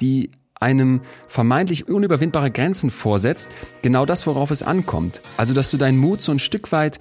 [0.00, 3.50] die einem vermeintlich unüberwindbare Grenzen vorsetzt,
[3.82, 5.22] genau das, worauf es ankommt.
[5.36, 6.98] Also, dass du deinen Mut so ein Stück weit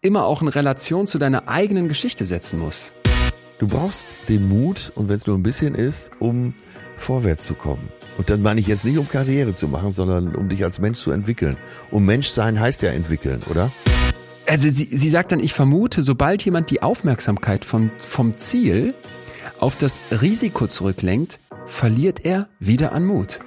[0.00, 2.94] immer auch in Relation zu deiner eigenen Geschichte setzen musst.
[3.58, 6.54] Du brauchst den Mut, und wenn es nur ein bisschen ist, um
[6.96, 7.88] vorwärts zu kommen.
[8.16, 11.00] Und dann meine ich jetzt nicht, um Karriere zu machen, sondern um dich als Mensch
[11.00, 11.56] zu entwickeln.
[11.90, 13.72] Um Mensch sein heißt ja entwickeln, oder?
[14.46, 18.94] Also sie, sie sagt dann, ich vermute, sobald jemand die Aufmerksamkeit vom, vom Ziel
[19.60, 23.40] auf das Risiko zurücklenkt, verliert er wieder an Mut.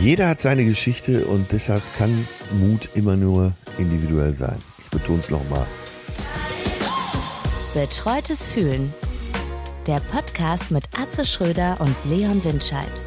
[0.00, 2.26] Jeder hat seine Geschichte und deshalb kann
[2.58, 4.56] Mut immer nur individuell sein.
[4.78, 5.66] Ich betone es nochmal.
[7.74, 8.92] Betreutes Fühlen.
[9.86, 13.02] Der Podcast mit Atze Schröder und Leon Windscheid.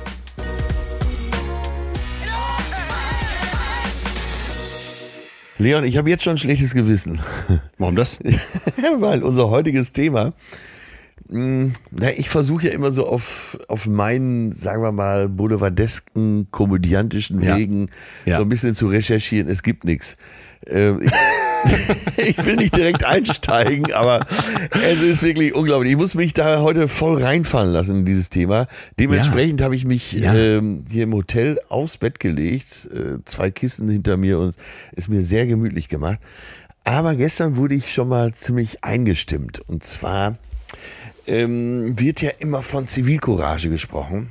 [5.58, 7.22] Leon, ich habe jetzt schon ein schlechtes Gewissen.
[7.78, 8.20] Warum das?
[9.00, 10.34] Weil unser heutiges Thema,
[11.28, 17.58] na, ich versuche ja immer so auf, auf meinen, sagen wir mal, boulevardesken, komödiantischen Ja.
[17.58, 17.90] Wegen
[18.26, 18.38] Ja.
[18.38, 19.50] so ein bisschen zu recherchieren.
[19.50, 20.18] Es gibt nichts.
[20.68, 21.02] Ähm,
[22.18, 24.26] ich, will nicht direkt einsteigen, aber
[24.72, 25.92] es ist wirklich unglaublich.
[25.92, 28.68] Ich muss mich da heute voll reinfallen lassen in dieses Thema.
[29.00, 30.34] Dementsprechend habe ich mich Ja.
[30.34, 34.56] ähm, hier im Hotel aufs Bett gelegt, äh, zwei Kissen hinter mir und
[34.96, 36.20] es mir sehr gemütlich gemacht.
[36.84, 39.60] Aber gestern wurde ich schon mal ziemlich eingestimmt.
[39.68, 40.38] Und zwar
[41.28, 44.30] ähm, wird ja immer von Zivilcourage gesprochen.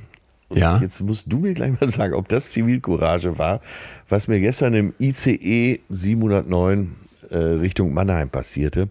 [0.49, 0.79] Und Ja.
[0.79, 3.61] Jetzt musst du mir gleich mal sagen, ob das Zivilcourage war,
[4.09, 6.95] was mir gestern im ICE 709
[7.31, 8.89] äh, Richtung Mannheim passierte.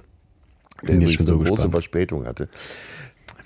[0.82, 1.70] Der übrigens schon so eine große.
[1.70, 2.50] Verspätung hatte.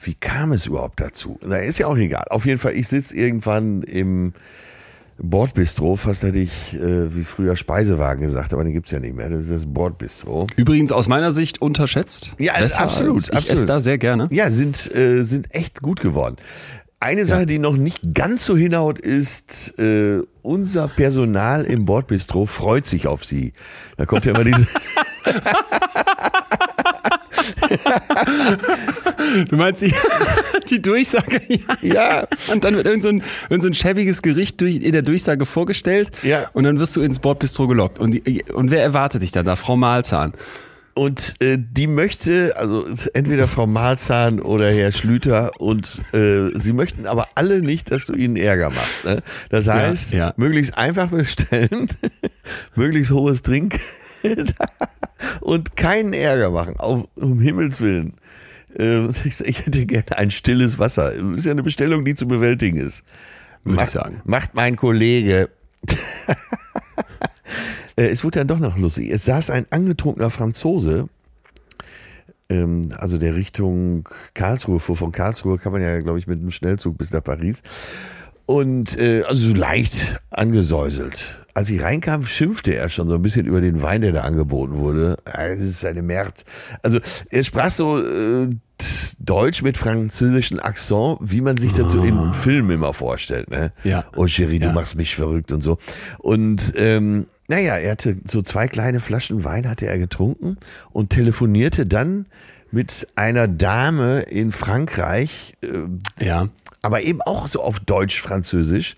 [0.01, 1.39] Wie kam es überhaupt dazu?
[1.45, 2.25] Na, ist ja auch egal.
[2.29, 4.33] Auf jeden Fall, ich sitze irgendwann im
[5.19, 9.29] Bordbistro, fast hätte ich äh, wie früher Speisewagen gesagt, aber den gibt's ja nicht mehr.
[9.29, 10.47] Das ist das Bordbistro.
[10.55, 12.31] Übrigens aus meiner Sicht unterschätzt.
[12.37, 13.49] Ja, Besser absolut, Ich absolut.
[13.51, 14.27] esse da sehr gerne.
[14.31, 16.37] Ja, sind, äh, sind echt gut geworden.
[16.99, 22.85] Eine Sache, die noch nicht ganz so hinhaut, ist, äh, unser Personal im Bordbistro freut
[22.85, 23.53] sich auf sie.
[23.97, 24.65] Da kommt ja immer diese.
[29.49, 29.93] Du meinst die,
[30.69, 31.41] die Durchsage?
[31.47, 31.77] Ja.
[31.81, 35.01] ja, Und dann wird irgend so ein, irgend so ein schäbiges Gericht durch, in der
[35.01, 36.11] Durchsage vorgestellt.
[36.23, 36.49] Ja.
[36.53, 37.99] Und dann wirst du ins Bordbistro gelockt.
[37.99, 39.55] Und, die, und wer erwartet dich dann da?
[39.55, 40.33] Frau Mahlzahn.
[40.93, 47.05] und äh, die möchte, also entweder Frau Malzahn oder Herr Schlüter, und äh, sie möchten
[47.05, 49.05] aber alle nicht, dass du ihnen Ärger machst.
[49.05, 49.21] Ne?
[49.49, 50.33] Das heißt, ja.
[50.37, 51.87] möglichst einfach bestellen,
[52.75, 54.55] möglichst hohes Trinkgeld
[55.47, 58.15] und keinen Ärger machen, auf, um Himmels Willen.
[58.77, 61.11] Äh, Ich, ich hätte gerne ein stilles Wasser.
[61.11, 63.03] Das ist ja eine Bestellung, die zu bewältigen ist.
[63.63, 64.21] Würde ich Macht- sagen.
[64.25, 65.49] Macht mein Kollege.
[67.95, 69.09] Äh, es wurde dann doch noch lustig.
[69.09, 71.09] Es saß ein angetrunkener Franzose,
[72.47, 74.95] ähm, also der Richtung Karlsruhe fuhr.
[74.95, 77.63] Von Karlsruhe kann man ja, glaube ich, mit einem Schnellzug bis nach Paris.
[78.45, 81.46] Und äh, also so leicht angesäuselt.
[81.57, 84.77] Als ich reinkam, schimpfte er schon so ein bisschen über den Wein, der da angeboten
[84.77, 85.17] wurde.
[85.25, 86.43] Ah, Es ist eine Mert.
[86.83, 86.99] Also
[87.31, 88.49] er sprach so äh,
[89.17, 93.49] Deutsch mit französischem Akzent, wie man sich dazu in Filmen immer vorstellt.
[93.49, 93.71] Ne?
[93.83, 94.05] Ja.
[94.15, 94.71] Oh Cherie, du Ja.
[94.73, 95.79] machst mich verrückt und so.
[96.19, 100.57] Und ähm, naja, er hatte so zwei kleine Flaschen Wein hatte er getrunken
[100.91, 102.27] und telefonierte dann
[102.69, 106.49] mit einer Dame in Frankreich, äh, Ja.
[106.83, 108.95] aber eben auch so auf Deutsch-Französisch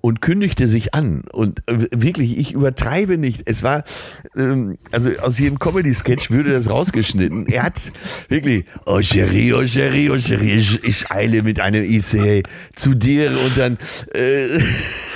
[0.00, 1.22] und kündigte sich an.
[1.32, 3.42] Und äh, wirklich, ich übertreibe nicht.
[3.46, 3.84] Es war,
[4.36, 7.46] ähm, also aus jedem Comedy-Sketch würde das rausgeschnitten.
[7.46, 7.92] Er hat
[8.28, 12.42] wirklich, oh Cherie, oh Cherie, oh Cherie, ich, ich eile mit einem ICE
[12.74, 13.78] zu dir und dann,
[14.14, 14.58] äh,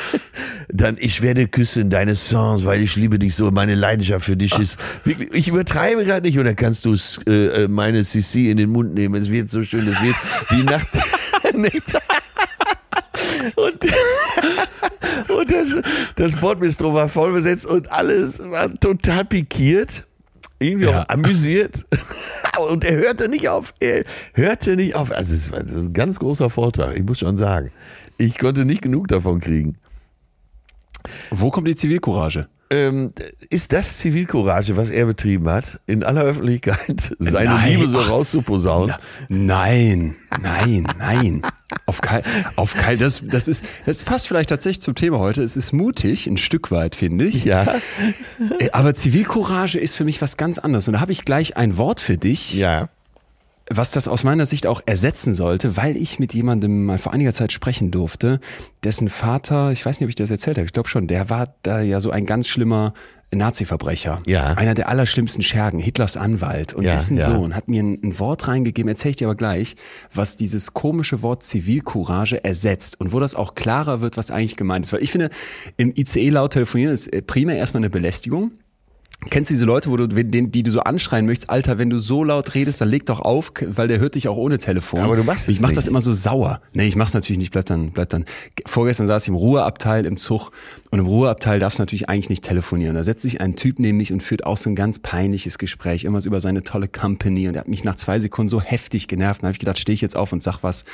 [0.68, 4.58] dann, ich werde küssen deine Songs, weil ich liebe dich so, meine Leidenschaft für dich
[4.58, 6.96] ist, wirklich, ich übertreibe gerade nicht, und dann kannst du
[7.28, 10.16] äh, äh, meine CC in den Mund nehmen, es wird so schön, es wird
[10.50, 10.88] die Nacht,
[13.56, 13.84] und
[15.52, 20.06] das, das Bordbistro war voll besetzt und alles war total pikiert.
[20.58, 21.02] Irgendwie Ja.
[21.02, 21.84] auch amüsiert.
[22.70, 23.74] Und er hörte nicht auf.
[23.80, 24.04] Er
[24.34, 25.10] hörte nicht auf.
[25.10, 27.72] Also es war ein ganz großer Vortrag, ich muss schon sagen.
[28.18, 29.76] Ich konnte nicht genug davon kriegen.
[31.30, 32.46] Wo kommt die Zivilcourage?
[32.72, 33.12] Ähm,
[33.50, 37.70] ist das Zivilcourage, was er betrieben hat, in aller Öffentlichkeit seine Nein.
[37.70, 38.10] Liebe so Ach.
[38.10, 38.94] rauszuposaunen?
[39.28, 41.42] Nein, nein, nein.
[41.86, 42.22] Auf kein,
[42.56, 45.42] auf kein, das, das ist, das passt vielleicht tatsächlich zum Thema heute.
[45.42, 47.44] Es ist mutig, ein Stück weit, finde ich.
[47.44, 47.66] Ja,
[48.58, 50.88] Äh, Aber Zivilcourage ist für mich was ganz anderes.
[50.88, 52.88] Und da habe ich gleich ein Wort für dich, ja.
[53.76, 57.32] Was das aus meiner Sicht auch ersetzen sollte, weil ich mit jemandem mal vor einiger
[57.32, 58.40] Zeit sprechen durfte,
[58.84, 61.54] dessen Vater, ich weiß nicht, ob ich das erzählt habe, ich glaube schon, der war
[61.62, 62.94] da ja so ein ganz schlimmer
[63.34, 64.18] Nazi-Verbrecher.
[64.26, 64.52] Ja.
[64.54, 66.74] Einer der allerschlimmsten Schergen, Hitlers Anwalt.
[66.74, 67.24] Und Ja, dessen ja.
[67.24, 69.74] Sohn hat mir ein, ein Wort reingegeben, erzähle ich dir aber gleich,
[70.12, 74.84] was dieses komische Wort Zivilcourage ersetzt und wo das auch klarer wird, was eigentlich gemeint
[74.84, 74.92] ist.
[74.92, 75.30] Weil ich finde,
[75.76, 78.52] im ICE laut telefonieren ist äh, primär erstmal eine Belästigung.
[79.30, 81.98] Kennst du diese Leute, wo du, den, die du so anschreien möchtest, Alter, wenn du
[81.98, 85.00] so laut redest, dann leg doch auf, weil der hört dich auch ohne Telefon.
[85.00, 85.76] Aber du machst es Ich mach nicht.
[85.76, 86.60] das immer so sauer.
[86.72, 88.24] Nee, ich mach's natürlich nicht, bleib dann, bleib dann.
[88.66, 90.50] Vorgestern saß ich im Ruheabteil im Zug
[90.90, 92.96] und im Ruheabteil darfst du natürlich eigentlich nicht telefonieren.
[92.96, 96.04] Da setzt sich ein Typ neben mich und führt auch so ein ganz peinliches Gespräch,
[96.04, 99.42] irgendwas über seine tolle Company und er hat mich nach zwei Sekunden so heftig genervt.
[99.42, 100.84] Dann habe ich gedacht, stehe ich jetzt auf und sag was.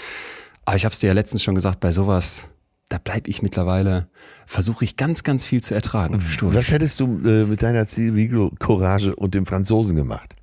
[0.66, 2.48] Aber ich habe es dir ja letztens schon gesagt, bei sowas,
[2.88, 4.08] da bleib ich mittlerweile,
[4.46, 6.20] versuche ich ganz, ganz viel zu ertragen.
[6.20, 6.54] Stur.
[6.54, 10.34] Was hättest du äh, mit deiner Zivilcourage und dem Franzosen gemacht?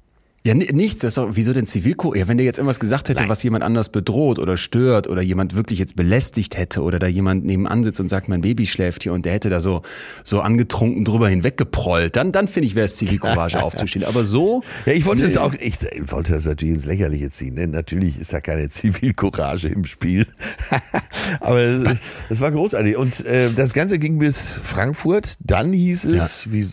[0.46, 1.02] Ja, ni- nichts.
[1.02, 2.20] Das ist doch, wieso denn Zivilcourage?
[2.20, 5.56] Ja, wenn der jetzt irgendwas gesagt hätte, was jemand anders bedroht oder stört oder jemand
[5.56, 9.14] wirklich jetzt belästigt hätte oder da jemand nebenan sitzt und sagt, mein Baby schläft hier
[9.14, 9.82] und der hätte da so,
[10.24, 14.06] so angetrunken drüber hinweggeprollt, dann, dann finde ich, wäre es Zivilcourage aufzustehen.
[14.06, 14.62] Aber so.
[14.86, 15.38] Ja, ich wollte Nee.
[15.38, 15.78] auch, ich
[16.12, 17.56] wollte das natürlich ins Lächerliche ziehen.
[17.56, 17.66] Ne?
[17.66, 20.28] Natürlich ist da keine Zivilcourage im Spiel.
[21.40, 21.84] Aber es,
[22.30, 22.98] es war großartig.
[22.98, 25.38] Und äh, das Ganze ging bis Frankfurt.
[25.40, 26.68] Dann hieß es, wie, äh,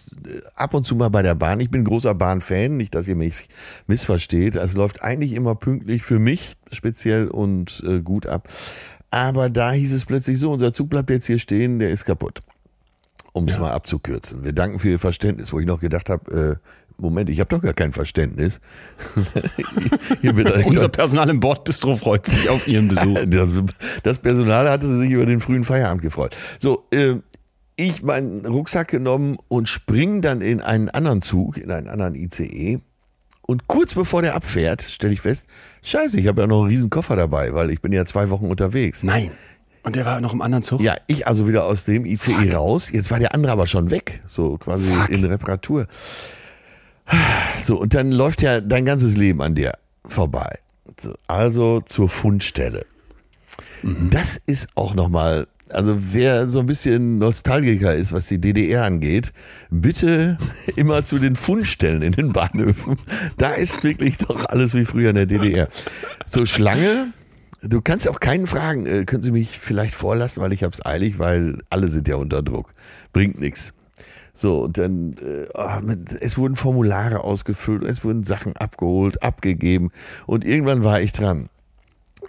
[0.56, 1.58] ab und zu mal bei der Bahn.
[1.60, 3.48] Ich bin ein großer Bahnfan, nicht, dass ihr mich
[3.87, 4.56] missversteht.
[4.56, 8.49] Es läuft eigentlich immer pünktlich für mich speziell und äh, gut ab.
[9.11, 12.41] Aber da hieß es plötzlich so, unser Zug bleibt jetzt hier stehen, der ist kaputt.
[13.35, 13.61] Um es Ja.
[13.62, 14.44] mal abzukürzen.
[14.44, 16.69] Wir danken für Ihr Verständnis, wo ich noch gedacht habe, äh,
[16.99, 18.61] Moment, ich habe doch gar kein Verständnis.
[20.64, 23.19] Unser Personal im Bordbistro freut sich auf Ihren Besuch.
[24.03, 26.37] das Personal hatte sich über den frühen Feierabend gefreut.
[26.59, 27.17] So, äh,
[27.76, 32.79] ich meinen Rucksack genommen und spring dann in einen anderen Zug, in einen anderen ICE.
[33.52, 35.46] Und kurz bevor der abfährt, stelle ich fest,
[35.82, 38.46] scheiße, ich habe ja noch einen riesen Koffer dabei, weil ich bin ja zwei Wochen
[38.46, 39.02] unterwegs.
[39.02, 39.31] Nein.
[39.82, 40.81] Und der war noch im anderen Zug?
[40.81, 42.90] Ja, ich also wieder aus dem ICE raus.
[42.90, 45.10] Jetzt war der andere aber schon weg, so quasi Fuck.
[45.10, 45.87] in Reparatur.
[47.58, 49.72] So, und dann läuft ja dein ganzes Leben an dir
[50.06, 50.58] vorbei.
[50.99, 52.87] So, also zur Fundstelle.
[53.82, 59.32] Das ist auch nochmal, also wer so ein bisschen Nostalgiker ist, was die DDR angeht,
[59.70, 60.36] bitte
[60.76, 62.96] immer zu den Fundstellen in den Bahnhöfen.
[63.38, 65.69] Da ist wirklich doch alles wie früher in der DDR.
[66.26, 67.12] So Schlange,
[67.64, 71.20] Du kannst auch keinen fragen, äh, können Sie mich vielleicht vorlassen, weil ich hab's eilig,
[71.20, 72.75] weil alle sind ja unter Druck.
[73.12, 73.72] Bringt nichts.
[74.34, 75.80] So, und dann, äh, ah,
[76.20, 79.90] es wurden Formulare ausgefüllt, es wurden Sachen abgeholt, abgegeben
[80.26, 81.50] und irgendwann war ich dran.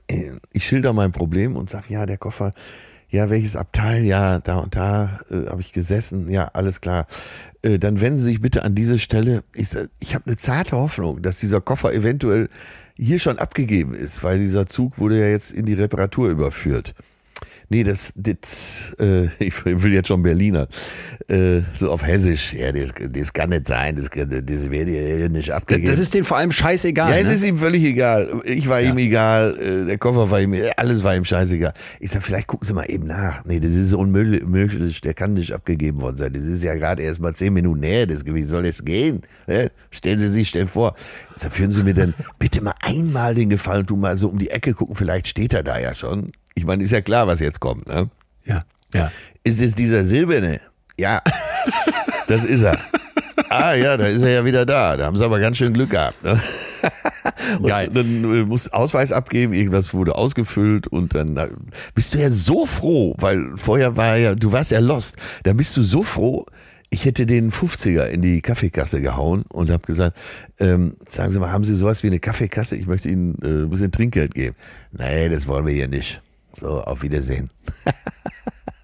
[0.07, 2.51] Äh, Ich schilder mein Problem und sag, ja, der Koffer,
[3.13, 7.06] ja, welches Abteil, ja, da und da äh, habe ich gesessen, ja, alles klar.
[7.62, 9.44] Äh, dann wenden Sie sich bitte an diese Stelle.
[9.54, 9.69] Ich,
[10.00, 12.50] ich habe eine zarte Hoffnung, dass dieser Koffer eventuell
[12.98, 16.95] hier schon abgegeben ist, weil dieser Zug wurde ja jetzt in die Reparatur überführt.
[17.69, 20.68] Nee, das, das äh, ich will jetzt schon Berliner,
[21.27, 22.54] äh, so auf Hessisch.
[22.54, 25.88] Ja, das, das kann nicht sein, das, das wird hier nicht abgegeben.
[25.88, 27.10] Das ist denen vor allem scheißegal.
[27.10, 27.33] Ja, es ne?
[27.33, 28.42] ist ihm völlig egal.
[28.45, 31.74] Ich war ihm egal, äh, der Koffer war ihm, alles war ihm scheißegal.
[32.00, 33.45] Ich sag, vielleicht gucken Sie mal eben nach.
[33.45, 36.33] Nee, das ist unmöglich, unmöglich, der kann nicht abgegeben worden sein.
[36.33, 39.21] Das ist ja gerade erst mal zehn Minuten her, das Gewicht soll es gehen.
[39.48, 39.71] Ne?
[39.92, 40.95] Stellen Sie sich, stellen vor.
[41.36, 44.38] Ich sag, führen Sie mir denn bitte mal einmal den Gefallen, tu mal so um
[44.38, 46.31] die Ecke gucken, vielleicht steht er da ja schon.
[46.56, 48.10] Ich meine, ist ja klar, was jetzt kommt, ne?
[48.46, 48.62] ja,
[48.94, 49.12] ja.
[49.44, 50.62] Ist es dieser Silberne?
[50.98, 51.22] Ja,
[52.28, 52.78] das ist er.
[53.50, 54.98] Ah ja, da ist er ja wieder da.
[54.98, 56.24] Da haben sie aber ganz schön Glück gehabt.
[56.24, 56.40] Ne?
[57.64, 57.90] Geil.
[57.94, 61.50] Dann äh, musst Ausweis abgeben, irgendwas wurde ausgefüllt und dann äh,
[61.96, 65.18] bist du ja so froh, weil vorher war ja, du warst ja lost.
[65.44, 66.46] Da bist du so froh,
[66.89, 70.18] ich hätte den 50er in die Kaffeekasse gehauen und habe gesagt,
[70.60, 72.75] ähm, sagen Sie mal, haben Sie sowas wie eine Kaffeekasse?
[72.75, 74.56] Ich möchte Ihnen äh, ein bisschen Trinkgeld geben.
[74.92, 76.22] Nee, das wollen wir hier nicht.
[76.60, 77.50] So, auf Wiedersehen.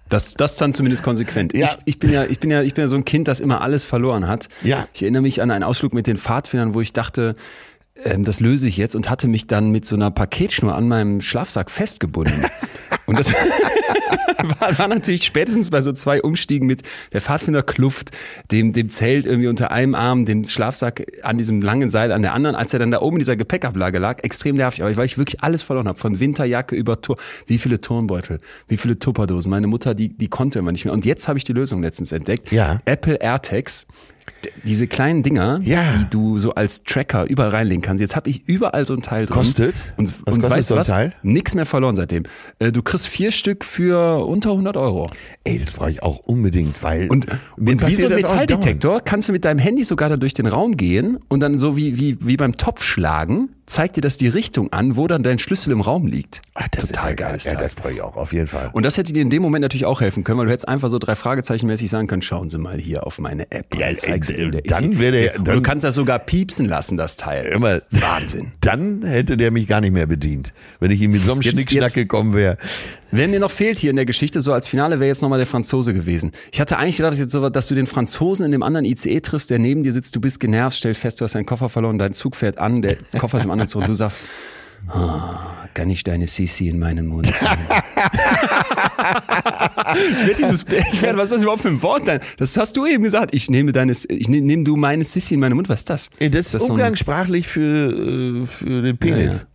[0.08, 1.54] Das, das dann zumindest konsequent.
[1.54, 1.66] Ja.
[1.66, 3.60] Ich, ich, bin ja, ich, bin ja, ich bin ja so ein Kind, das immer
[3.60, 4.48] alles verloren hat.
[4.62, 4.88] Ja.
[4.92, 7.36] Ich erinnere mich an einen Ausflug mit den Pfadfindern, wo ich dachte,
[8.04, 11.20] ähm, das löse ich jetzt und hatte mich dann mit so einer Paketschnur an meinem
[11.20, 12.44] Schlafsack festgebunden.
[13.06, 13.32] Und das
[14.58, 16.82] war, war natürlich spätestens bei so zwei Umstiegen mit
[17.12, 18.10] der Pfadfinder Kluft,
[18.50, 22.34] dem, dem Zelt irgendwie unter einem Arm, dem Schlafsack an diesem langen Seil an der
[22.34, 25.18] anderen, als er dann da oben in dieser Gepäckablage lag, extrem nervig, aber weil ich
[25.18, 27.16] wirklich alles verloren habe, von Winterjacke über Tour,
[27.46, 29.50] wie viele Turnbeutel, wie viele Tupperdosen.
[29.50, 30.94] Meine Mutter, die, die konnte immer nicht mehr.
[30.94, 32.52] Und jetzt habe ich die Lösung letztens entdeckt.
[32.52, 32.80] Ja.
[32.84, 33.86] Apple AirTags.
[34.64, 35.82] Diese kleinen Dinger, Ja.
[35.96, 38.00] die du so als Tracker überall reinlegen kannst.
[38.00, 39.34] Jetzt habe ich überall so ein Teil drin.
[39.36, 39.74] Kostet?
[39.96, 40.86] Und, Was und kostet weißt so ein was?
[40.88, 41.12] Teil?
[41.22, 42.24] Nix mehr verloren seitdem.
[42.58, 45.10] Äh, Du kriegst vier Stück für unter 100 Euro.
[45.44, 49.32] Ey, das brauche ich auch unbedingt, weil Und, und wie so ein Metalldetektor kannst du
[49.32, 52.36] mit deinem Handy sogar da durch den Raum gehen und dann so wie, wie, wie
[52.36, 56.42] beim Topfschlagen zeigt dir das die Richtung an, wo dann dein Schlüssel im Raum liegt.
[56.54, 58.70] Ach, Total ist ja geiles Ja, das brauche ich auch, auf jeden Fall.
[58.72, 60.88] Und das hätte dir in dem Moment natürlich auch helfen können, weil du hättest einfach
[60.88, 63.74] so drei Fragezeichen mäßig sagen können, schauen Sie mal hier auf meine App.
[63.76, 64.20] Ja, äh, ist dann
[64.90, 64.98] hier.
[64.98, 67.46] wär der- dann- du kannst das sogar piepsen lassen, das Teil.
[67.46, 68.52] Immer, Wahnsinn.
[68.60, 71.54] Dann hätte der mich gar nicht mehr bedient, wenn ich ihm mit so einem Jetzt-
[71.54, 72.58] Schnickschnack jetzt- gekommen wäre.
[73.12, 75.46] Wer mir noch fehlt hier in der Geschichte, so als Finale wäre jetzt nochmal der
[75.46, 76.32] Franzose gewesen.
[76.52, 79.20] Ich hatte eigentlich gedacht, dass, jetzt so, dass du den Franzosen in dem anderen ICE
[79.20, 81.98] triffst, der neben dir sitzt, du bist genervt, stellt fest, du hast deinen Koffer verloren,
[81.98, 84.20] dein Zug fährt an, der Koffer ist im anderen Zug und du sagst,
[84.88, 87.40] ah, kann ich deine Sissi in meinen Mund nehmen?
[90.20, 92.06] ich werde dieses, ich werd, was ist das überhaupt für ein Wort?
[92.08, 93.34] Dein- Das hast du eben gesagt.
[93.34, 95.68] Ich nehme deine, ich nehme nehm du meine Sissi in meinen Mund.
[95.68, 96.10] Was ist das?
[96.18, 99.46] Das ist ein- umgangssprachlich für, äh, für den Penis.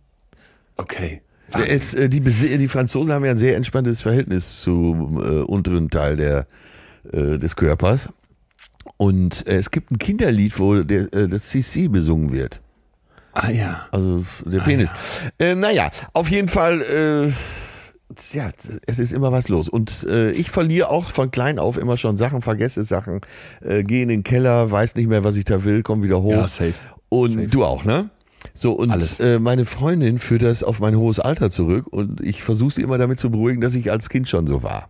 [0.76, 0.98] Okay.
[0.98, 1.20] Der Wahnsinn.
[1.66, 6.16] Ist, äh, die, die Franzosen haben ja ein sehr entspanntes Verhältnis zum äh, unteren Teil
[6.16, 6.46] der,
[7.12, 8.08] äh, des Körpers.
[8.96, 12.60] Und äh, es gibt ein Kinderlied, wo der, äh, das CC besungen wird.
[13.32, 13.86] Ah ja.
[13.92, 14.92] Also der Penis.
[15.38, 17.30] Äh, naja, auf jeden Fall,
[18.32, 18.50] ja,
[18.86, 19.68] es ist immer was los.
[19.68, 23.20] Und äh, ich verliere auch von klein auf immer schon Sachen, vergesse Sachen,
[23.60, 26.32] äh, gehe in den Keller, weiß nicht mehr, was ich da will, komm wieder hoch.
[26.32, 26.74] Ja, safe.
[27.08, 27.46] Und Safe.
[27.46, 28.10] du auch, ne?
[28.54, 29.20] So, und Alles.
[29.20, 32.98] äh, meine Freundin führt das auf mein hohes Alter zurück und ich versuche sie immer
[32.98, 34.88] damit zu beruhigen, dass ich als Kind schon so war.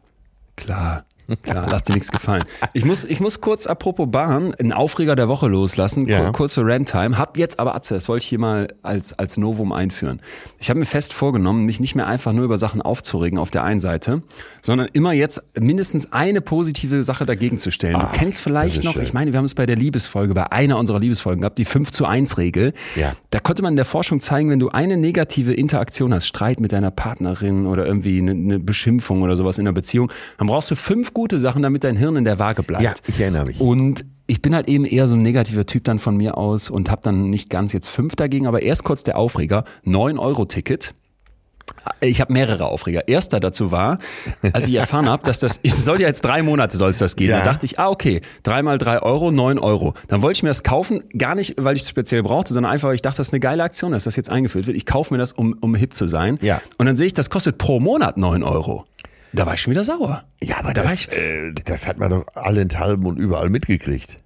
[0.57, 1.06] Klar.
[1.43, 2.45] Klar, lass dir nichts gefallen.
[2.73, 6.07] Ich muss, ich muss kurz, apropos Bahn, einen Aufreger der Woche loslassen.
[6.07, 6.31] Ja.
[6.31, 7.19] Kur kurze Rant-Time.
[7.19, 10.21] Hab jetzt aber, Atze, das wollte ich hier mal als, als Novum einführen.
[10.59, 13.65] Ich habe mir fest vorgenommen, mich nicht mehr einfach nur über Sachen aufzuregen auf der
[13.65, 14.23] einen Seite,
[14.63, 17.97] sondern immer jetzt mindestens eine positive Sache dagegen zu stellen.
[17.97, 19.03] Ah, du kennst vielleicht noch, schön.
[19.03, 21.91] ich meine, wir haben es bei der Liebesfolge, bei einer unserer Liebesfolgen gehabt, die 5
[21.91, 22.73] zu 1 Regel.
[22.95, 23.15] Ja.
[23.31, 26.71] Da konnte man in der Forschung zeigen, wenn du eine negative Interaktion hast, Streit mit
[26.71, 30.77] deiner Partnerin oder irgendwie eine, eine Beschimpfung oder sowas in einer Beziehung, dann brauchst du
[30.77, 32.85] fünf gute Sachen, damit dein Hirn in der Waage bleibt.
[32.85, 33.59] Ja, ich erinnere mich.
[33.59, 36.91] Und ich bin halt eben eher so ein negativer Typ dann von mir aus und
[36.91, 40.95] habe dann nicht ganz jetzt fünf dagegen, aber erst kurz der Aufreger, 9-Euro-Ticket.
[42.01, 43.09] Ich habe mehrere Aufreger.
[43.09, 43.99] Erster dazu war,
[44.53, 47.17] als ich erfahren habe, dass das, es soll ja jetzt drei Monate soll es das
[47.17, 47.31] gehen.
[47.31, 47.39] Ja.
[47.39, 49.95] Da dachte ich, ah okay, dreimal drei Euro, neun Euro.
[50.09, 52.89] Dann wollte ich mir das kaufen, gar nicht, weil ich es speziell brauchte, sondern einfach,
[52.89, 54.77] weil ich dachte, das ist eine geile Aktion, dass das jetzt eingeführt wird.
[54.77, 56.37] Ich kaufe mir das, um, um hip zu sein.
[56.43, 56.61] Ja.
[56.77, 58.85] Und dann sehe ich, das kostet pro Monat neun Euro.
[59.37, 60.25] Da war ich schon wieder sauer.
[60.43, 64.19] Ja, aber da das, ich, äh, das hat man doch allenthalben und überall mitgekriegt.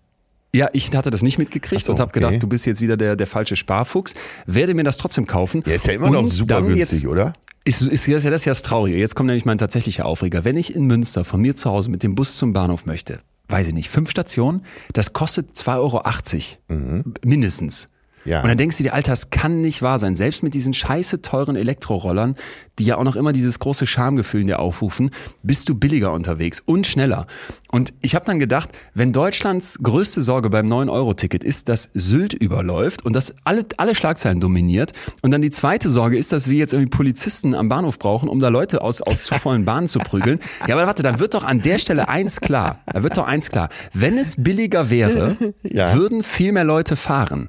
[0.55, 2.21] Ja, ich hatte das nicht mitgekriegt so, und habe okay.
[2.21, 4.15] gedacht, du bist jetzt wieder der, der falsche Sparfuchs.
[4.47, 5.63] Werde mir das trotzdem kaufen.
[5.65, 7.33] Der ist ja immer noch Und super dann günstig, jetzt, oder?
[7.65, 8.97] Ist, ist, ist ja das ist ja das Traurige.
[8.97, 10.45] Jetzt kommt nämlich mein tatsächlicher Aufreger.
[10.45, 13.67] Wenn ich in Münster von mir zu Hause mit dem Bus zum Bahnhof möchte, weiß
[13.69, 17.05] ich nicht, fünf Stationen, das kostet 2,80 Euro.
[17.25, 17.89] Mindestens.
[18.25, 18.43] Ja.
[18.43, 20.15] Und dann denkst du dir, Alter, das kann nicht wahr sein.
[20.17, 22.37] Selbst mit diesen scheiße teuren Elektrorollern,
[22.79, 25.11] die ja auch noch immer dieses große Schamgefühl in dir aufrufen,
[25.43, 27.27] bist du billiger unterwegs und schneller.
[27.71, 33.05] Und ich habe dann gedacht, wenn Deutschlands größte Sorge beim 9-Euro-Ticket ist, dass Sylt überläuft
[33.05, 36.73] und das alle, alle Schlagzeilen dominiert und dann die zweite Sorge ist, dass wir jetzt
[36.73, 40.39] irgendwie Polizisten am Bahnhof brauchen, um da Leute aus, aus zu vollen Bahnen zu prügeln.
[40.67, 42.81] Ja, aber warte, dann wird doch an der Stelle eins klar.
[42.87, 43.71] Da wird doch eins klar.
[43.95, 45.95] Wenn es billiger wäre, Ja.
[45.95, 47.49] würden viel mehr Leute fahren.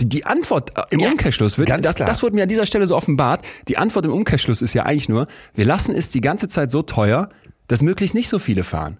[0.00, 2.86] Die, die Antwort äh, im Ja, Umkehrschluss wird, das, das wurde mir an dieser Stelle
[2.86, 3.44] so offenbart.
[3.68, 6.82] Die Antwort im Umkehrschluss ist ja eigentlich nur, wir lassen es die ganze Zeit so
[6.82, 7.28] teuer,
[7.68, 8.98] dass möglichst nicht so viele fahren.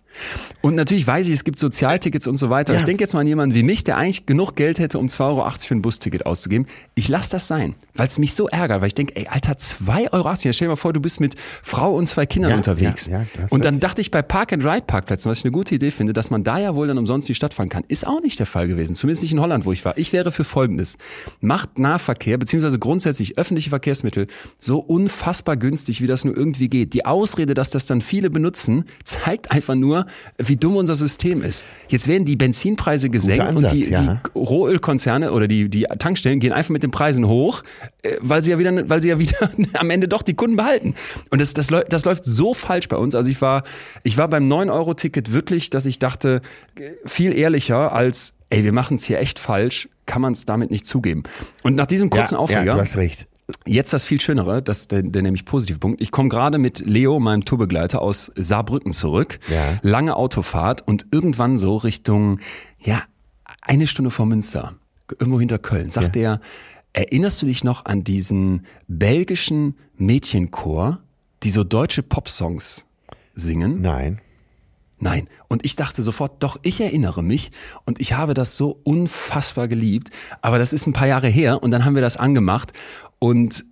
[0.61, 2.73] Und natürlich weiß ich, es gibt Sozialtickets und so weiter.
[2.73, 2.79] Ja.
[2.81, 5.21] Ich denke jetzt mal an jemanden wie mich, der eigentlich genug Geld hätte, um 2,80
[5.21, 6.67] Euro für ein Busticket auszugeben.
[6.95, 10.13] Ich lasse das sein, weil es mich so ärgert, weil ich denke, ey, Alter, 2,80
[10.13, 10.29] Euro.
[10.29, 13.11] Ja, stell dir mal vor, du bist mit Frau und zwei Kindern Ja, unterwegs.
[13.51, 16.59] und dann dachte ich bei Park-and-Ride-Parkplätzen, was ich eine gute Idee finde, dass man da
[16.59, 17.85] ja wohl dann umsonst in die Stadt fahren kann.
[17.89, 18.95] Ist auch nicht der Fall gewesen.
[18.95, 19.97] Zumindest nicht in Holland, wo ich war.
[19.99, 20.97] Ich wäre für Folgendes.
[21.41, 24.27] Macht Nahverkehr, beziehungsweise grundsätzlich öffentliche Verkehrsmittel
[24.59, 26.95] so unfassbar günstig, wie das nur irgendwie geht.
[26.95, 30.04] Die Ausrede, dass das dann viele benutzen, zeigt einfach nur,
[30.39, 31.65] wie dumm unser System ist.
[31.89, 34.21] Jetzt werden die Benzinpreise gesenkt Ansatz, und die, ja.
[34.35, 37.63] die Rohölkonzerne oder die, die Tankstellen gehen einfach mit den Preisen hoch,
[38.03, 40.95] äh, weil sie ja wieder, weil sie ja wieder am Ende doch die Kunden behalten.
[41.31, 43.15] Und das, das, das läuft so falsch bei uns.
[43.15, 43.63] Also ich war,
[44.03, 46.41] ich war beim 9-Euro-Ticket wirklich, dass ich dachte,
[47.05, 50.87] viel ehrlicher als, ey, wir machen es hier echt falsch, kann man es damit nicht
[50.87, 51.23] zugeben.
[51.63, 52.65] Und nach diesem kurzen ja, Aufreger.
[52.65, 53.27] ja, du hast recht.
[53.67, 56.01] Jetzt das viel Schönere, das der, der nämlich positive Punkt.
[56.01, 59.39] Ich komme gerade mit Leo, meinem Tourbegleiter, aus Saarbrücken zurück.
[59.51, 59.79] Ja.
[59.83, 62.41] Lange Autofahrt und irgendwann so Richtung,
[62.79, 63.03] ja,
[63.61, 64.75] eine Stunde vor Münster,
[65.19, 66.41] irgendwo hinter Köln, sagt er,
[66.93, 71.01] erinnerst du dich noch an diesen belgischen Mädchenchor,
[71.43, 72.87] die so deutsche Popsongs
[73.35, 73.83] singen?
[73.83, 74.21] Nein.
[75.01, 75.29] Nein.
[75.49, 77.51] Und ich dachte sofort, doch, ich erinnere mich
[77.85, 80.09] und ich habe das so unfassbar geliebt.
[80.41, 82.73] Aber das ist ein paar Jahre her und dann haben wir das angemacht
[83.29, 83.65] und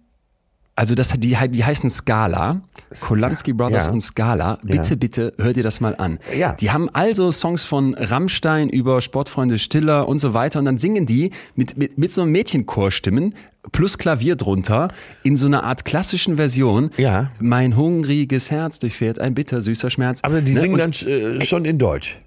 [0.74, 2.62] also das, die, die heißen Scala,
[3.00, 3.92] Kolanski Brothers ja.
[3.92, 4.58] und Scala.
[4.62, 4.96] Bitte, Ja.
[4.96, 6.18] bitte, hör dir das mal an.
[6.36, 6.54] Ja.
[6.54, 11.04] Die haben also Songs von Rammstein über Sportfreunde Stiller und so weiter und dann singen
[11.04, 13.34] die mit, mit, mit so einem Mädchenchorstimmen
[13.70, 14.88] plus Klavier drunter
[15.22, 16.90] in so einer Art klassischen Version.
[16.96, 17.30] Ja.
[17.38, 20.20] Mein hungriges Herz durchfährt ein bittersüßer Schmerz.
[20.22, 20.60] Aber die Ne?
[20.60, 21.08] singen Und- dann
[21.40, 22.18] äh, schon in Deutsch.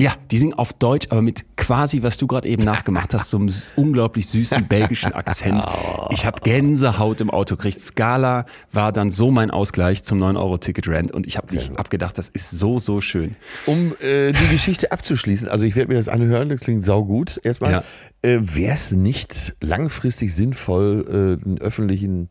[0.00, 3.36] Ja, die singen auf Deutsch, aber mit quasi, was du gerade eben nachgemacht hast, so
[3.38, 5.62] einem unglaublich süßen belgischen Akzent.
[6.10, 7.80] Ich habe Gänsehaut im Auto gekriegt.
[7.80, 12.50] Scala war dann so mein Ausgleich zum 9-Euro-Ticket-Rent und ich habe mich abgedacht, das ist
[12.50, 13.36] so, so schön.
[13.64, 17.40] Um äh, die Geschichte abzuschließen, also ich werde mir das anhören, das klingt saugut.
[17.44, 17.82] Erstmal, Ja.
[18.22, 22.28] äh, wäre es nicht langfristig sinnvoll, äh, den öffentlichen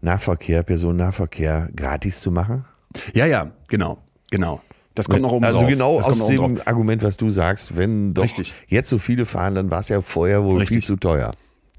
[0.00, 2.64] Nahverkehr, Personennahverkehr gratis zu machen?
[3.14, 3.98] Ja, ja, genau,
[4.30, 4.60] genau.
[4.96, 5.68] Das kommt noch oben also drauf.
[5.68, 6.66] genau das aus dem drauf.
[6.66, 8.54] Argument, was du sagst, wenn doch Richtig.
[8.66, 10.78] jetzt so viele fahren, dann war es ja vorher wohl Richtig.
[10.78, 11.32] viel zu teuer.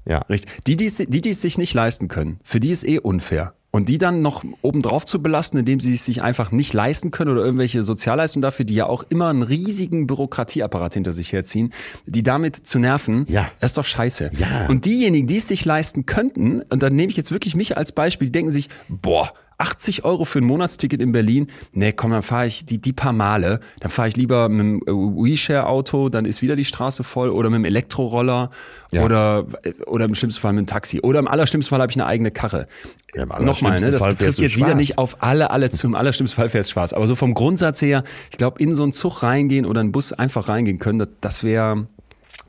[0.06, 0.20] Ja.
[0.30, 0.50] Richtig.
[0.66, 3.52] Die, die, es- die, die es sich nicht leisten können, für die ist eh unfair.
[3.70, 7.30] Und die dann noch obendrauf zu belasten, indem sie es sich einfach nicht leisten können
[7.30, 11.74] oder irgendwelche Sozialleistungen dafür, die ja auch immer einen riesigen Bürokratieapparat hinter sich herziehen,
[12.06, 13.50] die damit zu nerven, Ja.
[13.60, 14.30] ist doch scheiße.
[14.38, 14.66] Ja.
[14.68, 17.92] Und diejenigen, die es sich leisten könnten, und dann nehme ich jetzt wirklich mich als
[17.92, 19.28] Beispiel, die denken sich, boah,
[19.58, 23.12] 80 Euro für ein Monatsticket in Berlin, nee, komm, dann fahre ich die, die paar
[23.12, 27.28] Male, dann fahre ich lieber mit dem äh, WeShare-Auto, dann ist wieder die Straße voll
[27.30, 28.50] oder mit dem Elektroroller
[28.92, 29.04] Ja.
[29.04, 29.46] oder,
[29.86, 32.30] oder im schlimmsten Fall mit dem Taxi oder im allerschlimmsten Fall habe ich eine eigene
[32.30, 32.68] Karre.
[33.14, 36.36] Ja, im Nochmal, ne, das Fall trifft jetzt wieder nicht auf alle, alle zum allerschlimmsten
[36.36, 36.92] Fall fährst Spaß.
[36.92, 40.12] Aber so vom Grundsatz her, ich glaube, in so einen Zug reingehen oder einen Bus
[40.12, 41.86] einfach reingehen können, das, das wäre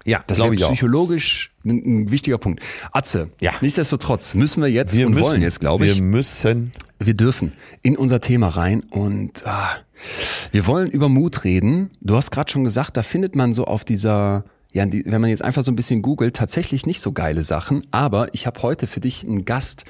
[0.05, 0.69] Ja, das glaube ich auch.
[0.71, 2.63] psychologisch ein, ein wichtiger Punkt.
[2.91, 3.51] Atze, Ja.
[3.61, 6.71] nichtsdestotrotz müssen wir jetzt Wir und müssen, wollen jetzt, glaube ich, Wir müssen.
[6.99, 9.69] wir dürfen in unser Thema rein und ah,
[10.51, 11.91] wir wollen über Mut reden.
[12.01, 15.29] Du hast gerade schon gesagt, da findet man so auf dieser, ja, die, wenn man
[15.29, 17.81] jetzt einfach so ein bisschen googelt, tatsächlich nicht so geile Sachen.
[17.91, 19.83] Aber ich habe heute für dich einen Gast,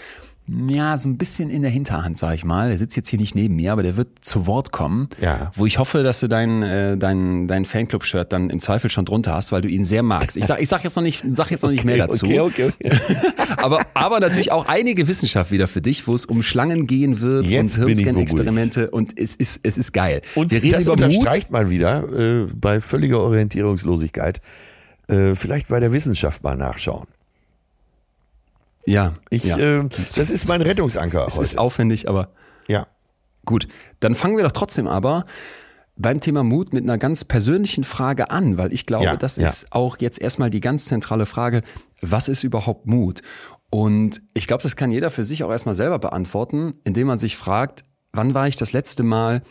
[0.67, 2.69] ja, so ein bisschen in der Hinterhand, sag ich mal.
[2.69, 5.09] Der sitzt jetzt hier nicht neben mir, aber der wird zu Wort kommen.
[5.21, 5.51] Ja.
[5.55, 9.33] Wo ich hoffe, dass du dein, äh, dein, dein Fanclub-Shirt dann im Zweifel schon drunter
[9.33, 10.37] hast, weil du ihn sehr magst.
[10.37, 12.25] Ich sag, ich sag jetzt noch nicht, sag jetzt noch nicht mehr dazu.
[12.25, 12.97] Okay, okay, okay.
[13.57, 17.45] aber, aber natürlich auch einige Wissenschaft wieder für dich, wo es um Schlangen gehen wird
[17.45, 20.21] Jetzt und Hirnscan-Experimente und es ist, es ist geil.
[20.35, 21.03] Und wir reden das über Mut.
[21.03, 24.41] unterstreicht mal wieder äh, bei völliger Orientierungslosigkeit.
[25.07, 27.07] Äh, vielleicht bei der Wissenschaft mal nachschauen.
[28.89, 29.57] Ja, Ich, ja.
[29.57, 31.45] äh, das ist mein Rettungsanker es heute.
[31.45, 32.29] ist aufwendig, aber
[32.67, 32.87] ja.
[33.45, 33.67] gut.
[33.99, 35.25] Dann fangen wir doch trotzdem aber
[35.95, 39.47] beim Thema Mut mit einer ganz persönlichen Frage an, weil ich glaube, Ja, das ja.
[39.47, 41.61] ist auch jetzt erstmal die ganz zentrale Frage,
[42.01, 43.21] was ist überhaupt Mut?
[43.69, 47.37] Und ich glaube, das kann jeder für sich auch erstmal selber beantworten, indem man sich
[47.37, 47.83] fragt,
[48.13, 49.43] wann war ich das letzte Mal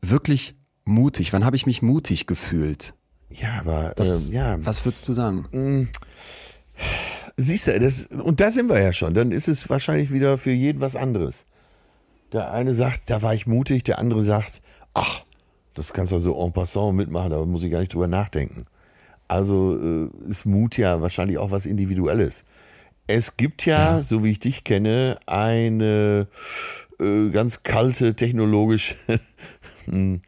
[0.00, 1.32] wirklich mutig?
[1.34, 2.94] Wann habe ich mich mutig gefühlt?
[3.28, 5.88] Ja, aber Was, ähm, ja, was würdest du sagen?
[7.36, 9.14] Siehst du, das, und da sind wir ja schon.
[9.14, 11.46] Dann ist es wahrscheinlich wieder für jeden was anderes.
[12.32, 14.62] Der eine sagt, da war ich mutig, der andere sagt,
[14.94, 15.24] ach,
[15.74, 18.66] das kannst du so en passant mitmachen, da muss ich gar nicht drüber nachdenken.
[19.28, 22.44] Also äh, ist Mut ja wahrscheinlich auch was Individuelles.
[23.06, 26.26] Es gibt ja, so wie ich dich kenne, eine
[26.98, 28.94] äh, ganz kalte technologische
[29.84, 30.20] hm,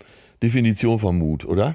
[0.42, 1.74] Definition von Mut, oder?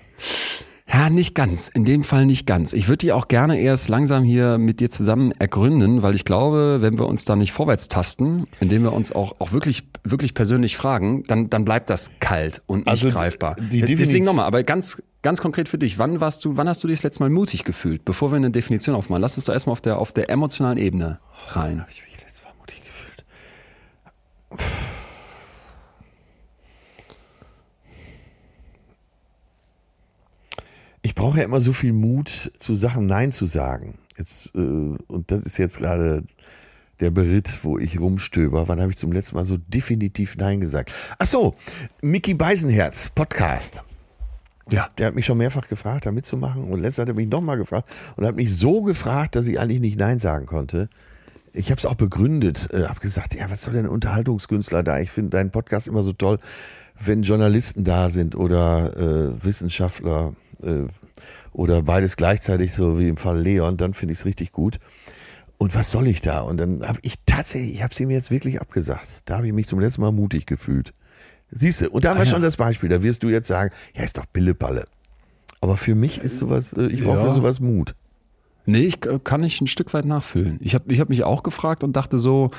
[0.92, 1.70] Ja, nicht ganz.
[1.70, 2.74] In dem Fall nicht ganz.
[2.74, 6.80] Ich würde die auch gerne erst langsam hier mit dir zusammen ergründen, weil ich glaube,
[6.82, 10.76] wenn wir uns da nicht vorwärts tasten, indem wir uns auch, auch wirklich, wirklich persönlich
[10.76, 13.56] fragen, dann, dann bleibt das kalt und nicht Also, greifbar.
[13.56, 16.00] die Deswegen Definition- nochmal, aber ganz, ganz konkret für dich.
[16.00, 18.04] Wann warst du, wann hast du dich das letzte Mal mutig gefühlt?
[18.04, 21.20] Bevor wir eine Definition aufmachen, lass uns doch erstmal auf der, auf der emotionalen Ebene
[21.48, 21.80] rein.
[21.82, 23.24] Habe ich mich letztes Mal mutig gefühlt?
[31.14, 34.00] Ich brauche ja immer so viel Mut, zu Sachen Nein zu sagen.
[34.18, 36.24] Jetzt, äh, und das ist jetzt gerade
[37.00, 38.68] der Beritt, wo ich rumstöber.
[38.68, 40.92] Wann habe ich zum letzten Mal so definitiv Nein gesagt?
[41.20, 41.54] Ach so,
[42.02, 43.84] Mickey Beisenherz, Podcast.
[44.72, 44.90] Ja.
[44.98, 46.64] Der hat mich schon mehrfach gefragt, da mitzumachen.
[46.64, 49.82] Und letztens hat er mich nochmal gefragt und hat mich so gefragt, dass ich eigentlich
[49.82, 50.90] nicht Nein sagen konnte.
[51.54, 55.00] Ich habe es auch begründet, äh, habe gesagt, ja, was soll denn ein Unterhaltungskünstler da?
[55.00, 56.40] Ich finde deinen Podcast immer so toll,
[57.00, 60.88] wenn Journalisten da sind oder äh, Wissenschaftler äh,
[61.54, 64.80] oder beides gleichzeitig, so wie im Fall Leon, dann finde ich es richtig gut.
[65.58, 66.42] Und was soll ich da?
[66.42, 69.22] Und dann habe ich tatsächlich, ich habe es ihm jetzt wirklich abgesagt.
[69.26, 70.94] Da habe ich mich zum letzten Mal mutig gefühlt.
[71.52, 72.32] Siehst du, und da haben wir Ah, ja.
[72.32, 72.90] schon das Beispiel.
[72.90, 74.86] Da wirst du jetzt sagen, ja, ist doch Pillepalle.
[75.62, 77.24] Aber für mich ist sowas, äh, ich brauche Ja.
[77.26, 77.96] für sowas Mut.
[78.66, 80.58] Nee, ich äh, kann ich ein Stück weit nachfühlen.
[80.62, 82.52] Ich habe ich hab mich auch gefragt und dachte so,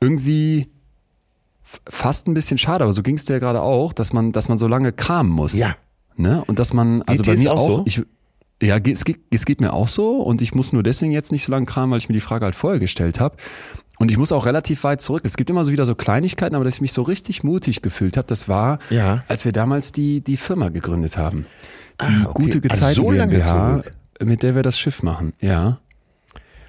[0.00, 0.68] irgendwie
[1.86, 4.48] fast ein bisschen schade, aber so ging es dir ja gerade auch, dass man, dass
[4.48, 5.54] man so lange kramen muss.
[5.54, 5.76] Ja.
[6.18, 6.42] Ne?
[6.46, 7.82] Und dass man, also dir bei mir auch auch, so?
[7.86, 8.02] ich,
[8.62, 11.44] ja, es geht, es geht mir auch so und ich muss nur deswegen jetzt nicht
[11.44, 13.36] so lange kramen, weil ich mir die Frage halt vorher gestellt habe.
[13.98, 15.22] Und ich muss auch relativ weit zurück.
[15.24, 18.16] Es gibt immer so wieder so Kleinigkeiten, aber dass ich mich so richtig mutig gefühlt
[18.18, 19.24] habe, das war, Ja.
[19.28, 21.46] als wir damals die, die Firma gegründet haben.
[22.00, 22.42] Die Ah, okay.
[22.44, 23.82] gute Ah, Gezeiten so lange GmbH,
[24.22, 25.32] mit der wir das Schiff machen.
[25.40, 25.78] Ja.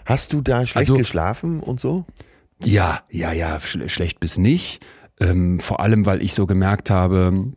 [0.06, 2.06] Hast du da schlecht Also- geschlafen und so?
[2.64, 4.84] Ja, ja, ja, schl schlecht bis nicht.
[5.20, 7.52] Ähm, vor allem, weil ich so gemerkt habe,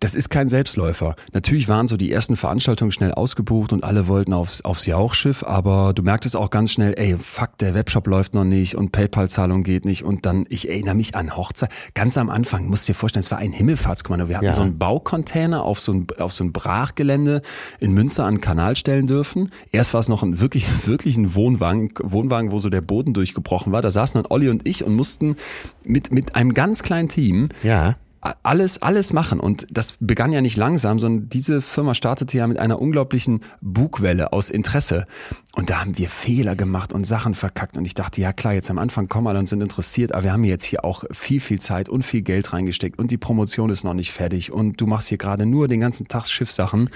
[0.00, 1.16] das ist kein Selbstläufer.
[1.32, 5.92] Natürlich waren so die ersten Veranstaltungen schnell ausgebucht und alle wollten aufs, aufs Jauchschiff, aber
[5.92, 9.84] du merktest auch ganz schnell, ey, fuck, der Webshop läuft noch nicht und PayPal-Zahlung geht
[9.84, 13.30] nicht und dann, ich erinnere mich an Hochzeit, ganz am Anfang, musst dir vorstellen, es
[13.30, 14.28] war ein Himmelfahrtskommando.
[14.28, 14.52] Wir hatten Ja.
[14.52, 17.42] so einen Baucontainer auf so ein, auf so ein Brachgelände
[17.80, 19.50] in Münster an Kanal stellen dürfen.
[19.72, 23.72] Erst war es noch ein wirklich, wirklich ein Wohnwagen, Wohnwagen, wo so der Boden durchgebrochen
[23.72, 23.82] war.
[23.82, 25.36] Da saßen dann Olli und ich und mussten
[25.84, 27.96] mit, mit einem ganz kleinen Team Ja.
[28.42, 29.40] Alles, alles machen.
[29.40, 34.32] Und das begann ja nicht langsam, sondern diese Firma startete ja mit einer unglaublichen Bugwelle
[34.32, 35.06] aus Interesse.
[35.54, 37.76] Und da haben wir Fehler gemacht und Sachen verkackt.
[37.76, 40.32] Und ich dachte, ja klar, jetzt am Anfang kommen alle und sind interessiert, aber wir
[40.32, 43.84] haben jetzt hier auch viel, viel Zeit und viel Geld reingesteckt und die Promotion ist
[43.84, 46.90] noch nicht fertig und du machst hier gerade nur den ganzen Tag Schiffsachen.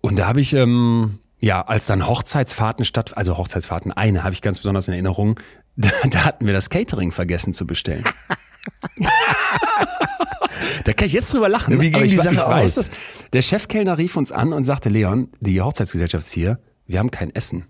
[0.00, 4.42] Und da habe ich, ähm, ja, als dann Hochzeitsfahrten statt, also Hochzeitsfahrten, eine habe ich
[4.42, 5.38] ganz besonders in Erinnerung,
[5.76, 8.04] da, da hatten wir das Catering vergessen zu bestellen.
[10.84, 11.80] Da kann ich jetzt drüber lachen.
[11.80, 12.86] Wie ging ich, die Sache ich weiß, aus?
[12.86, 12.90] dass
[13.32, 17.34] der Chefkellner rief uns an und sagte, Leon, die Hochzeitsgesellschaft ist hier, wir haben kein
[17.34, 17.66] Essen.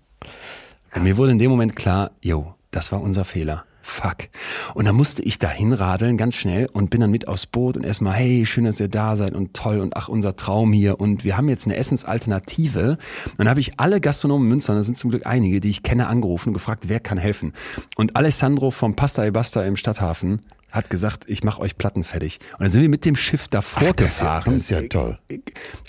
[0.95, 3.65] Und mir wurde in dem Moment klar, jo, das war unser Fehler.
[3.85, 4.29] Fuck.
[4.75, 7.83] Und dann musste ich da hinradeln, ganz schnell, und bin dann mit aufs Boot und
[7.83, 11.01] erstmal, hey, schön, dass ihr da seid und toll und ach, unser Traum hier.
[11.01, 12.97] Und wir haben jetzt eine Essensalternative.
[13.25, 15.83] Und dann habe ich alle Gastronomen Münster, und da sind zum Glück einige, die ich
[15.83, 17.51] kenne, angerufen und gefragt, wer kann helfen.
[17.97, 20.41] Und Alessandro vom Pasta e Basta im Stadthafen
[20.73, 22.39] hat gesagt, ich mache euch Platten fertig.
[22.53, 24.53] Und dann sind wir mit dem Schiff davor das ist ja- gefahren.
[24.55, 25.17] das ist ja toll.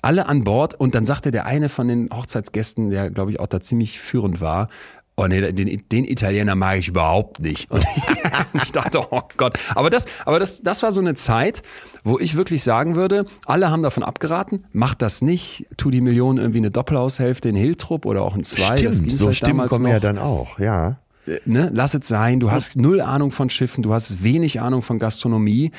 [0.02, 3.46] Alle an Bord und dann sagte der eine von den Hochzeitsgästen, der glaube ich auch
[3.46, 4.68] da ziemlich führend war,
[5.16, 7.70] Oh nee, den, den Italiener mag ich überhaupt nicht.
[7.70, 7.84] Und
[8.54, 9.56] ich dachte, oh Gott.
[9.76, 11.62] Aber das, aber das, das war so eine Zeit,
[12.02, 16.38] wo ich wirklich sagen würde, alle haben davon abgeraten, macht das nicht, tu die Millionen
[16.38, 18.70] irgendwie eine Doppelhaushälfte in Hiltrup oder auch in zwei.
[18.70, 20.96] das Stimmt, ging so Stimmen damals kommen ja dann auch, ja.
[21.44, 24.98] Ne, lass es sein, du hast null Ahnung von Schiffen, du hast wenig Ahnung von
[24.98, 25.70] Gastronomie.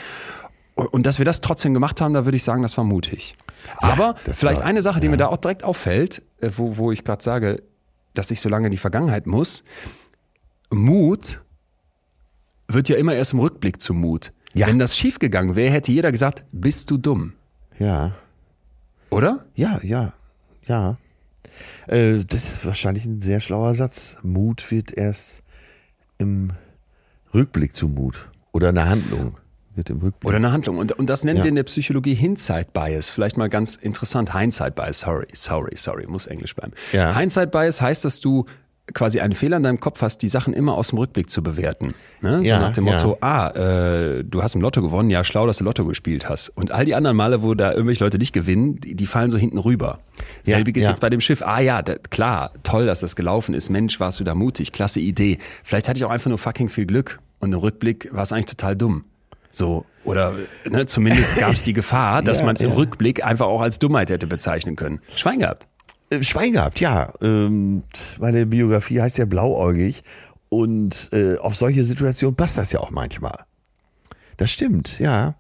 [0.76, 3.36] Und dass wir das trotzdem gemacht haben, da würde ich sagen, das war mutig.
[3.78, 6.92] Aber das vielleicht war- eine Sache, die mir da auch direkt auffällt, äh, wo, wo
[6.92, 7.64] ich gerade sage,
[8.14, 9.64] dass ich so lange in die Vergangenheit muss.
[10.70, 11.42] Mut
[12.68, 14.32] wird ja immer erst im Rückblick zu Mut.
[14.54, 14.68] Ja.
[14.68, 17.34] Wenn das schiefgegangen wäre, hätte jeder gesagt, bist du dumm,
[17.78, 18.14] Ja,
[19.10, 19.46] oder?
[19.56, 20.14] ja, ja,
[20.68, 20.98] ja.
[21.88, 24.18] Äh, das ist wahrscheinlich ein sehr schlauer Satz.
[24.24, 25.42] Mut wird erst
[26.18, 26.52] im
[27.34, 28.30] Rückblick zu Mut.
[28.52, 29.38] Oder eine Handlung
[29.76, 30.28] wird im Rückblick.
[30.28, 30.78] Oder eine Handlung.
[30.78, 31.44] Und, und das nennen Ja.
[31.44, 33.10] wir in der Psychologie Hindsight Bias.
[33.10, 34.34] Vielleicht mal ganz interessant.
[34.38, 35.00] Hindsight Bias.
[35.00, 36.08] Sorry, sorry, sorry.
[36.08, 36.74] Muss Englisch bleiben.
[36.94, 37.16] Ja.
[37.18, 38.46] Hindsight Bias heißt, dass du
[38.94, 41.94] quasi einen Fehler in deinem Kopf hast, die Sachen immer aus dem Rückblick zu bewerten.
[42.22, 42.38] Ne?
[42.38, 42.94] So Ja, nach dem ja.
[42.94, 46.50] Motto, ah, äh, du hast im Lotto gewonnen, ja, schlau, dass du Lotto gespielt hast.
[46.50, 49.38] Und all die anderen Male, wo da irgendwelche Leute nicht gewinnen, die, die fallen so
[49.38, 50.00] hinten rüber.
[50.46, 50.90] Ja, Selbiges ja.
[50.90, 51.42] jetzt bei dem Schiff.
[51.42, 53.70] Ah ja, da, klar, toll, dass das gelaufen ist.
[53.70, 55.40] Mensch, warst du da mutig, klasse Idee.
[55.64, 57.20] Vielleicht hatte ich auch einfach nur fucking viel Glück.
[57.40, 59.06] Und im Rückblick war es eigentlich total dumm.
[59.52, 60.34] So, oder
[60.70, 62.72] ne, zumindest gab es die Gefahr, dass man es im.
[62.72, 65.00] Rückblick einfach auch als Dummheit hätte bezeichnen können.
[65.16, 65.68] Schwein gehabt.
[66.10, 67.14] Äh, Schwein gehabt, ja.
[67.22, 67.84] Ähm,
[68.20, 70.04] meine Biografie heißt ja blauäugig
[70.50, 73.46] und äh, auf solche Situationen passt das ja auch manchmal.
[74.38, 75.36] Das stimmt, ja.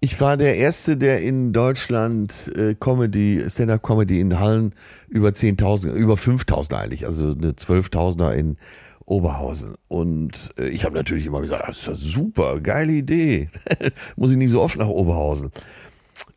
[0.00, 4.74] Ich war der Erste, der in Deutschland äh, Comedy, Stand-Up-Comedy in Hallen
[5.08, 8.56] über 10.000, über 5.000 eigentlich, also eine 12.000er in
[9.04, 9.74] Oberhausen.
[9.88, 13.50] Und ich habe natürlich immer gesagt, das ist ja super, geile Idee.
[14.16, 15.50] Muss ich nicht so oft nach Oberhausen.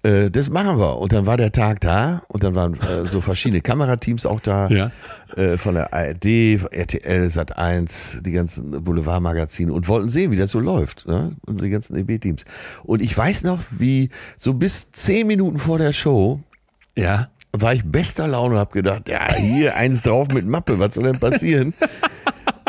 [0.04, 0.98] Äh, das machen wir.
[0.98, 4.68] Und dann war der Tag da und dann waren äh, so verschiedene Kamerateams auch da.
[4.70, 4.92] Ja.
[5.36, 6.26] Äh, von der ARD,
[6.72, 11.08] RTL, Sat1, die ganzen Boulevardmagazine und wollten sehen, wie das so läuft.
[11.08, 11.36] Ne?
[11.46, 12.44] Und die ganzen EB-Teams.
[12.84, 16.40] Und ich weiß noch, wie so bis zehn Minuten vor der Show
[16.98, 17.30] Ja.
[17.52, 21.06] war ich bester Laune und habe gedacht, ja, hier eins drauf mit Mappe, was soll
[21.06, 21.74] denn passieren?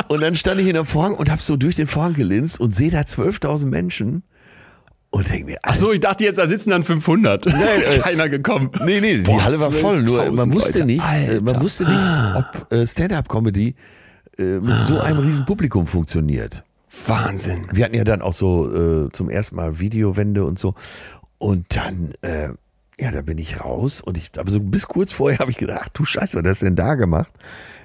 [0.08, 2.74] Und dann stand ich in der Vorhang und habe so durch den Vorhang gelinst und
[2.74, 4.22] sehe da 12.000 Menschen
[5.14, 7.46] und denke mir, Ach so, ich dachte jetzt, da sitzen dann 500.
[7.46, 7.56] Nein,
[7.94, 8.70] äh, Keiner gekommen.
[8.84, 10.02] Nee, nee, die Boah, Halle war voll.
[10.02, 10.86] Nur man 12.000 wusste Leute.
[10.86, 11.60] nicht, äh, man Alter.
[11.60, 13.74] wusste nicht, ob äh, Stand-up-Comedy
[14.38, 16.64] äh, mit so einem riesen Publikum funktioniert.
[17.06, 17.62] Wahnsinn.
[17.72, 20.74] Wir hatten ja dann auch so äh, zum ersten Mal Videowände und so.
[21.38, 22.14] Und dann,
[22.98, 25.80] ja, da bin ich raus und ich, aber so bis kurz vorher habe ich gedacht,
[25.84, 27.30] ach du Scheiße, was hast du denn da gemacht?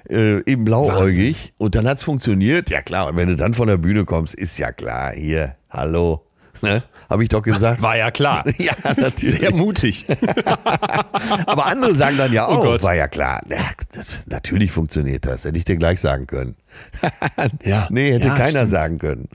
[0.08, 1.52] Äh, eben blauäugig.
[1.58, 2.70] Und dann hat's funktioniert.
[2.70, 6.24] Ja klar, und wenn du dann von der Bühne kommst, ist ja klar, hier, hallo,
[6.62, 6.82] Ne?
[7.08, 7.82] Habe ich doch gesagt.
[7.82, 8.44] War ja klar.
[8.58, 9.38] ja, natürlich.
[9.40, 10.06] Sehr mutig.
[11.46, 12.82] Aber andere sagen dann ja Oh auch, Gott.
[12.82, 13.40] war ja klar.
[13.48, 13.58] Ja,
[13.92, 16.56] das, natürlich funktioniert das, hätte ich dir gleich sagen können.
[17.64, 17.88] Ja.
[17.90, 18.70] Nee, hätte Ja, keiner stimmt.
[18.70, 19.28] sagen können.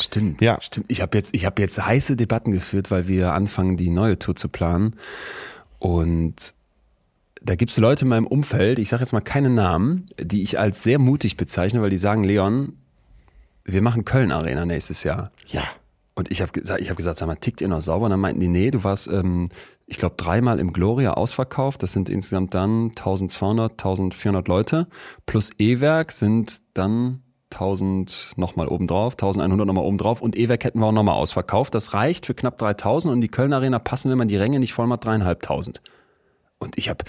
[0.00, 0.40] Stimmt.
[0.40, 0.58] Ja.
[0.60, 0.86] Stimmt.
[0.90, 4.36] Ich habe jetzt, ich habe jetzt heiße Debatten geführt, weil wir anfangen, die neue Tour
[4.36, 4.94] zu planen.
[5.78, 6.54] Und
[7.42, 10.58] da gibt es Leute in meinem Umfeld, ich sage jetzt mal keine Namen, die ich
[10.58, 12.72] als sehr mutig bezeichne, weil die sagen, Leon,
[13.64, 15.30] wir machen Köln Arena nächstes Jahr.
[15.46, 15.64] Ja.
[16.18, 18.06] Und ich habe gesagt, ich habe gesagt, sag mal, tickt ihr noch sauber?
[18.06, 19.50] Und dann meinten die, nee, du warst, ähm,
[19.86, 21.80] ich glaube, dreimal im Gloria ausverkauft.
[21.84, 24.88] Das sind insgesamt dann 1200, 1400 Leute.
[25.26, 30.20] Plus E-Werk sind dann 1000 nochmal obendrauf, 1100 nochmal obendrauf.
[30.20, 31.72] Und E-Werk hätten wir auch nochmal ausverkauft.
[31.76, 34.72] Das reicht für knapp 3000 und die Köln Arena passen, wenn man die Ränge nicht
[34.72, 35.82] voll macht, dreieinhalbtausend.
[36.58, 37.04] Und ich habe,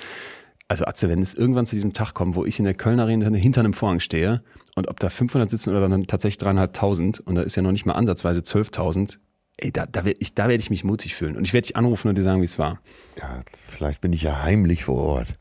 [0.70, 3.28] also Atze, wenn es irgendwann zu diesem Tag kommt, wo ich in der Köln Arena
[3.36, 4.44] hinter einem Vorhang stehe
[4.76, 7.86] und ob da 500 sitzen oder dann tatsächlich dreieinhalbtausend und da ist ja noch nicht
[7.86, 9.18] mal ansatzweise 12.000,
[9.58, 11.36] ey, da, da werde ich, da werd ich mich mutig fühlen.
[11.36, 12.80] Und ich werde dich anrufen und dir sagen, wie es war.
[13.20, 13.42] ja.
[13.68, 15.38] Vielleicht bin ich ja heimlich vor Ort.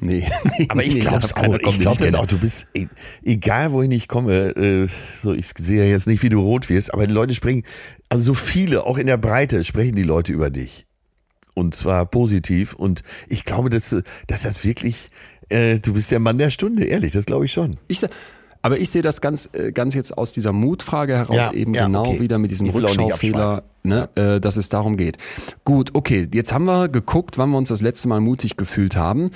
[0.00, 0.26] Nee.
[0.68, 1.54] Aber ich nee, glaube es auch.
[1.54, 2.26] Ich glaube das auch.
[2.26, 2.88] Du bist, e-
[3.22, 4.88] egal wohin ich komme, äh,
[5.22, 7.62] so ich sehe ja jetzt nicht, wie du rot wirst, aber die Leute sprechen,
[8.08, 10.86] also so viele, auch in der Breite, sprechen die Leute über dich.
[11.54, 12.72] Und zwar positiv.
[12.74, 13.94] Und ich glaube, dass,
[14.26, 15.10] dass das wirklich,
[15.48, 17.76] äh, du bist der Mann der Stunde, ehrlich, das glaube ich schon.
[17.88, 18.08] Ich, se-
[18.62, 21.86] aber ich sehe das ganz, äh, ganz jetzt aus dieser Mutfrage heraus Ja, eben ja,
[21.86, 22.20] genau okay.
[22.20, 25.18] wieder mit diesem Rückschaufehler, ne, äh, dass es darum geht.
[25.64, 29.30] Gut, okay, jetzt haben wir geguckt, wann wir uns das letzte Mal mutig gefühlt haben.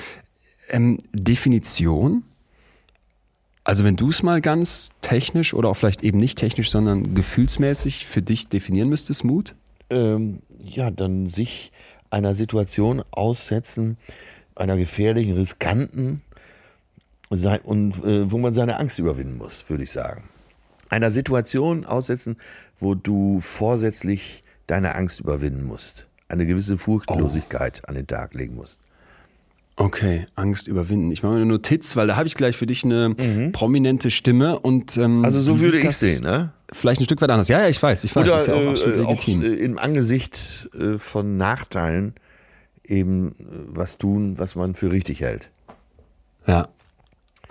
[0.70, 2.22] Ähm, Definition?
[3.64, 8.07] Also wenn du es mal ganz technisch oder auch vielleicht eben nicht technisch, sondern gefühlsmäßig
[8.07, 9.55] für dich definieren müsstest, Mut?
[9.90, 11.70] ähm, ja, dann sich
[12.11, 13.97] einer Situation aussetzen,
[14.55, 16.23] einer gefährlichen, riskanten,
[17.29, 20.25] und äh, wo man seine Angst überwinden muss, würde ich sagen.
[20.88, 22.37] Einer Situation aussetzen,
[22.79, 26.07] wo du vorsätzlich deine Angst überwinden musst.
[26.29, 28.79] Eine gewisse Furchtlosigkeit an den Tag legen musst.
[29.78, 31.12] Okay, Angst überwinden.
[31.12, 34.58] Ich mache mir eine Notiz, weil da habe ich gleich für dich eine prominente Stimme
[34.58, 35.24] und ähm, Mhm.
[35.24, 36.52] Also so würde ich das sehen, ne?
[36.72, 37.48] Vielleicht ein Stück weit anders.
[37.48, 39.42] Ja, ja, ich weiß, ich weiß, Oder das ist ja auch absolut äh, auch legitim.
[39.42, 42.14] äh, im Angesicht äh, von Nachteilen
[42.84, 43.34] eben äh,
[43.68, 45.50] was tun, was man für richtig hält.
[46.46, 46.68] Ja.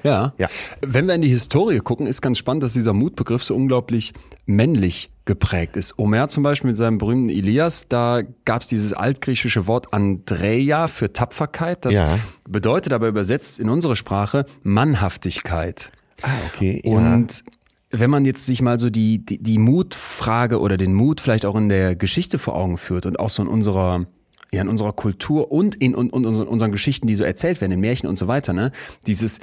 [0.03, 0.33] Ja.
[0.37, 0.47] Ja.
[0.81, 4.13] Wenn wir in die Historie gucken, ist ganz spannend, dass dieser Mutbegriff so unglaublich
[4.45, 5.97] männlich geprägt ist.
[5.97, 11.11] Homer zum Beispiel mit seinem berühmten Ilias, da gab es dieses altgriechische Wort Andreia für
[11.11, 11.83] Tapferkeit.
[11.83, 12.19] Das Ja.
[12.47, 15.91] bedeutet aber übersetzt in unsere Sprache Mannhaftigkeit.
[16.21, 16.81] Ah, okay.
[16.85, 17.43] Und
[17.91, 21.55] wenn man jetzt sich mal so die, die, die Mutfrage oder den Mut vielleicht auch
[21.55, 24.05] in der Geschichte vor Augen führt und auch so in unserer,
[24.51, 27.71] ja, in unserer Kultur und in, und, und unseren, unseren Geschichten, die so erzählt werden,
[27.71, 28.71] in Märchen und so weiter, ne?
[29.07, 29.39] Dieses,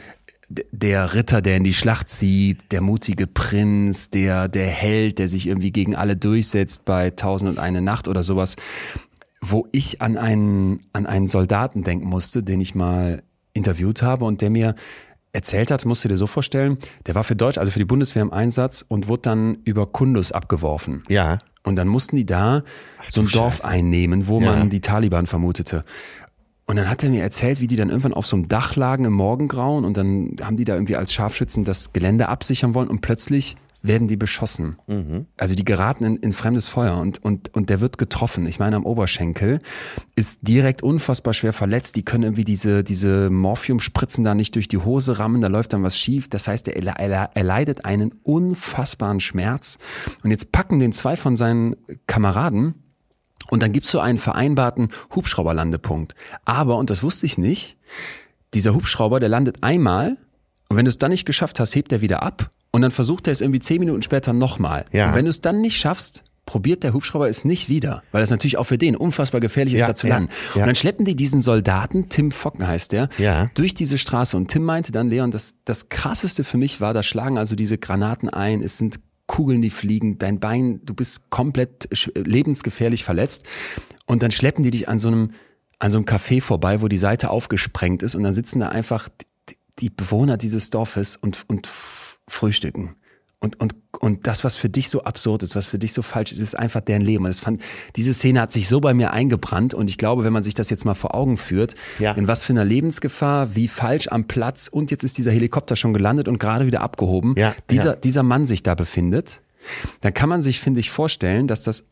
[0.71, 5.47] der Ritter, der in die Schlacht zieht, der mutige Prinz, der, der Held, der sich
[5.47, 8.57] irgendwie gegen alle durchsetzt bei Tausend und eine Nacht oder sowas,
[9.41, 13.23] wo ich an einen, an einen Soldaten denken musste, den ich mal
[13.55, 14.75] interviewt habe und der mir
[15.33, 18.23] erzählt hat, musst du dir so vorstellen, der war für Deutsch, also für die Bundeswehr
[18.23, 21.03] im Einsatz und wurde dann über Kundus abgeworfen.
[21.09, 21.39] ja.
[21.65, 22.65] Und dann mussten die da
[23.07, 23.69] so ein Dorf Scheiße.
[23.69, 24.47] einnehmen, wo Ja.
[24.47, 25.85] man die Taliban vermutete.
[26.73, 29.05] Und dann hat er mir erzählt, wie die dann irgendwann auf so einem Dach lagen
[29.05, 33.03] im Morgengrauen und dann haben die da irgendwie als Scharfschützen das Gelände absichern wollen und
[33.03, 34.79] plötzlich werden die beschossen.
[35.37, 38.47] Also die geraten in, in fremdes Feuer und, und, und der wird getroffen.
[38.47, 39.59] Ich meine, am Oberschenkel
[40.17, 41.97] ist direkt unfassbar schwer verletzt.
[41.97, 45.83] Die können irgendwie diese, diese Morphiumspritzen da nicht durch die Hose rammen, da läuft dann
[45.83, 46.31] was schief.
[46.31, 49.77] Das heißt, er, er, er leidet einen unfassbaren Schmerz.
[50.23, 52.77] Und jetzt packen den zwei von seinen Kameraden
[53.53, 56.15] und dann gibt's so einen vereinbarten Hubschrauberlandepunkt.
[56.47, 57.77] Aber, und das wusste ich nicht,
[58.55, 60.17] dieser Hubschrauber, der landet einmal
[60.69, 63.27] und wenn du es dann nicht geschafft hast, hebt er wieder ab und dann versucht
[63.29, 64.87] er es irgendwie zehn Minuten später nochmal.
[64.93, 65.09] Ja.
[65.11, 68.31] Und wenn du es dann nicht schaffst, probiert der Hubschrauber es nicht wieder, weil das
[68.31, 70.31] natürlich auch für den unfassbar gefährlich ist, Ja, da zu ja, landen.
[70.55, 70.63] ja.
[70.63, 73.51] Und dann schleppen die diesen Soldaten, Tim Focken heißt der, Ja.
[73.55, 74.37] durch diese Straße.
[74.37, 77.77] Und Tim meinte dann, Leon, das, das krasseste für mich war, da schlagen also diese
[77.79, 78.99] Granaten ein, es sind
[79.33, 83.47] Kugeln, die fliegen, dein Bein, du bist komplett lebensgefährlich verletzt.
[84.05, 85.31] Und dann schleppen die dich an so einem,
[85.79, 89.09] an so einem Café vorbei, wo die Seite aufgesprengt ist und dann sitzen da einfach
[89.79, 92.95] die, Bewohner dieses Dorfes und, und frühstücken.
[93.43, 96.31] Und, und, und das, was für dich so absurd ist, was für dich so falsch
[96.31, 97.25] ist, ist einfach deren Leben.
[97.25, 97.61] Und das fand,
[97.97, 100.71] diese Szene hat sich so bei mir eingebrannt und ich glaube, wenn man sich das
[100.71, 102.13] jetzt mal vor Augen führt, Ja.
[102.13, 105.93] in was für einer Lebensgefahr, wie falsch am Platz und jetzt ist dieser Helikopter schon
[105.93, 107.97] gelandet und gerade wieder abgehoben, Ja, dieser, ja.
[107.97, 109.41] dieser Mann sich da befindet,
[110.03, 111.85] dann kann man sich, finde ich, vorstellen, dass das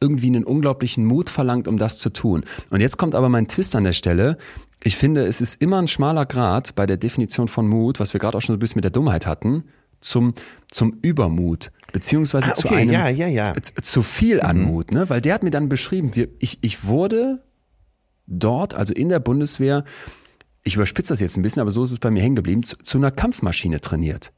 [0.00, 2.44] irgendwie einen unglaublichen Mut verlangt, um das zu tun.
[2.68, 4.36] Und jetzt kommt aber mein Twist an der Stelle.
[4.84, 8.20] Ich finde, es ist immer ein schmaler Grad bei der Definition von Mut, was wir
[8.20, 9.64] gerade auch schon so ein bisschen mit der Dummheit hatten,
[10.00, 10.34] zum,
[10.70, 11.70] zum Übermut.
[11.92, 13.54] beziehungsweise Ah, zu okay, einem ja, ja, ja.
[13.54, 15.08] Zu, zu viel an Mut, ne?
[15.08, 17.42] Weil der hat mir dann beschrieben, wir, ich, ich wurde
[18.26, 19.84] dort, also in der Bundeswehr,
[20.64, 22.76] ich überspitze das jetzt ein bisschen, aber so ist es bei mir hängen geblieben, zu,
[22.76, 24.32] zu einer Kampfmaschine trainiert.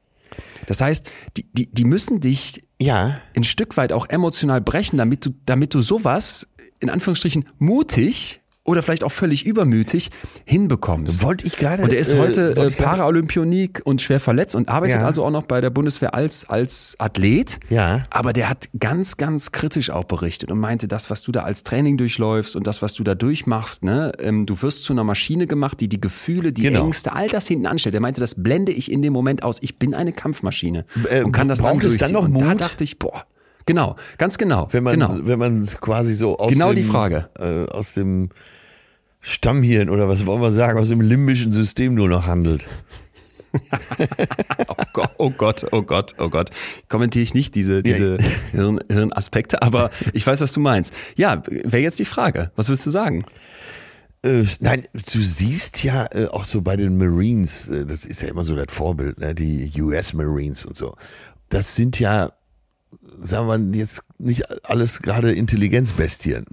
[0.66, 3.20] Das heißt, die, die, die müssen dich Ja.
[3.34, 6.46] ein Stück weit auch emotional brechen, damit du, damit du sowas,
[6.78, 8.39] in Anführungsstrichen, mutig
[8.70, 10.10] oder vielleicht auch völlig übermütig
[10.44, 11.22] hinbekommst.
[11.22, 14.96] Wollte ich gerade, Und er ist äh, heute äh, Paraolympionik und schwer verletzt und arbeitet
[14.96, 15.06] Ja.
[15.06, 17.58] also auch noch bei der Bundeswehr als, als Athlet.
[17.68, 18.04] Ja.
[18.10, 21.62] Aber der hat ganz, ganz kritisch auch berichtet und meinte, das, was du da als
[21.64, 25.46] Training durchläufst und das, was du da durchmachst, ne, ähm, du wirst zu einer Maschine
[25.46, 26.84] gemacht, die die Gefühle, die Genau.
[26.86, 27.94] Ängste, all das hinten anstellt.
[27.94, 29.58] Er meinte, das blende ich in dem Moment aus.
[29.60, 32.12] Ich bin eine Kampfmaschine Äh, und kann das dann es dann durchziehen.
[32.12, 32.60] noch und da Mut?
[32.60, 33.24] dachte ich, boah,
[33.66, 35.16] genau, ganz genau, Wenn man, genau.
[35.22, 37.28] wenn man quasi so aus Genau dem, die Frage.
[37.38, 38.30] Äh, aus dem
[39.20, 42.66] Stammhirn oder was wollen wir sagen, aus dem limbischen System nur noch handelt.
[44.68, 46.50] Oh Gott, oh Gott, oh Gott, oh Gott.
[46.88, 48.18] Kommentiere ich nicht diese, diese
[48.52, 50.92] Hirn, Hirnaspekte, aber ich weiß, was du meinst.
[51.16, 52.50] Ja, wäre jetzt die Frage.
[52.56, 53.24] Was willst du sagen?
[54.22, 58.28] Äh, nein, du siehst ja äh, auch so bei den Marines, äh, das ist ja
[58.28, 60.94] immer so das Vorbild, ne, die US Marines und so.
[61.48, 62.32] Das sind ja,
[63.20, 66.46] sagen wir jetzt nicht alles gerade Intelligenzbestien.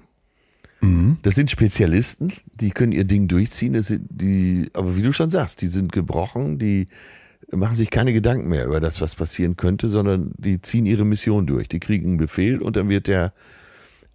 [1.24, 5.30] Das sind Spezialisten, die können ihr Ding durchziehen, das sind die, aber wie du schon
[5.30, 6.88] sagst, die sind gebrochen, die
[7.52, 11.48] machen sich keine Gedanken mehr über das, was passieren könnte, sondern die ziehen ihre Mission
[11.48, 11.68] durch.
[11.68, 13.34] Die kriegen einen Befehl und dann wird der,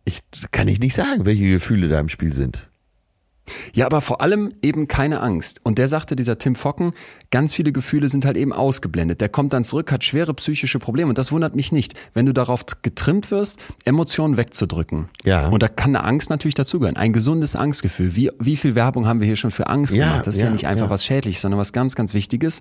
[0.04, 0.20] ich
[0.50, 2.68] kann ich nicht sagen, welche Gefühle da im Spiel sind.
[3.72, 5.60] Ja, aber vor allem eben keine Angst.
[5.62, 6.92] Und der sagte, dieser Tim Focken,
[7.30, 9.20] ganz viele Gefühle sind halt eben ausgeblendet.
[9.20, 11.08] Der kommt dann zurück, hat schwere psychische Probleme.
[11.08, 15.08] Und das wundert mich nicht, wenn du darauf getrimmt wirst, Emotionen wegzudrücken.
[15.24, 15.48] Ja.
[15.48, 16.96] Und da kann eine Angst natürlich dazugehören.
[16.96, 18.16] Ein gesundes Angstgefühl.
[18.16, 20.26] Wie, wie viel Werbung haben wir hier schon für Angst Ja, gemacht?
[20.26, 20.90] Das ist ja, ja, nicht einfach ja.
[20.90, 22.60] was Schädliches, sondern was ganz, ganz Wichtiges.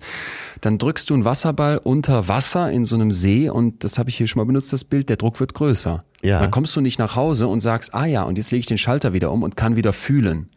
[0.62, 4.18] Dann drückst du einen Wasserball unter Wasser in so einem See und das habe ich
[4.18, 6.04] hier schon mal benutzt, das Bild, der Druck wird größer.
[6.24, 6.40] Ja.
[6.40, 8.78] Dann kommst du nicht nach Hause und sagst, ah ja, und jetzt lege ich den
[8.78, 10.50] Schalter wieder um und kann wieder fühlen.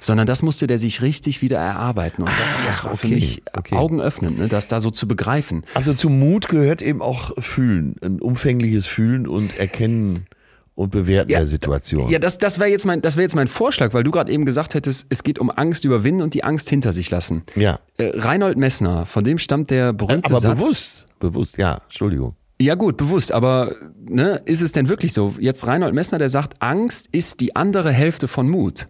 [0.00, 2.22] Sondern das musste der sich richtig wieder erarbeiten.
[2.22, 3.76] Und das, das war für okay, mich okay.
[3.76, 5.64] augenöffnend, ne, das da so zu begreifen.
[5.74, 10.26] Also zum Mut gehört eben auch Fühlen, ein umfängliches Fühlen und Erkennen
[10.74, 12.10] und Bewerten Ja, der Situation.
[12.10, 14.44] Ja, das, das wäre jetzt, mein, das wär jetzt mein Vorschlag, weil du gerade eben
[14.44, 17.42] gesagt hättest, es geht um Angst überwinden und die Angst hinter sich lassen.
[17.56, 17.80] Ja.
[17.96, 20.58] Äh, Reinhold Messner, von dem stammt der berühmte Aber Satz.
[20.58, 22.36] bewusst, bewusst, ja, Entschuldigung.
[22.58, 23.74] Ja gut, bewusst, aber
[24.08, 25.34] ne, ist es denn wirklich so?
[25.38, 28.86] Jetzt Reinhold Messner, der sagt, Angst ist die andere Hälfte von Mut.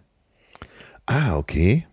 [1.05, 1.85] Ah, okay.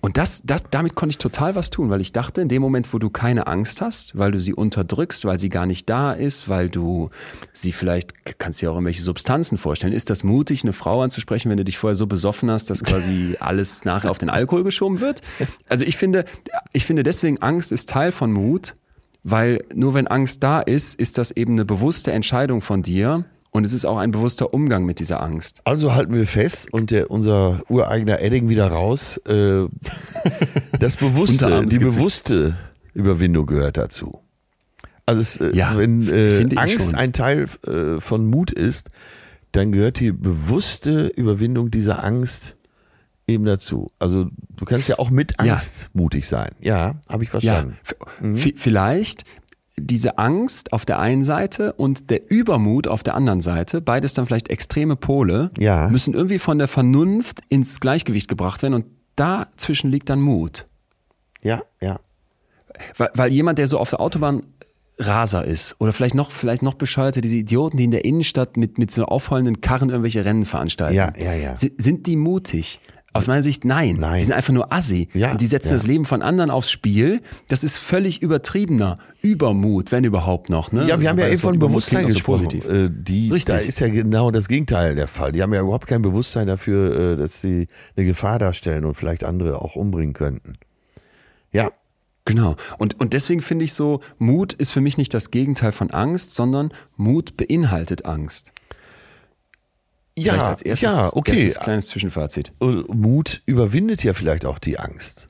[0.00, 2.92] Und das, das, damit konnte ich total was tun, weil ich dachte, in dem Moment,
[2.92, 6.48] wo du keine Angst hast, weil du sie unterdrückst, weil sie gar nicht da ist,
[6.48, 7.10] weil du
[7.52, 9.92] sie vielleicht, kannst dir auch irgendwelche Substanzen vorstellen.
[9.92, 13.36] Ist das mutig, eine Frau anzusprechen, wenn du dich vorher so besoffen hast, dass quasi
[13.40, 15.22] alles nachher auf den Alkohol geschoben wird?
[15.68, 16.24] Also ich finde,
[16.72, 18.76] ich finde deswegen, Angst ist Teil von Mut,
[19.30, 23.64] weil nur wenn Angst da ist, ist das eben eine bewusste Entscheidung von dir und
[23.64, 25.62] es ist auch ein bewusster Umgang mit dieser Angst.
[25.64, 29.18] Also halten wir fest und der, unser ureigener Edding wieder raus.
[29.26, 29.64] Äh,
[30.80, 32.56] das bewusste, die bewusste
[32.94, 34.20] Überwindung gehört dazu.
[35.06, 36.94] Also es, äh, Ja, wenn äh, Angst schon.
[36.94, 38.90] ein Teil äh, von Mut ist,
[39.52, 42.57] dann gehört die bewusste Überwindung dieser Angst
[43.28, 43.90] eben dazu.
[43.98, 45.52] Also du kannst ja auch mit Ja.
[45.54, 46.50] Angst mutig sein.
[46.60, 47.76] Ja, habe ich verstanden.
[48.22, 49.24] Ja, v- vielleicht
[49.76, 54.26] diese Angst auf der einen Seite und der Übermut auf der anderen Seite, beides dann
[54.26, 55.88] vielleicht extreme Pole, Ja.
[55.88, 60.66] müssen irgendwie von der Vernunft ins Gleichgewicht gebracht werden und dazwischen liegt dann Mut.
[61.42, 62.00] Ja, ja.
[62.96, 64.42] Weil, weil jemand, der so auf der Autobahn
[65.00, 68.78] Raser ist oder vielleicht noch, vielleicht noch bescheuerter, diese Idioten, die in der Innenstadt mit,
[68.78, 70.96] mit so aufheulenden Karren irgendwelche Rennen veranstalten.
[70.96, 71.54] Ja, ja, ja.
[71.54, 72.80] Sind die mutig?
[73.14, 73.96] Aus meiner Sicht nein.
[73.98, 74.18] Nein.
[74.18, 75.08] Die sind einfach nur assi.
[75.14, 75.74] Ja, und die setzen ja.
[75.74, 77.20] das Leben von anderen aufs Spiel.
[77.48, 80.72] Das ist völlig übertriebener Übermut, wenn überhaupt noch.
[80.72, 80.86] Ne?
[80.86, 82.44] Ja, wir haben ja eben von Bewusstsein so gesprochen.
[82.44, 82.70] positiv.
[82.70, 83.54] Äh, die, Richtig.
[83.54, 85.32] Da ist ja genau das Gegenteil der Fall.
[85.32, 89.24] Die haben ja überhaupt kein Bewusstsein dafür, äh, dass sie eine Gefahr darstellen und vielleicht
[89.24, 90.54] andere auch umbringen könnten.
[91.50, 91.70] Ja,
[92.28, 92.56] Genau.
[92.76, 96.34] Und, und deswegen finde ich so, Mut ist für mich nicht das Gegenteil von Angst,
[96.34, 98.52] sondern Mut beinhaltet Angst.
[100.22, 101.32] Vielleicht ja, als erstes, ja, okay.
[101.44, 102.52] erstes kleines Zwischenfazit.
[102.58, 105.28] Und Mut überwindet ja vielleicht auch die Angst.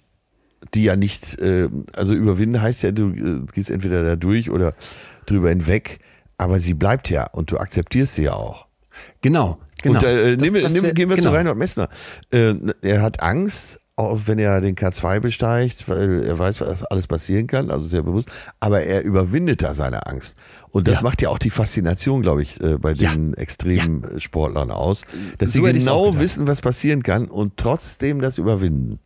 [0.75, 4.75] Die ja nicht, äh, also überwinden heißt ja, du äh, gehst entweder da durch oder
[5.27, 6.01] drüber hinweg,
[6.37, 8.67] aber sie bleibt ja und du akzeptierst sie ja auch.
[9.21, 9.99] Genau, genau.
[10.01, 11.31] Und äh, Das- nehmen, das wär- gehen wir genau.
[11.31, 11.89] zu Reinhold Messner.
[12.33, 17.09] Äh, er hat Angst, auch wenn er den K2 besteigt, weil er weiß, was alles
[17.09, 18.31] passieren kann, also sehr bewusst,
[18.61, 20.37] aber er überwindet da seine Angst.
[20.71, 21.03] Und das Ja.
[21.03, 23.11] macht ja auch die Faszination, glaube ich, äh, bei Ja.
[23.11, 25.03] den extremen Sportlern aus,
[25.39, 29.01] dass So sie genau wissen, was passieren kann und trotzdem das überwinden.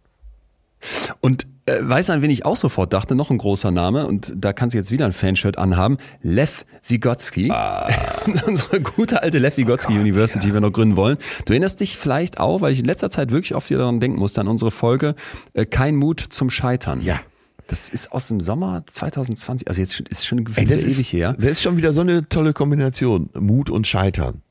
[1.20, 3.14] Und äh, weißt du, an wen ich auch sofort dachte?
[3.14, 5.96] Noch ein großer Name und da kannst du jetzt wieder ein Fanshirt anhaben.
[6.22, 7.50] Lev Vygotsky.
[7.50, 7.88] Ah.
[8.46, 10.48] Unsere gute alte Lev Vygotsky oh University, ja.
[10.48, 11.18] die wir noch gründen wollen.
[11.44, 14.18] Du erinnerst dich vielleicht auch, weil ich in letzter Zeit wirklich oft wieder daran denken
[14.18, 15.14] musste, an unsere Folge
[15.54, 17.00] äh, Kein Mut zum Scheitern.
[17.00, 17.20] Ja.
[17.68, 21.36] Das ist aus dem Sommer 2020, also jetzt ist schon Ey, das ewig ist, her.
[21.38, 23.30] Das ist schon wieder so eine tolle Kombination.
[23.34, 24.42] Mut und Scheitern.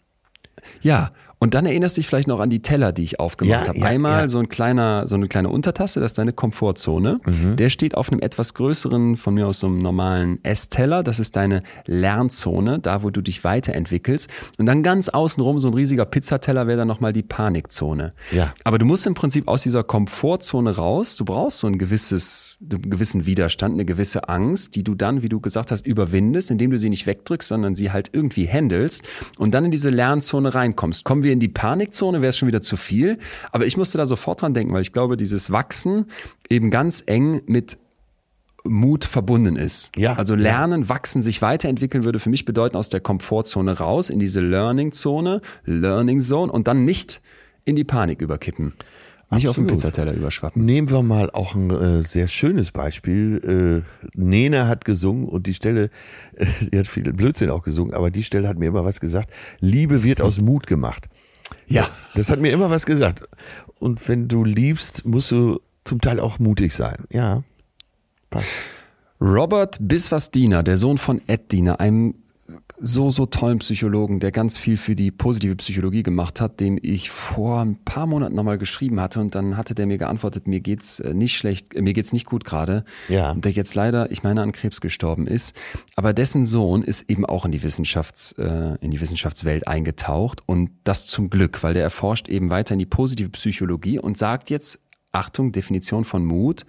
[0.81, 1.11] Ja,
[1.43, 3.79] und dann erinnerst du dich vielleicht noch an die Teller, die ich aufgemacht ja, habe.
[3.79, 4.27] Ja, Einmal ja.
[4.27, 7.19] so ein kleiner, so eine kleine Untertasse, das ist deine Komfortzone.
[7.25, 7.55] Mhm.
[7.55, 11.01] Der steht auf einem etwas größeren, von mir aus so einem normalen Essteller.
[11.01, 14.29] Das ist deine Lernzone, da wo du dich weiterentwickelst.
[14.59, 18.13] Und dann ganz außenrum so ein riesiger Pizzateller wäre dann nochmal die Panikzone.
[18.31, 18.53] Ja.
[18.63, 21.15] Aber du musst im Prinzip aus dieser Komfortzone raus.
[21.15, 25.29] Du brauchst so ein gewisses, einen gewissen Widerstand, eine gewisse Angst, die du dann, wie
[25.29, 29.01] du gesagt hast, überwindest, indem du sie nicht wegdrückst, sondern sie halt irgendwie handelst
[29.39, 31.03] und dann in diese Lernzone reinkommst.
[31.03, 33.17] Kommen wir wir in die Panikzone, wäre es schon wieder zu viel.
[33.51, 36.05] Aber ich musste da sofort dran denken, weil ich glaube, dieses Wachsen
[36.49, 37.77] eben ganz eng mit
[38.63, 39.91] Mut verbunden ist.
[39.97, 40.89] Ja, also lernen, ja.
[40.89, 46.19] wachsen, sich weiterentwickeln würde für mich bedeuten, aus der Komfortzone raus in diese Learning-Zone, Learning
[46.19, 47.21] Zone und dann nicht
[47.65, 48.73] in die Panik überkippen.
[49.33, 49.49] Nicht Absolut.
[49.49, 50.65] auf den Pizzateller überschwappen.
[50.65, 53.85] Nehmen wir mal auch ein äh, sehr schönes Beispiel.
[53.87, 55.89] Äh, Nena hat gesungen und die Stelle,
[56.35, 59.29] äh, die hat viel Blödsinn auch gesungen, aber die Stelle hat mir immer was gesagt.
[59.61, 61.07] Liebe wird aus Mut gemacht.
[61.67, 61.83] Ja.
[61.83, 63.23] Das, das, hat mir immer was gesagt.
[63.79, 67.05] Und wenn du liebst, musst du zum Teil auch mutig sein.
[67.11, 67.43] Ja.
[68.29, 68.49] Passt.
[69.19, 72.15] Robert Biswas-Diener, der Sohn von Ed Diener, einem
[72.79, 77.09] so, so tollen Psychologen, der ganz viel für die positive Psychologie gemacht hat, dem ich
[77.09, 80.99] vor ein paar Monaten nochmal geschrieben hatte und dann hatte der mir geantwortet, mir geht's
[80.99, 82.83] äh, nicht schlecht, äh, mir geht's nicht gut gerade.
[83.09, 83.31] Ja.
[83.31, 85.55] Und der jetzt leider, ich meine, an Krebs gestorben ist.
[85.95, 90.71] Aber dessen Sohn ist eben auch in die Wissenschafts, äh, in die Wissenschaftswelt eingetaucht und
[90.83, 94.79] das zum Glück, weil der erforscht eben weiter in die positive Psychologie und sagt jetzt,
[95.11, 96.65] Achtung, Definition von Mut.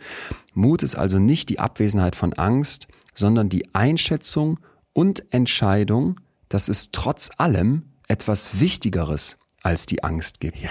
[0.52, 4.58] Mut ist also nicht die Abwesenheit von Angst, sondern die Einschätzung
[4.92, 10.58] und Entscheidung, dass es trotz allem etwas Wichtigeres als die Angst gibt.
[10.58, 10.70] Ja.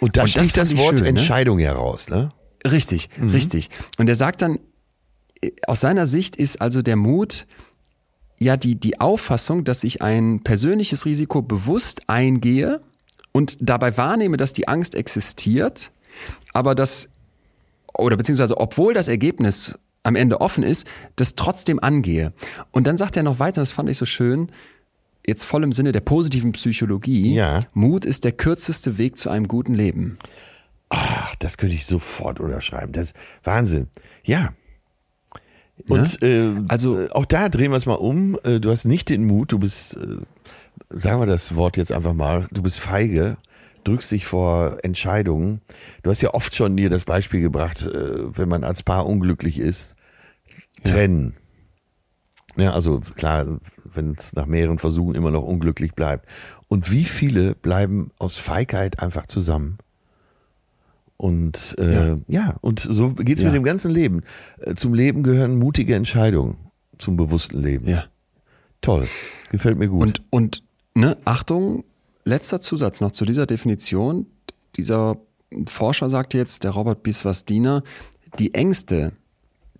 [0.00, 1.08] Und da sticht das, das Wort schön, ne?
[1.08, 1.64] Entscheidung ne?
[1.64, 2.28] heraus, ne?
[2.66, 3.30] Richtig, mhm.
[3.30, 3.70] richtig.
[3.98, 4.58] Und er sagt dann,
[5.66, 7.46] aus seiner Sicht ist also der Mut
[8.38, 12.80] ja die, die Auffassung, dass ich ein persönliches Risiko bewusst eingehe
[13.32, 15.90] und dabei wahrnehme, dass die Angst existiert,
[16.52, 17.08] aber das,
[17.94, 20.86] oder beziehungsweise obwohl das Ergebnis am Ende offen ist,
[21.16, 22.32] das trotzdem angehe.
[22.70, 24.50] Und dann sagt er noch weiter, das fand ich so schön,
[25.26, 27.60] jetzt voll im Sinne der positiven Psychologie, ja.
[27.74, 30.18] Mut ist der kürzeste Weg zu einem guten Leben.
[30.88, 32.92] Ach, das könnte ich sofort unterschreiben.
[32.92, 33.88] Das ist Wahnsinn.
[34.24, 34.54] Ja.
[35.88, 36.28] Und ne?
[36.28, 38.38] äh, also äh, auch da drehen wir es mal um.
[38.42, 40.16] Äh, du hast nicht den Mut, du bist, äh,
[40.88, 43.36] sagen wir das Wort jetzt einfach mal, du bist feige
[43.88, 45.60] drückst dich vor Entscheidungen.
[46.02, 49.58] Du hast ja oft schon dir das Beispiel gebracht, äh, wenn man als Paar unglücklich
[49.58, 49.96] ist,
[50.84, 51.34] trennen.
[52.56, 53.58] Ja, ja also klar,
[53.94, 56.28] wenn es nach mehreren Versuchen immer noch unglücklich bleibt.
[56.68, 59.78] Und wie viele bleiben aus Feigheit einfach zusammen?
[61.16, 62.16] Und äh, ja.
[62.28, 62.56] ja.
[62.60, 63.48] und so geht's ja.
[63.48, 64.22] mit dem ganzen Leben.
[64.60, 66.58] Äh, zum Leben gehören mutige Entscheidungen,
[66.98, 67.88] zum bewussten Leben.
[67.88, 68.04] Ja.
[68.80, 69.08] Toll.
[69.50, 70.02] Gefällt mir gut.
[70.02, 70.62] Und, und
[70.94, 71.84] ne, Achtung,
[72.28, 74.26] letzter Zusatz noch zu dieser Definition.
[74.76, 75.16] Dieser
[75.66, 77.82] Forscher sagt jetzt, der Robert Biswas-Diener,
[78.38, 79.12] die Ängste,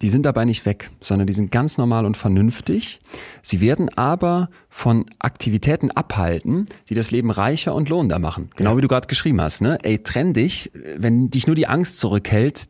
[0.01, 3.01] die sind dabei nicht weg, sondern die sind ganz normal und vernünftig.
[3.43, 8.51] Sie werden aber von Aktivitäten abhalten, die das Leben reicher und lohnender machen.
[8.57, 8.77] Genau ja.
[8.77, 9.79] wie du gerade geschrieben hast, ne?
[9.83, 12.69] Ey, trenn dich, wenn dich nur die Angst zurückhält,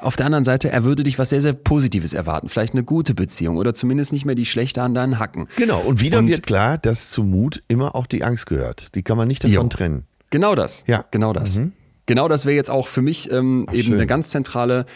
[0.00, 2.48] auf der anderen Seite, er würde dich was sehr, sehr Positives erwarten.
[2.48, 5.48] Vielleicht eine gute Beziehung oder zumindest nicht mehr die schlechte an deinen Hacken.
[5.56, 8.94] Genau, und wieder und, wird klar, dass zu Mut immer auch die Angst gehört.
[8.94, 9.68] Die kann man nicht davon jo.
[9.68, 10.04] trennen.
[10.30, 10.84] Genau das.
[10.86, 11.04] Ja.
[11.10, 11.58] Genau das.
[11.58, 11.72] Mhm.
[12.06, 13.94] Genau das wäre jetzt auch für mich ähm, Ach, eben schön.
[13.94, 14.86] eine ganz zentrale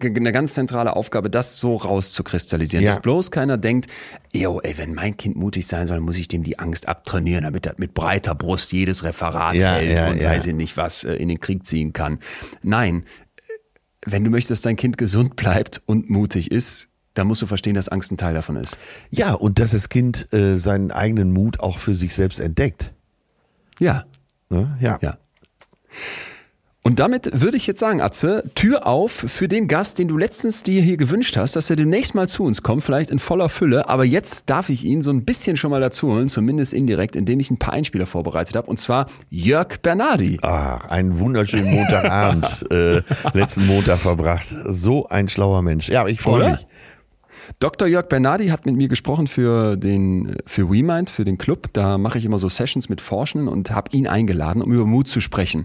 [0.00, 2.84] eine ganz zentrale Aufgabe, das so rauszukristallisieren.
[2.84, 2.90] Ja.
[2.90, 3.86] Dass bloß keiner denkt,
[4.32, 7.66] yo, ey, wenn mein Kind mutig sein soll, muss ich dem die Angst abtrainieren, damit
[7.66, 11.14] er mit breiter Brust jedes Referat ja, hält ja, und weiß ich nicht was äh,
[11.14, 12.18] in den Krieg ziehen kann.
[12.62, 13.04] Nein,
[14.04, 17.74] wenn du möchtest, dass dein Kind gesund bleibt und mutig ist, dann musst du verstehen,
[17.74, 18.76] dass Angst ein Teil davon ist.
[19.10, 22.92] Ja, und dass das Kind äh, seinen eigenen Mut auch für sich selbst entdeckt.
[23.78, 24.04] Ja.
[24.50, 24.76] Ne?
[24.80, 24.98] Ja.
[25.00, 25.18] Ja.
[26.86, 30.62] Und damit würde ich jetzt sagen, Atze, Tür auf für den Gast, den du letztens
[30.62, 33.88] dir hier gewünscht hast, dass er demnächst mal zu uns kommt, vielleicht in voller Fülle.
[33.88, 37.40] Aber jetzt darf ich ihn so ein bisschen schon mal dazu holen, zumindest indirekt, indem
[37.40, 38.66] ich ein paar Einspieler vorbereitet habe.
[38.66, 40.38] Und zwar Jörg Bernardi.
[40.42, 43.00] Ah, einen wunderschönen Montagabend, äh,
[43.32, 44.54] letzten Montag verbracht.
[44.66, 45.88] So ein schlauer Mensch.
[45.88, 46.66] Ja, ich freue mich.
[47.60, 47.88] Dr.
[47.88, 51.68] Jörg Bernardi hat mit mir gesprochen für den für WeMind, für den Club.
[51.72, 55.08] Da mache ich immer so Sessions mit Forschenden und habe ihn eingeladen, um über Mut
[55.08, 55.64] zu sprechen.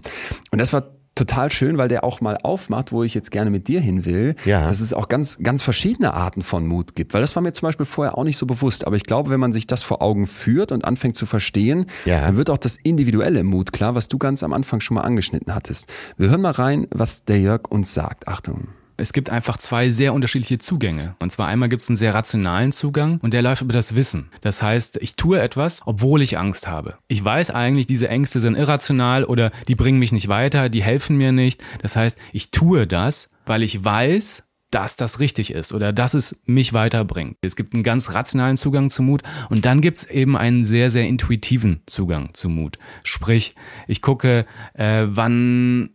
[0.50, 3.68] Und das war total schön, weil der auch mal aufmacht, wo ich jetzt gerne mit
[3.68, 4.64] dir hin will, Ja.
[4.66, 7.12] dass es auch ganz, ganz verschiedene Arten von Mut gibt.
[7.14, 8.86] Weil das war mir zum Beispiel vorher auch nicht so bewusst.
[8.86, 12.22] Aber ich glaube, wenn man sich das vor Augen führt und anfängt zu verstehen, Ja.
[12.22, 15.54] dann wird auch das individuelle Mut klar, was du ganz am Anfang schon mal angeschnitten
[15.54, 15.86] hattest.
[16.16, 18.26] Wir hören mal rein, was der Jörg uns sagt.
[18.28, 18.68] Achtung.
[19.00, 21.16] Es gibt einfach zwei sehr unterschiedliche Zugänge.
[21.20, 24.30] Und zwar einmal gibt es einen sehr rationalen Zugang und der läuft über das Wissen.
[24.42, 26.98] Das heißt, ich tue etwas, obwohl ich Angst habe.
[27.08, 31.16] Ich weiß eigentlich, diese Ängste sind irrational oder die bringen mich nicht weiter, die helfen
[31.16, 31.64] mir nicht.
[31.80, 36.40] Das heißt, ich tue das, weil ich weiß, dass das richtig ist oder dass es
[36.44, 37.36] mich weiterbringt.
[37.40, 40.90] Es gibt einen ganz rationalen Zugang zu Mut und dann gibt es eben einen sehr,
[40.90, 42.78] sehr intuitiven Zugang zu Mut.
[43.02, 43.54] Sprich,
[43.88, 45.90] ich gucke, äh, wann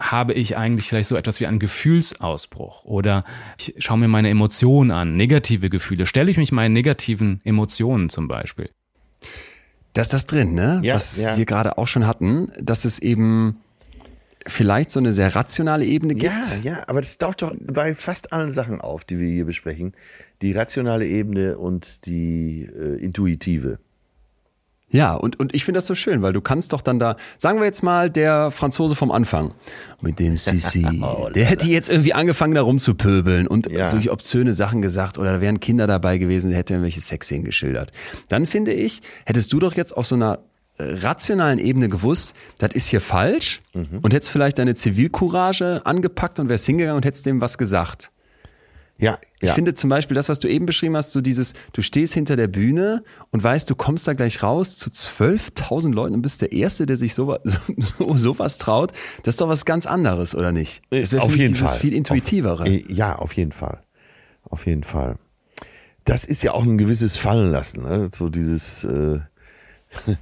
[0.00, 3.24] habe ich eigentlich vielleicht so etwas wie einen Gefühlsausbruch oder
[3.58, 6.06] ich schaue mir meine Emotionen an, negative Gefühle.
[6.06, 8.70] Stelle ich mich meinen negativen Emotionen zum Beispiel.
[9.92, 10.80] Da ist das drin, ne?
[10.82, 11.36] Ja, Was ja.
[11.36, 13.56] wir gerade auch schon hatten, dass es eben
[14.46, 16.32] vielleicht so eine sehr rationale Ebene gibt.
[16.62, 19.92] Ja, ja, aber das taucht doch bei fast allen Sachen auf, die wir hier besprechen.
[20.40, 23.78] Die rationale Ebene und die äh, intuitive.
[24.92, 27.58] Ja, und, und ich finde das so schön, weil du kannst doch dann da, sagen
[27.60, 29.52] wir jetzt mal, der Franzose vom Anfang,
[30.00, 30.84] mit dem Sissi,
[31.34, 33.92] der hätte jetzt irgendwie angefangen, da rumzupöbeln und Oh, Ja.
[33.92, 37.92] wirklich obszöne Sachen gesagt oder da wären Kinder dabei gewesen, der hätte irgendwelche Sexszenen geschildert.
[38.28, 40.40] Dann finde ich, hättest du doch jetzt auf so einer
[40.78, 43.98] äh, rationalen Ebene gewusst, das ist hier falsch Mhm.
[44.02, 48.10] und hättest vielleicht deine Zivilcourage angepackt und wärst hingegangen und hättest dem was gesagt.
[49.00, 49.54] Ja, Ich ja.
[49.54, 52.48] finde zum Beispiel das, was du eben beschrieben hast, so dieses, du stehst hinter der
[52.48, 56.86] Bühne und weißt, du kommst da gleich raus zu 12.000 Leuten und bist der Erste,
[56.86, 57.40] der sich sowas,
[57.78, 58.92] so, sowas traut.
[59.22, 60.82] Das ist doch was ganz anderes, oder nicht?
[60.90, 61.80] Das wäre auf jeden dieses Fall.
[61.80, 62.64] viel intuitivere.
[62.64, 63.80] Auf, ja, auf jeden Fall.
[64.44, 65.16] Auf jeden Fall.
[66.04, 68.10] Das ist ja auch ein gewisses Fallenlassen, ne?
[68.14, 69.20] so dieses äh,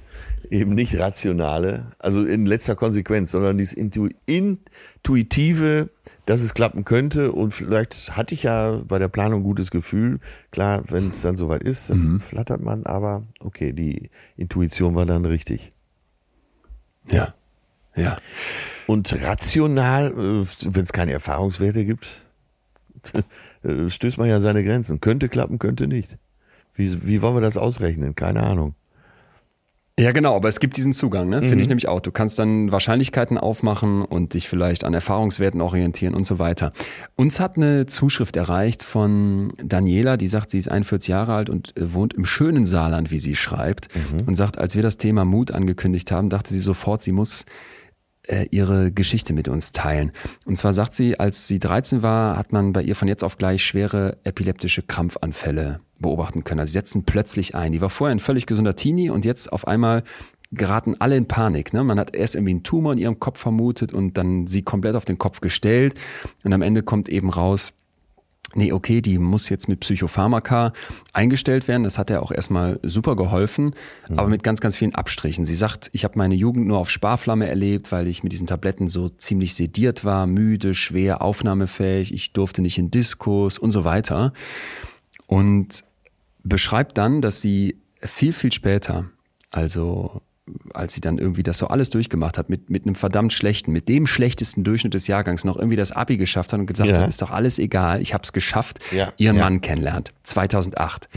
[0.49, 5.89] eben nicht rationale, also in letzter Konsequenz, sondern dieses Intu intuitive,
[6.25, 10.19] dass es klappen könnte und vielleicht hatte ich ja bei der Planung ein gutes Gefühl.
[10.51, 12.19] Klar, wenn es dann soweit ist, dann Mhm.
[12.19, 15.69] flattert man, aber okay, die Intuition war dann richtig.
[17.09, 17.33] ja.
[17.95, 18.17] Ja.
[18.87, 22.21] Und rational, wenn es keine Erfahrungswerte gibt,
[23.63, 25.01] äh, stößt man ja seine Grenzen.
[25.01, 26.17] Könnte klappen, könnte nicht.
[26.75, 28.15] Wie, wie wollen wir das ausrechnen?
[28.15, 28.75] Keine Ahnung.
[29.99, 31.41] Ja, genau, aber es gibt diesen Zugang, ne?
[31.41, 31.49] Mhm.
[31.49, 31.99] Finde ich nämlich auch.
[31.99, 36.71] Du kannst dann Wahrscheinlichkeiten aufmachen und dich vielleicht an Erfahrungswerten orientieren und so weiter.
[37.17, 41.75] Uns hat eine Zuschrift erreicht von Daniela, die sagt, sie ist 41 Jahre alt und
[41.75, 43.89] äh, wohnt im schönen Saarland, wie sie schreibt.
[43.93, 44.21] Mhm.
[44.21, 47.43] Und sagt, als wir das Thema Mut angekündigt haben, dachte sie sofort, sie muss
[48.23, 50.13] äh, ihre Geschichte mit uns teilen.
[50.45, 53.37] Und zwar sagt sie, als sie 13 war, hat man bei ihr von jetzt auf
[53.37, 56.59] gleich schwere epileptische Krampfanfälle beobachten können.
[56.59, 57.71] Also sie setzen plötzlich ein.
[57.71, 60.03] Die war vorher ein völlig gesunder Teenie und jetzt auf einmal
[60.51, 61.73] geraten alle in Panik.
[61.73, 61.83] Ne?
[61.83, 65.05] Man hat erst irgendwie einen Tumor in ihrem Kopf vermutet und dann sie komplett auf
[65.05, 65.93] den Kopf gestellt.
[66.43, 67.73] Und am Ende kommt eben raus,
[68.55, 70.73] nee, okay, die muss jetzt mit Psychopharmaka
[71.13, 71.83] eingestellt werden.
[71.83, 73.75] Das hat ja auch erstmal super geholfen,
[74.09, 75.45] aber mit ganz, ganz vielen Abstrichen.
[75.45, 78.87] Sie sagt, ich habe meine Jugend nur auf Sparflamme erlebt, weil ich mit diesen Tabletten
[78.87, 84.33] so ziemlich sediert war, müde, schwer, aufnahmefähig, ich durfte nicht in Diskos und so weiter.
[85.27, 85.83] Und
[86.43, 89.05] beschreibt dann, dass sie viel, viel später,
[89.51, 90.21] also
[90.73, 93.87] als sie dann irgendwie das so alles durchgemacht hat, mit, mit einem verdammt schlechten, mit
[93.87, 97.01] dem schlechtesten Durchschnitt des Jahrgangs noch irgendwie das Abi geschafft hat und gesagt Ja.
[97.01, 99.43] hat, ist doch alles egal, ich habe es geschafft, Ja, ihren ja.
[99.43, 101.07] Mann kennenlernt, 2008.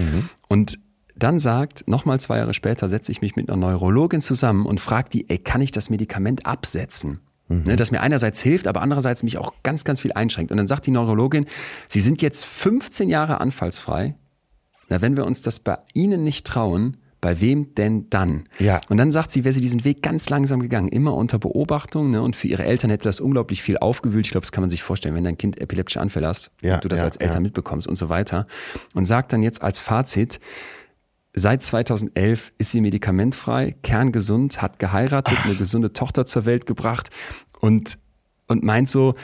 [0.48, 0.78] Und
[1.16, 5.08] dann sagt, nochmal zwei Jahre später setze ich mich mit einer Neurologin zusammen und frage
[5.08, 7.20] die, ey, kann ich das Medikament absetzen?
[7.48, 10.50] Ne, das mir einerseits hilft, aber andererseits mich auch ganz, ganz viel einschränkt.
[10.52, 11.44] Und dann sagt die Neurologin,
[11.86, 14.14] Sie sind jetzt 15 Jahre anfallsfrei.
[14.88, 18.44] Na, wenn wir uns das bei Ihnen nicht trauen, bei wem denn dann?
[18.58, 18.80] Ja.
[18.88, 22.10] Und dann sagt sie, wäre sie diesen Weg ganz langsam gegangen, immer unter Beobachtung.
[22.10, 22.20] Ne?
[22.20, 24.26] Und für ihre Eltern hätte das unglaublich viel aufgewühlt.
[24.26, 26.88] Ich glaube, das kann man sich vorstellen, wenn dein Kind epileptische Anfälle hast Ja, du
[26.88, 27.42] das ja, als Eltern ja.
[27.42, 28.48] mitbekommst und so weiter.
[28.92, 30.40] Und sagt dann jetzt als Fazit,
[31.34, 37.08] Seit 2011 ist sie medikamentfrei, kerngesund, hat geheiratet, eine gesunde Tochter zur Welt gebracht
[37.60, 37.98] und,
[38.48, 39.14] und meint so,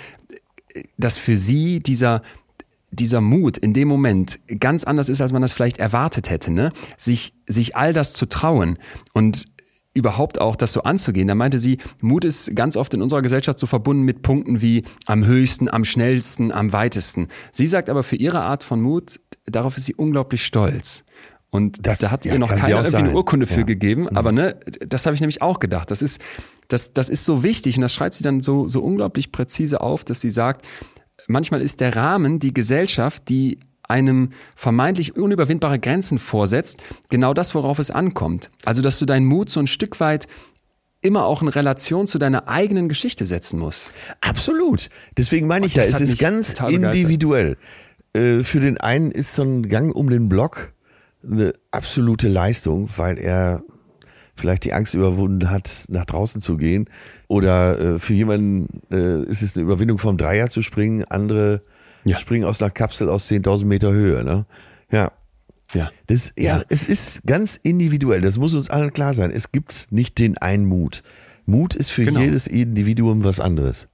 [0.96, 2.22] dass für sie dieser,
[2.90, 6.72] dieser Mut in dem Moment ganz anders ist, als man das vielleicht erwartet hätte, ne?
[6.96, 8.78] Sich, sich all das zu trauen
[9.12, 9.48] und
[9.94, 11.26] überhaupt auch das so anzugehen.
[11.28, 14.84] Da meinte sie, Mut ist ganz oft in unserer Gesellschaft so verbunden mit Punkten wie
[15.06, 17.28] am höchsten, am schnellsten, am weitesten.
[17.52, 21.04] Sie sagt aber für ihre Art von Mut, darauf ist sie unglaublich stolz.
[21.50, 23.12] Und Das- da hat ja, ihr noch keiner irgendwie eine.
[23.12, 23.66] Urkunde für Ja.
[23.66, 24.08] gegeben.
[24.10, 25.90] Aber ne, das habe ich nämlich auch gedacht.
[25.90, 26.20] Das ist,
[26.68, 30.04] das, das ist so wichtig und das schreibt sie dann so, so unglaublich präzise auf,
[30.04, 30.64] dass sie sagt,
[31.28, 37.78] manchmal ist der Rahmen die Gesellschaft, die einem vermeintlich unüberwindbare Grenzen vorsetzt, genau das, worauf
[37.78, 38.50] es ankommt.
[38.64, 40.26] Also, dass du deinen Mut so ein Stück weit
[41.00, 43.92] immer auch in Relation zu deiner eigenen Geschichte setzen muss.
[44.20, 44.90] Absolut.
[45.16, 47.56] Deswegen meine ich ja, das es ist ganz individuell.
[48.12, 50.72] Äh, Für den einen ist so ein Gang um den Block
[51.22, 53.62] eine absolute Leistung, weil er
[54.38, 56.88] vielleicht die Angst überwunden hat, nach draußen zu gehen.
[57.26, 61.04] Oder äh, für jemanden äh, ist es eine Überwindung vom Dreier zu springen.
[61.04, 61.62] Andere
[62.04, 62.18] Ja.
[62.18, 64.24] springen aus einer Kapsel aus 10.000 Meter Höhe.
[64.24, 64.46] Ne?
[64.90, 65.12] Ja.
[65.74, 65.90] Ja.
[66.06, 66.64] Das, ja, Ja.
[66.70, 68.20] es ist ganz individuell.
[68.22, 69.30] Das muss uns allen klar sein.
[69.30, 71.02] Es gibt nicht den einen Mut.
[71.44, 72.20] Mut ist für Genau.
[72.20, 73.88] jedes Individuum was anderes.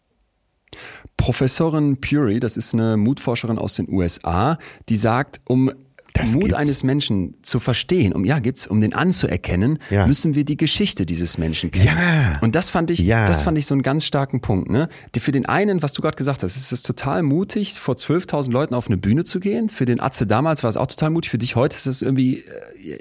[1.16, 5.70] Professorin Puri, das ist eine Mutforscherin aus den USA, die sagt, um
[6.16, 6.54] Das Mut gibt's.
[6.56, 10.06] eines Menschen zu verstehen, um ja gibt's, um den anzuerkennen, Ja.
[10.06, 11.86] müssen wir die Geschichte dieses Menschen kennen.
[11.86, 12.38] Ja.
[12.40, 13.26] Und das fand ich, Ja.
[13.26, 14.70] das fand ich so einen ganz starken Punkt.
[14.70, 14.88] Ne?
[15.16, 18.52] Die, für den einen, was du gerade gesagt hast, ist es total mutig, vor 12.000
[18.52, 19.68] Leuten auf eine Bühne zu gehen.
[19.68, 21.30] Für den Atze damals war es auch total mutig.
[21.32, 22.44] Für dich heute ist es irgendwie äh,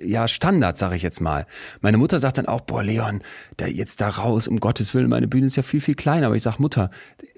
[0.03, 1.45] ja Standard, sage ich jetzt mal.
[1.81, 3.21] Meine Mutter sagt dann auch, boah Leon,
[3.57, 6.27] da jetzt da raus, um Gottes Willen, meine Bühne ist ja viel viel kleiner.
[6.27, 6.89] Aber ich sag Mutter,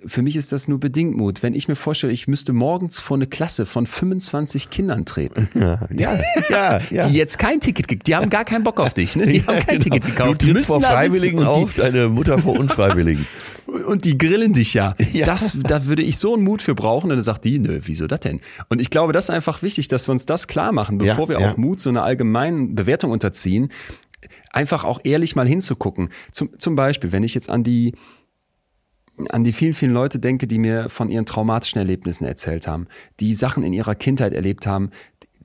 [0.06, 1.42] für mich ist das nur bedingt Mut.
[1.44, 5.80] Wenn ich mir vorstelle, ich müsste morgens vor eine Klasse von 25 Kindern treten, Ja,
[5.98, 6.20] ja,
[6.50, 6.80] ja.
[6.92, 7.08] ja.
[7.10, 9.26] die jetzt kein Ticket, ge- die haben gar keinen Bock auf dich, ne?
[9.26, 9.84] Die haben kein genau.
[9.84, 10.42] Ticket gekauft.
[10.44, 13.26] Du die trittst vor Freiwilligen auf, deine Mutter vor Unfreiwilligen.
[13.68, 14.94] Und die grillen dich ja.
[15.14, 15.26] Ja.
[15.26, 17.10] Das, da würde ich so einen Mut für brauchen.
[17.10, 18.42] Und dann sagt die, nö, wieso das denn?
[18.70, 21.30] Und ich glaube, das ist einfach wichtig, dass wir uns das klar machen, bevor Ja,
[21.30, 21.52] wir ja.
[21.52, 23.70] auch Mut so einer allgemeinen Bewertung unterziehen.
[24.52, 26.10] Einfach auch ehrlich mal hinzugucken.
[26.32, 27.94] Zum, zum Beispiel, wenn ich jetzt an die,
[29.30, 32.88] an die vielen, vielen Leute denke, die mir von ihren traumatischen Erlebnissen erzählt haben,
[33.20, 34.90] die Sachen in ihrer Kindheit erlebt haben,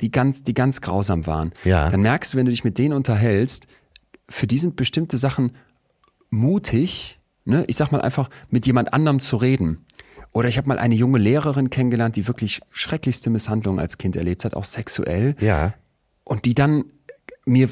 [0.01, 1.53] die ganz, die ganz grausam waren.
[1.65, 1.89] Ja.
[1.89, 3.67] Dann merkst du, wenn du dich mit denen unterhältst,
[4.29, 5.53] für die sind bestimmte Sachen
[6.31, 7.20] mutig,
[7.51, 9.85] ne, ich sag mal einfach, mit jemand anderem zu reden.
[10.33, 14.45] Oder ich habe mal eine junge Lehrerin kennengelernt, die wirklich schrecklichste Misshandlungen als Kind erlebt
[14.45, 15.35] hat, auch sexuell.
[15.41, 15.75] Ja.
[16.25, 16.85] Und die dann
[17.45, 17.69] mir,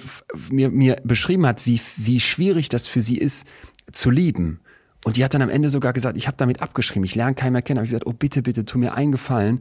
[0.51, 3.47] mir, mir beschrieben hat, wie, wie schwierig das für sie ist,
[3.93, 4.61] zu lieben.
[5.05, 7.53] Und die hat dann am Ende sogar gesagt, ich habe damit abgeschrieben, ich lerne keinen
[7.53, 7.79] mehr kennen.
[7.79, 9.61] Habe ich gesagt, oh bitte, bitte, tu mir einen Gefallen,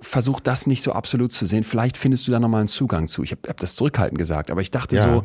[0.00, 1.64] versuch das nicht so absolut zu sehen.
[1.64, 3.22] Vielleicht findest du da nochmal einen Zugang zu.
[3.22, 5.02] Ich habe hab das zurückhaltend gesagt, aber ich dachte Ja.
[5.02, 5.22] so,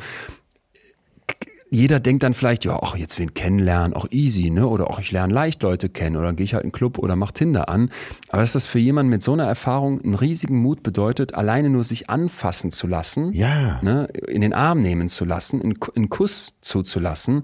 [1.74, 4.68] jeder denkt dann vielleicht, ja, ach, jetzt wen kennenlernen, auch easy, ne?
[4.68, 7.16] Oder auch ich lerne leicht Leute kennen oder gehe ich halt in einen Club oder
[7.16, 7.90] mach Tinder an.
[8.30, 11.84] Aber dass das für jemanden mit so einer Erfahrung einen riesigen Mut bedeutet, alleine nur
[11.84, 13.82] sich anfassen zu lassen, Ja.
[13.82, 17.44] ne, in den Arm nehmen zu lassen, einen, einen Kuss zuzulassen,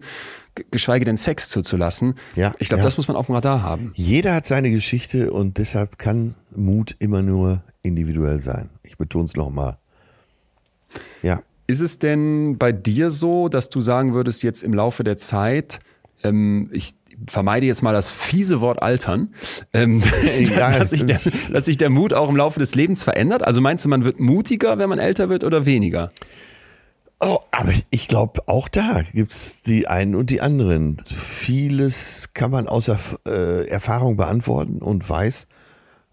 [0.70, 2.14] geschweige denn Sex zuzulassen.
[2.36, 2.84] Ja, ich glaube, ja.
[2.86, 3.94] das muss man auf dem Radar haben.
[3.96, 8.70] Jeder hat seine Geschichte und deshalb kann Mut immer nur individuell sein.
[8.84, 9.78] Ich betone es nochmal.
[11.24, 11.42] Ja.
[11.70, 15.80] Ist es denn bei dir so, dass du sagen würdest, jetzt im Laufe der Zeit,
[16.24, 16.95] ähm, ich
[17.28, 19.36] vermeide jetzt mal das fiese Wort altern,
[19.74, 20.01] ähm,
[20.57, 23.45] Ja, dass, sich der, das- dass sich der Mut auch im Laufe des Lebens verändert?
[23.45, 26.11] Also meinst du, man wird mutiger, wenn man älter wird oder weniger?
[27.20, 31.01] Oh, aber ich glaube, auch da gibt's die einen und die anderen.
[31.05, 35.45] Vieles kann man aus Erf äh, Erfahrung beantworten und weiß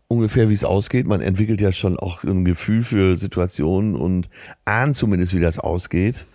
[0.09, 1.07] ungefähr, wie es ausgeht.
[1.07, 4.29] Man entwickelt ja schon auch ein Gefühl für Situationen und
[4.65, 6.27] ahnt zumindest, wie das ausgeht.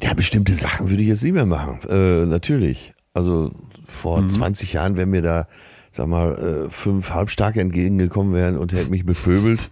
[0.00, 1.78] Ja, bestimmte Sachen würde ich jetzt nicht mehr machen.
[1.88, 2.94] Äh, natürlich.
[3.14, 3.52] Also
[3.86, 5.46] vor 20 Jahren, wenn mir da,
[5.92, 9.70] sag mal, äh, fünf Halbstarke entgegengekommen wären und hätten mich bepöbelt,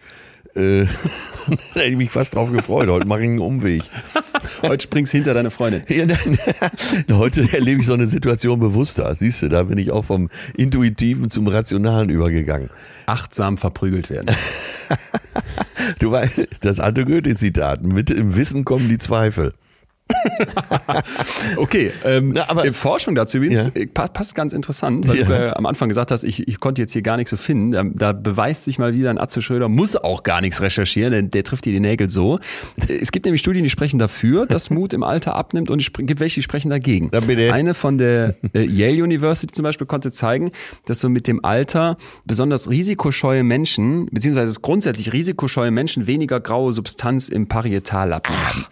[0.54, 0.86] äh,
[1.74, 2.88] hätte ich mich fast drauf gefreut.
[2.88, 3.82] Heute mache ich einen Umweg.
[4.62, 5.82] Heute springst hinter deine Freundin.
[5.88, 6.38] Ja, nein,
[7.12, 9.12] heute erlebe ich so eine Situation bewusster.
[9.14, 12.70] Siehst du, da bin ich auch vom Intuitiven zum Rationalen übergegangen.
[13.06, 14.34] Achtsam verprügelt werden.
[15.98, 19.52] Du weißt, das alte Goethe-Zitat, mit im Wissen kommen die Zweifel.
[21.56, 23.70] Okay, ähm, Na, aber- äh, Forschung dazu übrigens Ja.
[23.82, 25.48] äh, pa- passt ganz interessant, weil du Ja.
[25.48, 27.72] äh, am Anfang gesagt hast, ich, ich konnte jetzt hier gar nichts so finden.
[27.72, 31.30] Da, da beweist sich mal wieder ein Atze Schröder, muss auch gar nichts recherchieren, denn
[31.30, 32.38] der trifft dir die Nägel so.
[32.88, 36.20] Es gibt nämlich Studien, die sprechen dafür, dass Mut im Alter abnimmt und es gibt
[36.20, 37.08] welche, die sprechen dagegen.
[37.12, 37.52] Na bitte.
[37.52, 40.50] Eine von der äh, Yale University zum Beispiel konnte zeigen,
[40.86, 47.28] dass so mit dem Alter besonders risikoscheue Menschen, beziehungsweise grundsätzlich risikoscheue Menschen weniger graue Substanz
[47.28, 48.66] im Parietallappen haben.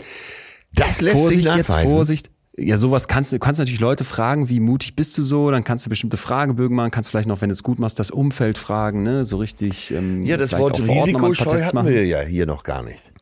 [0.75, 1.93] Das lässt Vorsicht sich jetzt, nachweisen.
[1.93, 2.31] Vorsicht.
[2.57, 5.87] Ja, sowas kannst du, kannst natürlich Leute fragen, wie mutig bist du so, dann kannst
[5.87, 9.03] du bestimmte Fragebögen machen, kannst vielleicht noch, wenn du es gut machst, das Umfeld fragen,
[9.03, 9.93] ne, so richtig.
[9.93, 11.89] Ähm, Ja, das Wort Risikoscheu hatten machen.
[11.89, 13.13] wir ja hier noch gar nicht.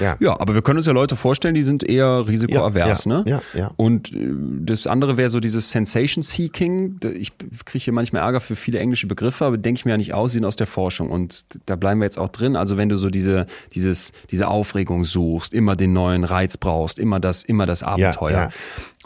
[0.00, 0.16] Ja.
[0.20, 3.30] Ja, aber wir können uns ja Leute vorstellen, die sind eher risikoavers, Ja, ja, ne?
[3.30, 3.70] ja, ja.
[3.76, 4.28] Und äh,
[4.60, 6.98] das andere wäre so dieses Sensation Seeking.
[7.16, 7.32] Ich
[7.64, 10.32] kriege hier manchmal Ärger für viele englische Begriffe, aber denke ich mir ja nicht aus,
[10.32, 11.10] die sind aus der Forschung.
[11.10, 12.56] Und da bleiben wir jetzt auch drin.
[12.56, 17.20] Also wenn du so diese, dieses, diese Aufregung suchst, immer den neuen Reiz brauchst, immer
[17.20, 18.30] das, immer das Abenteuer.
[18.32, 18.50] ja.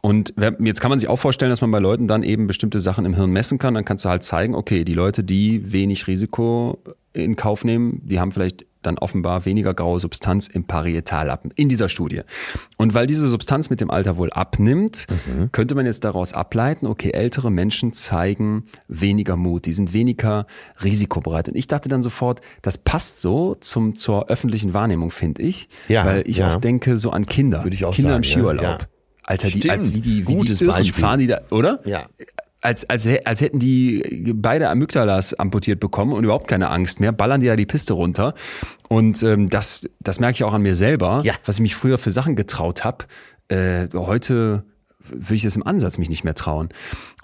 [0.05, 2.81] Und wer- jetzt kann man sich auch vorstellen, dass man bei Leuten dann eben bestimmte
[2.81, 3.75] Sachen im Hirn messen kann.
[3.75, 8.19] Dann kannst du halt zeigen, okay, die Leute, die wenig Risiko in Kauf nehmen, die
[8.19, 12.23] haben vielleicht dann offenbar weniger graue Substanz im Parietallappen in dieser Studie.
[12.77, 15.51] Und weil diese Substanz mit dem Alter wohl abnimmt, mhm.
[15.53, 20.47] könnte man jetzt daraus ableiten, okay, ältere Menschen zeigen weniger Mut, die sind weniger
[20.83, 21.49] risikobereit.
[21.49, 26.05] Und ich dachte dann sofort, das passt so zum, zur öffentlichen Wahrnehmung, finde ich, ja,
[26.05, 26.49] weil ich ja.
[26.49, 28.63] oft denke so an Kinder, Würde ich auch Kinder sagen, im Skiurlaub.
[28.63, 28.79] Ja, ja.
[29.25, 29.73] Alter, die, Stimmt.
[29.73, 31.03] als wie die, wie Gutes die Irren Beispiel.
[31.03, 31.81] fahren die da, oder?
[31.85, 32.07] Ja.
[32.63, 37.41] Als, als, als hätten die beide Amygdalas amputiert bekommen und überhaupt keine Angst mehr, ballern
[37.41, 38.35] die da die Piste runter.
[38.89, 41.35] Und ähm, das, das merke ich auch an mir selber, Ja.
[41.45, 43.05] was ich mich früher für Sachen getraut habe.
[43.49, 44.65] Äh, heute
[45.11, 46.69] würde ich das im Ansatz mich nicht mehr trauen.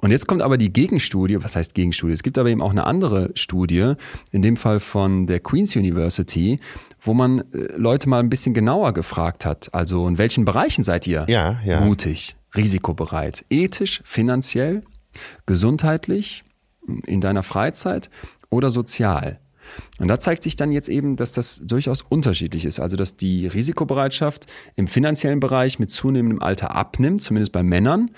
[0.01, 2.12] Und jetzt kommt aber die Gegenstudie, was heißt Gegenstudie?
[2.12, 3.93] Es gibt aber eben auch eine andere Studie,
[4.32, 6.59] in dem Fall von der Queen's University,
[7.01, 7.45] wo man äh,
[7.76, 9.72] Leute mal ein bisschen genauer gefragt hat.
[9.72, 11.80] Also in welchen Bereichen seid ihr Ja, ja.
[11.80, 14.82] mutig, risikobereit, ethisch, finanziell,
[15.46, 16.44] gesundheitlich,
[17.06, 18.10] in deiner Freizeit
[18.50, 19.40] oder sozial.
[19.98, 22.80] Und da zeigt sich dann jetzt eben, dass das durchaus unterschiedlich ist.
[22.80, 24.46] Also, dass die Risikobereitschaft
[24.76, 28.10] im finanziellen Bereich mit zunehmendem Alter abnimmt, zumindest bei Männern,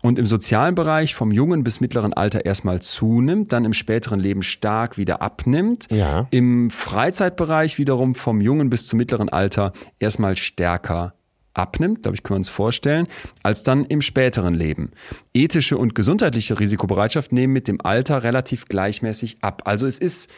[0.00, 4.42] und im sozialen Bereich vom jungen bis mittleren Alter erstmal zunimmt, dann im späteren Leben
[4.42, 5.86] stark wieder abnimmt.
[5.90, 6.28] Ja.
[6.30, 11.14] Im Freizeitbereich wiederum vom jungen bis zum mittleren Alter erstmal stärker
[11.58, 13.06] abnimmt, glaube ich, können wir uns vorstellen,
[13.42, 14.90] als dann im späteren Leben.
[15.34, 19.62] Ethische und gesundheitliche Risikobereitschaft nehmen mit dem Alter relativ gleichmäßig ab.
[19.64, 20.30] Also es ist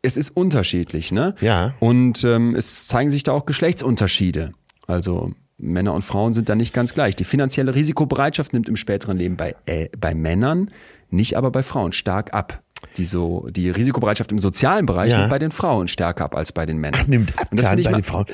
[0.00, 1.34] es ist unterschiedlich, ne?
[1.40, 1.74] Ja.
[1.80, 4.52] Und ähm, es zeigen sich da auch Geschlechtsunterschiede.
[4.86, 7.16] Also Männer und Frauen sind da nicht ganz gleich.
[7.16, 10.70] Die finanzielle Risikobereitschaft nimmt im späteren Leben bei, äh, bei Männern,
[11.10, 12.62] nicht aber bei Frauen stark ab.
[12.96, 15.18] Die, so, die Risikobereitschaft im sozialen Bereich Ja.
[15.18, 17.00] nimmt bei den Frauen stärker ab als bei den Männern.
[17.02, 18.26] Ach, nimmt ab Und das ich bei mal- den Frauen.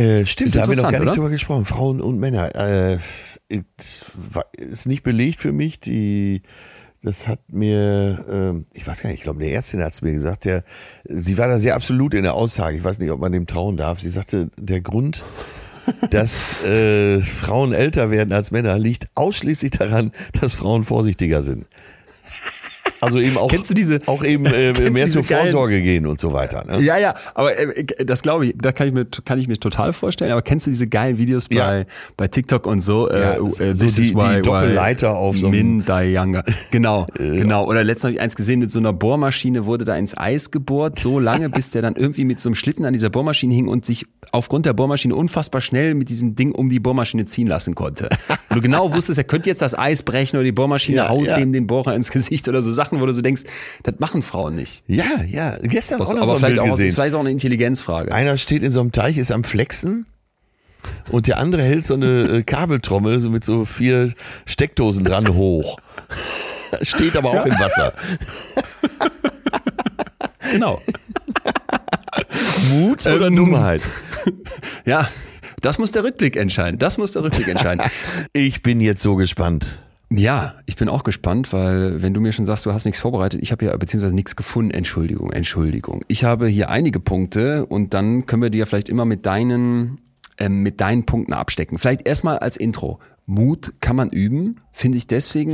[0.00, 1.14] Äh, stimmt, da haben wir noch gar nicht oder?
[1.14, 1.64] drüber gesprochen.
[1.64, 2.54] Frauen und Männer.
[2.54, 2.98] Äh,
[4.56, 5.80] ist nicht belegt für mich.
[5.80, 6.42] Die,
[7.02, 10.12] das hat mir, ähm, ich weiß gar nicht, ich glaube, eine Ärztin hat es mir
[10.12, 10.64] gesagt, der,
[11.04, 12.76] sie war da sehr absolut in der Aussage.
[12.76, 14.00] Ich weiß nicht, ob man dem trauen darf.
[14.00, 15.22] Sie sagte, der Grund,
[16.10, 21.66] dass äh, Frauen älter werden als Männer, liegt ausschließlich daran, dass Frauen vorsichtiger sind.
[23.00, 26.20] Also eben auch, Kennst du diese- auch eben äh, mehr zur geilen- Vorsorge gehen und
[26.20, 26.64] so weiter.
[26.66, 26.82] Ne?
[26.82, 29.92] Ja, ja, aber äh, das glaube ich, da kann ich mir, kann ich mir total
[29.92, 30.32] vorstellen.
[30.32, 31.84] Aber kennst du diese geilen Videos bei, Ja.
[32.16, 33.10] bei TikTok und so?
[33.10, 36.44] Ja, äh, so äh, die- die Doppelleiter auf so Min Younger.
[36.70, 37.66] Genau, genau.
[37.66, 40.98] Oder letztens habe ich eins gesehen, mit so einer Bohrmaschine wurde da ins Eis gebohrt,
[40.98, 43.86] so lange, bis der dann irgendwie mit so einem Schlitten an dieser Bohrmaschine hing und
[43.86, 48.08] sich aufgrund der Bohrmaschine unfassbar schnell mit diesem Ding um die Bohrmaschine ziehen lassen konnte.
[48.50, 51.24] Und du genau wusstest, er könnte jetzt das Eis brechen oder die Bohrmaschine Ja, haut
[51.24, 51.36] ja.
[51.38, 53.42] dem den Bohrer ins Gesicht oder so Sachen, wo du so denkst,
[53.82, 54.82] das machen Frauen nicht.
[54.86, 55.58] Ja, ja.
[55.62, 56.94] Gestern auch noch aber so vielleicht Bild auch, gesehen.
[56.94, 58.10] vielleicht auch eine Intelligenzfrage.
[58.12, 60.06] Einer steht in so einem Teich, ist am Flexen
[61.10, 64.14] und der andere hält so eine äh, Kabeltrommel so mit so vier
[64.46, 65.78] Steckdosen dran hoch.
[66.82, 67.92] Steht aber auch im Wasser.
[70.52, 70.80] Genau.
[72.70, 73.82] Mut oder Ähm, Dummheit?
[74.84, 75.08] Ja,
[75.60, 76.78] das muss der Rückblick entscheiden.
[76.78, 77.84] Das muss der Rückblick entscheiden.
[78.32, 79.80] Ich bin jetzt so gespannt.
[80.12, 83.40] Ja, ich bin auch gespannt, weil wenn du mir schon sagst, du hast nichts vorbereitet,
[83.42, 84.72] ich habe ja beziehungsweise nichts gefunden.
[84.72, 86.04] Entschuldigung, Entschuldigung.
[86.08, 90.00] Ich habe hier einige Punkte und dann können wir die ja vielleicht immer mit deinen
[90.38, 91.78] ähm, mit deinen Punkten abstecken.
[91.78, 92.98] Vielleicht erstmal als Intro.
[93.26, 95.52] Mut kann man üben, finde ich deswegen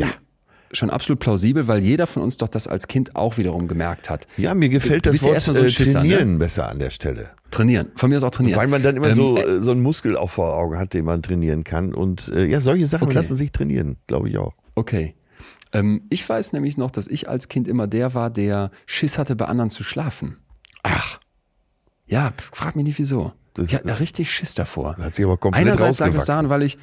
[0.72, 4.26] schon absolut plausibel, weil jeder von uns doch das als Kind auch wiederum gemerkt hat.
[4.36, 6.08] Ja, mir gefällt Du das ja Wort erstmal so äh, Schisser, ne?
[6.10, 7.30] trainieren besser an der Stelle.
[7.50, 7.92] Trainieren.
[7.96, 8.58] Von mir aus auch trainieren.
[8.58, 11.04] Weil man dann immer Ähm, so, äh, so einen Muskel auch vor Augen hat, den
[11.04, 11.94] man trainieren kann.
[11.94, 13.14] Und äh, ja, solche Sachen Okay.
[13.14, 14.54] lassen sich trainieren, glaube ich auch.
[14.74, 15.14] Okay.
[15.72, 19.36] Ähm, ich weiß nämlich noch, dass ich als Kind immer der war, der Schiss hatte,
[19.36, 20.38] bei anderen zu schlafen.
[20.82, 21.18] Ach,
[22.08, 23.32] Ja, frag mich nicht wieso.
[23.54, 24.96] Das- ich hatte da richtig Schiss davor.
[24.96, 26.76] hat sich aber komplett Einerseits lag es daran, weil ich,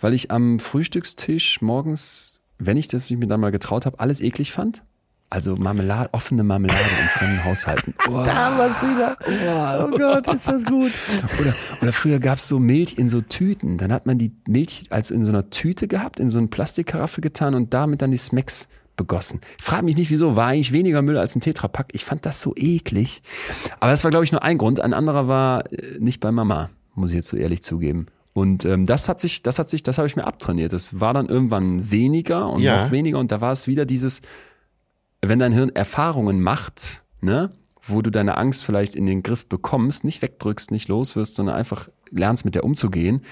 [0.00, 4.20] weil ich am Frühstückstisch morgens, wenn ich das mich mir dann mal getraut habe, alles
[4.20, 4.82] eklig fand.
[5.28, 7.94] Also Marmelade, offene Marmelade in fremden Haushalten.
[8.08, 9.84] Oh, Da haben wir es wieder.
[9.84, 10.92] Oh Gott, ist das gut.
[11.40, 13.76] Oder, oder früher gab es so Milch in so Tüten.
[13.76, 17.20] Dann hat man die Milch als in so einer Tüte gehabt, in so eine Plastikkaraffe
[17.20, 19.40] getan und damit dann die Smacks begossen.
[19.60, 21.88] Frag mich nicht wieso, war eigentlich weniger Müll als ein Tetrapack.
[21.92, 23.20] Ich fand das so eklig.
[23.80, 24.78] Aber das war, glaube ich, nur ein Grund.
[24.80, 28.06] Ein anderer war äh, nicht bei Mama, muss ich jetzt so ehrlich zugeben.
[28.36, 30.74] Und ähm, das hat sich, das hat sich, das habe ich mir abtrainiert.
[30.74, 32.84] Das war dann irgendwann weniger und Ja.
[32.84, 33.18] noch weniger.
[33.18, 34.20] Und da war es wieder dieses,
[35.22, 40.04] wenn dein Hirn Erfahrungen macht, ne, wo du deine Angst vielleicht in den Griff bekommst,
[40.04, 43.22] nicht wegdrückst, nicht los wirst, sondern einfach lernst, mit der umzugehen,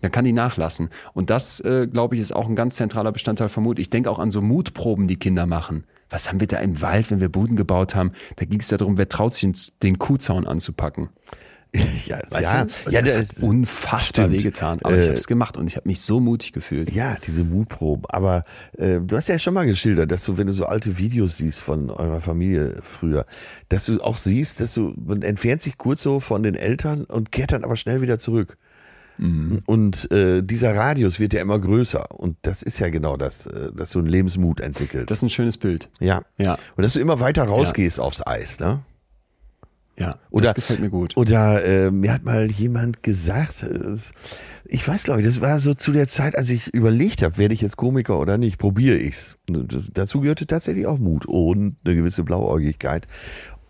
[0.00, 0.88] dann kann die nachlassen.
[1.14, 3.78] Und das, äh, glaube ich, ist auch ein ganz zentraler Bestandteil von Mut.
[3.78, 5.84] Ich denke auch an so Mutproben, die Kinder machen.
[6.10, 8.10] Was haben wir da im Wald, wenn wir Buden gebaut haben?
[8.36, 11.10] Da ging es darum, wer traut sich, den Kuhzaun anzupacken.
[12.06, 12.90] Ja, Weißt ja, du?
[12.90, 14.32] Ja, das das- hat unfassbar stimmt.
[14.32, 14.78] wehgetan.
[14.82, 16.90] Aber Äh, ich habe es gemacht und ich habe mich so mutig gefühlt.
[16.92, 18.04] Ja, diese Mutproben.
[18.08, 18.42] Aber
[18.78, 21.60] äh, du hast ja schon mal geschildert, dass du, wenn du so alte Videos siehst
[21.60, 23.26] von eurer Familie früher,
[23.68, 27.30] dass du auch siehst, dass du, man entfernt sich kurz so von den Eltern und
[27.32, 28.56] kehrt dann aber schnell wieder zurück.
[29.66, 32.12] Und äh, dieser Radius wird ja immer größer.
[32.12, 35.10] Und das ist ja genau das, äh, dass du einen Lebensmut entwickelst.
[35.10, 35.88] Das ist ein schönes Bild.
[35.98, 36.22] ja.
[36.38, 38.78] Ja, Und dass du immer weiter rausgehst aufs Eis, ne?
[39.98, 40.16] Ja.
[40.30, 41.16] Oder, das gefällt mir gut.
[41.16, 43.94] Oder äh, mir hat mal jemand gesagt, äh,
[44.64, 47.54] ich weiß glaube ich, das war so zu der Zeit, als ich überlegt habe, werde
[47.54, 49.36] ich jetzt Komiker oder nicht, probiere ich's.
[49.46, 53.06] Dazu gehörte tatsächlich auch Mut und eine gewisse Blauäugigkeit.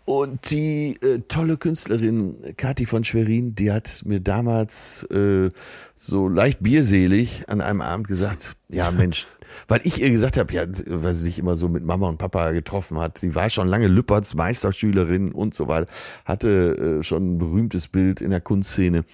[0.05, 5.49] Und die äh, tolle Künstlerin Kathi von Schwerin, die hat mir damals äh,
[5.93, 9.27] so leicht bierselig an einem Abend gesagt, ja Mensch,
[9.67, 12.51] weil ich ihr gesagt habe, ja, weil sie sich immer so mit Mama und Papa
[12.51, 15.87] getroffen hat, sie war schon lange Lüpperts Meisterschülerin und so weiter,
[16.25, 19.05] hatte äh, schon ein berühmtes Bild in der Kunstszene,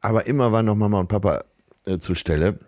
[0.00, 1.44] aber immer waren noch Mama und Papa
[1.86, 2.58] äh, zur Stelle.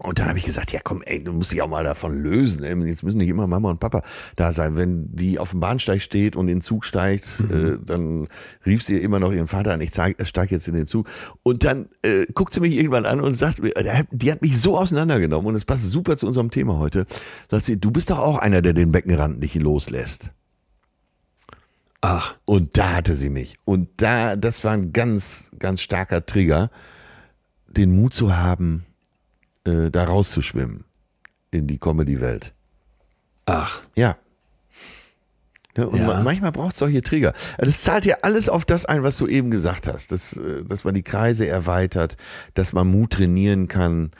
[0.00, 2.64] Und dann habe ich gesagt, ja komm, ey, du musst dich auch mal davon lösen.
[2.64, 2.74] Ey.
[2.86, 4.02] Jetzt müssen nicht immer Mama und Papa
[4.34, 4.76] da sein.
[4.76, 8.28] Wenn die auf dem Bahnsteig steht und in den Zug steigt, äh, dann
[8.64, 11.08] rief sie immer noch ihren Vater an, ich steige jetzt in den Zug.
[11.42, 14.60] Und dann äh, guckt sie mich irgendwann an und sagt, mir, äh, die hat mich
[14.60, 17.06] so auseinandergenommen und es passt super zu unserem Thema heute.
[17.50, 20.30] Sagt sie, du bist doch auch einer, der den Beckenrand nicht loslässt.
[22.00, 23.56] Ach, Und da hatte sie mich.
[23.64, 26.70] Und da, das war ein ganz, ganz starker Trigger,
[27.68, 28.86] den Mut zu haben,
[29.64, 30.84] äh, da rauszuschwimmen
[31.50, 32.52] in die Comedy-Welt.
[33.46, 33.80] ach.
[33.96, 34.16] Ja.
[35.76, 36.06] Ja, und Ja.
[36.06, 37.32] ma- manchmal braucht es solche Trigger.
[37.58, 40.64] Also es zahlt ja alles auf das ein, was du eben gesagt hast, dass, äh,
[40.64, 42.16] dass man die Kreise erweitert,
[42.54, 44.10] dass man Mut trainieren kann,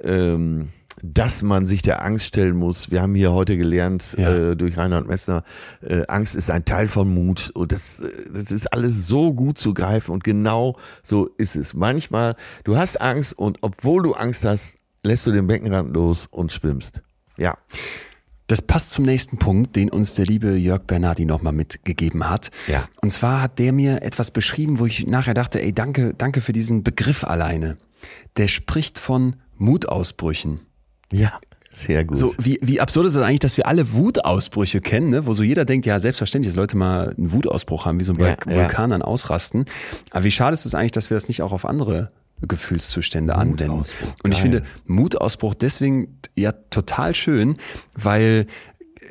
[0.00, 0.70] ähm,
[1.02, 2.90] dass man sich der Angst stellen muss.
[2.90, 4.50] Wir haben hier heute gelernt Ja.
[4.50, 5.44] äh, durch Reinhard Messner,
[5.82, 9.58] äh, Angst ist ein Teil von Mut und das, äh, das ist alles so gut
[9.58, 11.74] zu greifen und genau so ist es.
[11.74, 16.52] Manchmal, du hast Angst und obwohl du Angst hast, lässt du den Beckenrand los und
[16.52, 17.02] schwimmst.
[17.36, 17.56] Ja.
[18.46, 22.50] Das passt zum nächsten Punkt, den uns der liebe Jörg Bernardi nochmal mitgegeben hat.
[22.66, 22.88] Ja.
[23.00, 26.52] Und zwar hat der mir etwas beschrieben, wo ich nachher dachte, ey, danke, danke für
[26.52, 27.76] diesen Begriff alleine.
[28.36, 30.60] Der spricht von Mutausbrüchen.
[31.12, 31.38] Ja,
[31.70, 32.18] sehr gut.
[32.18, 35.26] So, wie, wie absurd ist es eigentlich, dass wir alle Wutausbrüche kennen, ne?
[35.26, 38.18] wo so jeder denkt, ja, selbstverständlich, dass Leute mal einen Wutausbruch haben, wie so ein
[38.18, 38.56] Ja, Vul- ja.
[38.62, 39.64] Vulkan dann ausrasten.
[40.10, 42.10] Aber wie schade ist es eigentlich, dass wir das nicht auch auf andere
[42.46, 43.70] Gefühlszustände anwenden.
[43.70, 44.42] Und ich geil.
[44.42, 47.54] finde Mutausbruch deswegen ja total schön,
[47.94, 48.46] weil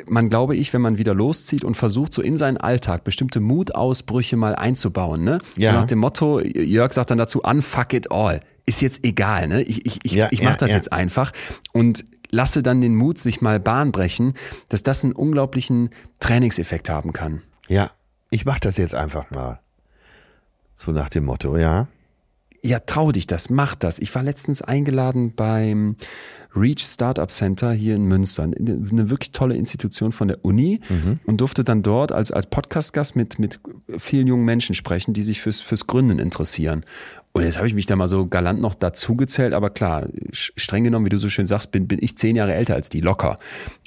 [0.07, 4.37] man glaube ich, wenn man wieder loszieht und versucht, so in seinen Alltag bestimmte Mutausbrüche
[4.37, 5.39] mal einzubauen, ne?
[5.55, 5.71] Ja.
[5.71, 8.41] So nach dem Motto, Jörg sagt dann dazu, unfuck it all.
[8.65, 9.61] Ist jetzt egal, ne?
[9.63, 10.77] Ich, ich, ich, Ja, ich ja, mach das ja.
[10.77, 11.31] jetzt einfach
[11.73, 14.33] und lasse dann den Mut sich mal Bahn brechen,
[14.69, 17.41] dass das einen unglaublichen Trainingseffekt haben kann.
[17.67, 17.91] Ja,
[18.29, 19.59] ich mach das jetzt einfach mal.
[20.77, 21.87] So nach dem Motto, ja.
[22.61, 23.99] Ja, trau dich das, mach das.
[23.99, 25.95] Ich war letztens eingeladen beim
[26.55, 30.81] Reach Startup Center hier in Münster, eine wirklich tolle Institution von der Uni
[31.25, 33.59] und durfte dann dort als, als Podcast-Gast mit, mit
[33.97, 36.83] vielen jungen Menschen sprechen, die sich fürs, fürs Gründen interessieren.
[37.31, 40.83] Und jetzt habe ich mich da mal so galant noch dazu gezählt, aber klar, streng
[40.83, 43.37] genommen, wie du so schön sagst, bin, bin ich zehn Jahre älter als die, locker.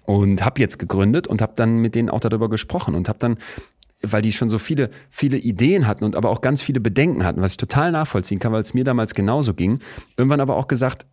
[0.05, 3.39] Und habe jetzt gegründet und habe dann mit denen auch darüber gesprochen und habe dann
[4.03, 7.41] weil die schon so viele, viele Ideen hatten und aber auch ganz viele Bedenken hatten,
[7.41, 9.81] was ich total nachvollziehen kann, weil es mir damals genauso ging.
[10.17, 11.07] Irgendwann aber auch gesagt,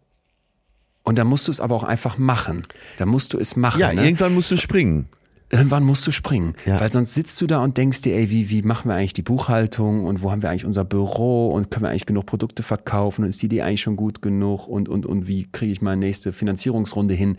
[1.03, 2.67] und da musst du es aber auch einfach machen.
[2.97, 3.79] Da musst du es machen.
[3.79, 4.03] Ja, ne?
[4.03, 5.07] irgendwann musst du springen.
[5.51, 6.53] Irgendwann musst du springen.
[6.65, 6.79] Ja.
[6.79, 9.23] Weil sonst sitzt du da und denkst dir, ey, wie, wie machen wir eigentlich die
[9.23, 13.23] Buchhaltung und wo haben wir eigentlich unser Büro und können wir eigentlich genug Produkte verkaufen
[13.23, 15.99] und ist die Idee eigentlich schon gut genug und, und, und wie kriege ich meine
[16.05, 17.37] nächste Finanzierungsrunde hin?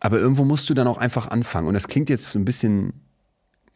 [0.00, 1.68] Aber irgendwo musst du dann auch einfach anfangen.
[1.68, 2.92] Und das klingt jetzt so ein bisschen,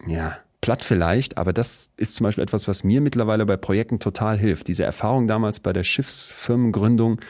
[0.07, 4.39] ja, platt vielleicht, aber das ist zum Beispiel etwas, was mir mittlerweile bei Projekten total
[4.39, 4.69] hilft.
[4.69, 7.21] Diese Erfahrung damals bei der Schiffsfirmengründung,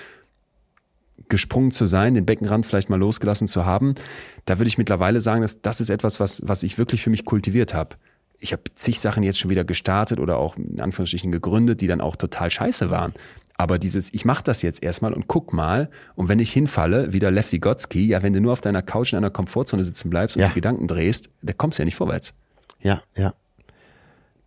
[1.28, 3.94] gesprungen zu sein, den Beckenrand vielleicht mal losgelassen zu haben,
[4.46, 7.24] da würde ich mittlerweile sagen, dass das ist etwas, was, was ich wirklich für mich
[7.24, 7.96] kultiviert habe.
[8.40, 12.00] Ich habe zig Sachen jetzt schon wieder gestartet oder auch in Anführungsstrichen gegründet, die dann
[12.00, 13.12] auch total scheiße waren.
[13.56, 17.32] Aber dieses, ich mache das jetzt erstmal und guck mal, und wenn ich hinfalle, wieder
[17.32, 20.42] Lev Vygotsky, ja, wenn du nur auf deiner Couch in einer Komfortzone sitzen bleibst und
[20.42, 20.48] Ja.
[20.48, 22.34] die Gedanken drehst, da kommst du ja nicht vorwärts.
[22.80, 23.34] Ja, ja.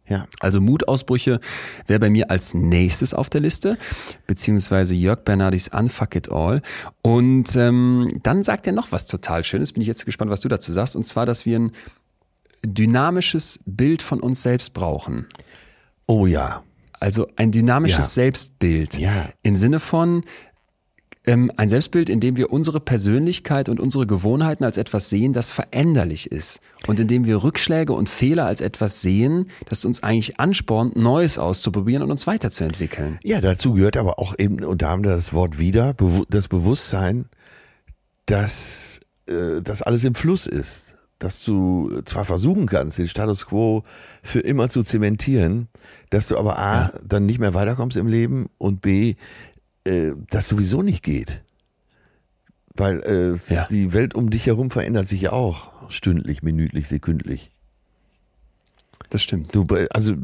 [0.08, 0.28] Ja.
[0.42, 1.40] Also Mutausbrüche
[1.88, 3.78] wäre bei mir als nächstes auf der Liste,
[4.28, 6.62] beziehungsweise Jörg Bernardis Unfuck It All.
[7.02, 10.50] Und ähm, dann sagt er noch was total Schönes, bin ich jetzt gespannt, was du
[10.50, 11.72] dazu sagst, und zwar, dass wir ein
[12.64, 15.28] dynamisches Bild von uns selbst brauchen.
[16.08, 16.62] Oh ja.
[17.00, 18.24] Also ein dynamisches Ja.
[18.24, 19.00] Selbstbild.
[19.00, 19.30] Ja.
[19.44, 20.24] Im Sinne von,
[21.24, 25.52] Ähm, ein Selbstbild, in dem wir unsere Persönlichkeit und unsere Gewohnheiten als etwas sehen, das
[25.52, 26.62] veränderlich ist.
[26.88, 31.38] Und in dem wir Rückschläge und Fehler als etwas sehen, das uns eigentlich anspornt, Neues
[31.38, 33.20] auszuprobieren und uns weiterzuentwickeln.
[33.24, 35.96] Ja, dazu gehört aber auch eben, und da haben wir das Wort wieder,
[36.30, 37.26] das Bewusstsein,
[38.26, 40.96] dass äh, das alles im Fluss ist.
[41.20, 43.84] Dass du zwar versuchen kannst, den Status quo
[44.24, 45.68] für immer zu zementieren,
[46.10, 46.94] dass du aber A, ja.
[47.08, 49.18] dann nicht mehr weiterkommst im Leben und B,
[49.86, 51.44] äh, das sowieso nicht geht.
[52.74, 53.68] Weil äh, ja.
[53.70, 57.52] die Welt um dich herum verändert sich ja auch stündlich, minütlich, sekündlich.
[59.10, 59.54] Das stimmt.
[59.54, 60.16] Du, also,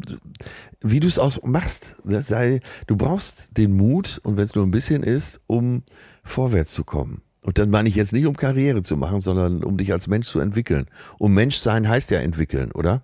[0.82, 4.66] wie du es auch machst, das sei, du brauchst den Mut, und wenn es nur
[4.66, 5.84] ein bisschen ist, um
[6.24, 7.22] vorwärts zu kommen.
[7.42, 10.28] Und dann meine ich jetzt nicht, um Karriere zu machen, sondern um dich als Mensch
[10.28, 10.88] zu entwickeln.
[11.18, 13.04] Um Mensch sein heißt ja entwickeln, oder?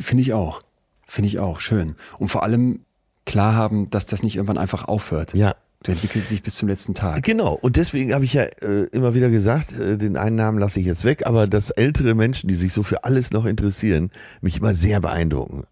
[0.00, 0.62] Finde ich auch.
[1.06, 1.60] Finde ich auch.
[1.60, 1.94] Schön.
[2.18, 2.84] Und vor allem
[3.24, 5.34] klar haben, dass das nicht irgendwann einfach aufhört.
[5.34, 5.54] Ja.
[5.82, 7.24] Du entwickelst dich bis zum letzten Tag.
[7.24, 7.54] Genau.
[7.54, 10.86] Und deswegen habe ich ja äh, immer wieder gesagt, äh, den einen Namen lasse ich
[10.86, 14.10] jetzt weg, aber dass ältere Menschen, die sich so für alles noch interessieren,
[14.40, 15.64] mich immer sehr beeindrucken.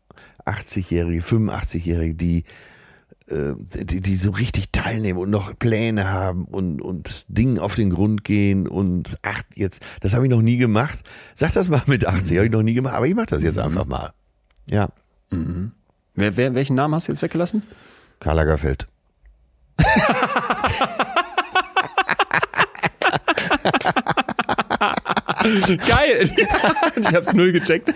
[0.46, 2.44] 80-Jährige, 85-Jährige, die,
[3.28, 7.90] äh, die, die so richtig teilnehmen und noch Pläne haben und, und Dingen auf den
[7.90, 11.04] Grund gehen und ach, jetzt, das habe ich noch nie gemacht.
[11.36, 12.36] Sag das mal mit 80, mhm.
[12.36, 13.62] habe ich noch nie gemacht, aber ich mache das jetzt mhm.
[13.62, 14.12] einfach mal.
[14.66, 14.88] Ja.
[15.30, 15.70] Mhm.
[16.20, 17.62] Wer, wer, welchen Namen hast du jetzt weggelassen?
[18.18, 18.86] Karl Lagerfeld.
[25.88, 26.30] Geil.
[26.96, 27.94] ich hab's null gecheckt.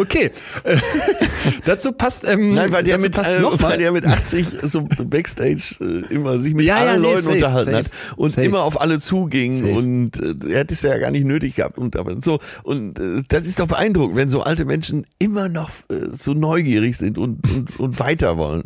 [0.00, 0.30] Okay.
[1.64, 2.24] dazu passt.
[2.26, 6.40] Ähm, Nein, weil der, mit, passt äh, weil der mit 80 so Backstage äh, immer
[6.40, 8.46] sich mit ja, allen ja, nee, Leuten safe, unterhalten safe, hat und safe.
[8.46, 11.96] immer auf alle zuging und äh, er hätte es ja gar nicht nötig gehabt und
[11.96, 16.08] aber so und äh, das ist doch beeindruckend, wenn so alte Menschen immer noch äh,
[16.12, 18.64] so neugierig sind und, und, und weiter wollen.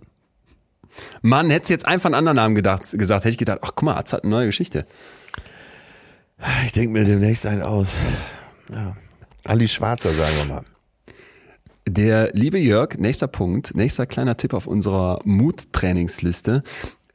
[1.23, 3.95] Mann, hätte jetzt einfach einen anderen Namen gedacht, gesagt, hätte ich gedacht, ach guck mal,
[3.95, 4.87] Arzt hat eine neue Geschichte.
[6.65, 7.95] Ich denke mir demnächst einen aus.
[8.73, 8.97] Ja.
[9.45, 10.65] Ali Schwarzer, sagen wir mal.
[11.87, 16.63] Der liebe Jörg, nächster Punkt, nächster kleiner Tipp auf unserer Mut-Trainingsliste,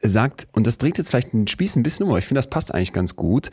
[0.01, 2.49] sagt, und das dreht jetzt vielleicht den Spieß ein bisschen um, aber ich finde, das
[2.49, 3.49] passt eigentlich ganz gut,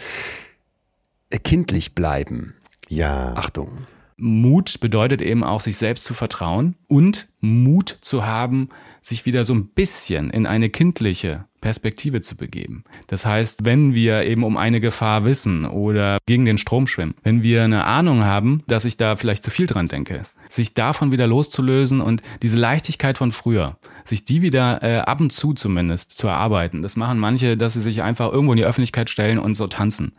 [1.43, 2.55] kindlich bleiben.
[2.89, 3.35] Ja.
[3.35, 3.71] Achtung.
[4.19, 8.71] Mut bedeutet eben auch, sich selbst zu vertrauen und Mut zu haben,
[9.03, 12.85] sich wieder so ein bisschen in eine kindliche Perspektive zu begeben.
[13.09, 17.43] Das heißt, wenn wir eben um eine Gefahr wissen oder gegen den Strom schwimmen, wenn
[17.43, 21.27] wir eine Ahnung haben, dass ich da vielleicht zu viel dran denke, sich davon wieder
[21.27, 26.27] loszulösen und diese Leichtigkeit von früher, sich die wieder äh, ab und zu zumindest zu
[26.27, 26.83] erarbeiten.
[26.83, 30.13] Das machen manche, dass sie sich einfach irgendwo in die Öffentlichkeit stellen und so tanzen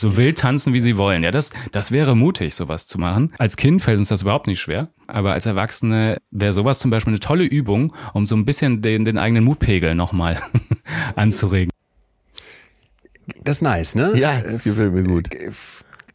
[0.00, 1.22] so wild tanzen, wie sie wollen.
[1.22, 3.32] Ja, das, das wäre mutig, sowas zu machen.
[3.38, 4.88] Als Kind fällt uns das überhaupt nicht schwer.
[5.06, 9.04] Aber als Erwachsene wäre sowas zum Beispiel eine tolle Übung, um so ein bisschen den,
[9.04, 10.40] den eigenen Mutpegel nochmal
[11.16, 11.70] anzuregen.
[13.44, 14.12] Das ist nice, ne?
[14.16, 15.28] Ja, das gefällt mir gut.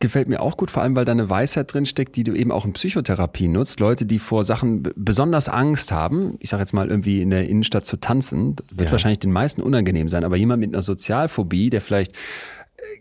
[0.06, 2.52] Gefällt mir auch gut, vor allem weil da eine Weisheit drin steckt, die du eben
[2.52, 3.80] auch in Psychotherapie nutzt.
[3.80, 7.88] Leute, die vor Sachen besonders Angst haben, ich sage jetzt mal irgendwie in der Innenstadt
[7.88, 8.92] zu tanzen, wird ja.
[8.92, 12.14] wahrscheinlich den meisten unangenehm sein, aber jemand mit einer Sozialphobie, der vielleicht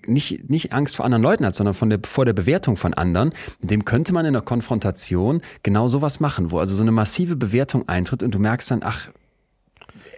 [0.06, 3.34] nicht, nicht Angst vor anderen Leuten hat, sondern von der, vor der Bewertung von anderen,
[3.60, 7.86] dem könnte man in der Konfrontation genau sowas machen, wo also so eine massive Bewertung
[7.86, 9.10] eintritt und du merkst dann, ach,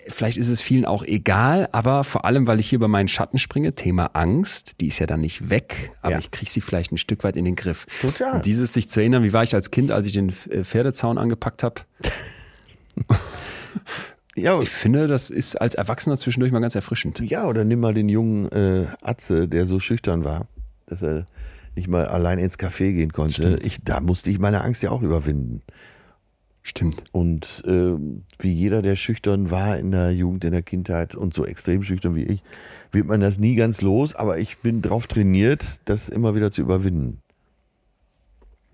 [0.09, 3.39] vielleicht ist es vielen auch egal, aber vor allem, weil ich hier über meinen Schatten
[3.39, 6.19] springe, Thema Angst, die ist ja dann nicht weg, aber ja.
[6.19, 7.87] ich kriege sie vielleicht ein Stück weit in den Griff.
[8.01, 8.35] Total.
[8.37, 11.19] Und dieses sich zu erinnern, wie war ich als Kind, als ich den äh, Pferdezaun
[11.19, 11.83] angepackt habe?
[14.39, 17.21] Ja, ich finde, das ist als Erwachsener zwischendurch mal ganz erfrischend.
[17.21, 20.47] Ja, oder nimm mal den jungen äh, Atze, der so schüchtern war,
[20.85, 21.27] dass er
[21.75, 23.59] nicht mal allein ins Café gehen konnte.
[23.63, 25.63] Ich, da musste ich meine Angst ja auch überwinden.
[26.67, 27.05] Stimmt.
[27.13, 27.95] Und äh,
[28.41, 32.17] wie jeder, der schüchtern war in der Jugend, in der Kindheit und so extrem schüchtern
[32.17, 32.43] wie ich,
[32.91, 36.63] wird man das nie ganz los, aber ich bin darauf trainiert, das immer wieder zu
[36.63, 37.21] überwinden.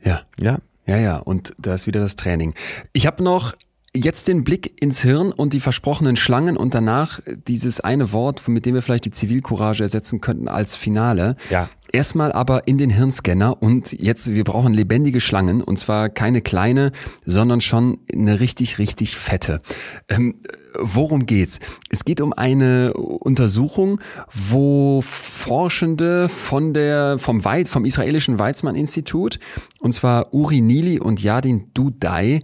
[0.03, 0.23] Ja.
[0.41, 0.61] Ja.
[0.87, 2.55] Ja, ja, und da ist wieder das Training.
[2.95, 3.55] Ich habe noch
[3.95, 8.65] Jetzt den Blick ins Hirn und die versprochenen Schlangen und danach dieses eine Wort, mit
[8.65, 11.37] dem wir vielleicht die Zivilcourage ersetzen könnten als Finale.
[11.51, 11.69] Ja.
[11.93, 16.93] Erstmal aber in den Hirnscanner und jetzt, wir brauchen lebendige Schlangen und zwar keine kleine,
[17.27, 19.61] sondern schon eine richtig, richtig fette.
[20.09, 20.37] Ähm,
[20.79, 21.61] worum geht's?
[21.91, 24.01] Es geht um eine Untersuchung,
[24.33, 29.39] wo Forschende von der, vom, Weit, vom israelischen Weizmann-Institut,
[29.81, 32.41] und zwar Uri Nili und Yadin Dudai,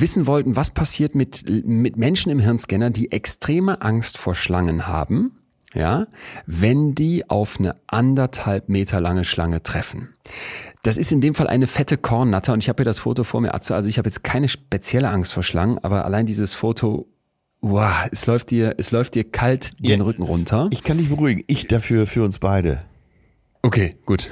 [0.00, 5.38] wissen wollten, was passiert mit, mit Menschen im Hirnscanner, die extreme Angst vor Schlangen haben,
[5.74, 6.06] ja,
[6.46, 10.14] wenn die auf eine anderthalb Meter lange Schlange treffen.
[10.82, 13.40] Das ist in dem Fall eine fette Kornnatter und ich habe hier das Foto vor
[13.40, 13.74] mir, Atze.
[13.74, 17.08] Also ich habe jetzt keine spezielle Angst vor Schlangen, aber allein dieses Foto
[17.64, 20.68] wow, es läuft dir, es läuft dir kalt den Ja, Rücken runter.
[20.70, 21.42] Ich kann dich beruhigen.
[21.46, 22.82] Ich dafür für uns beide.
[23.62, 24.28] Okay, gut.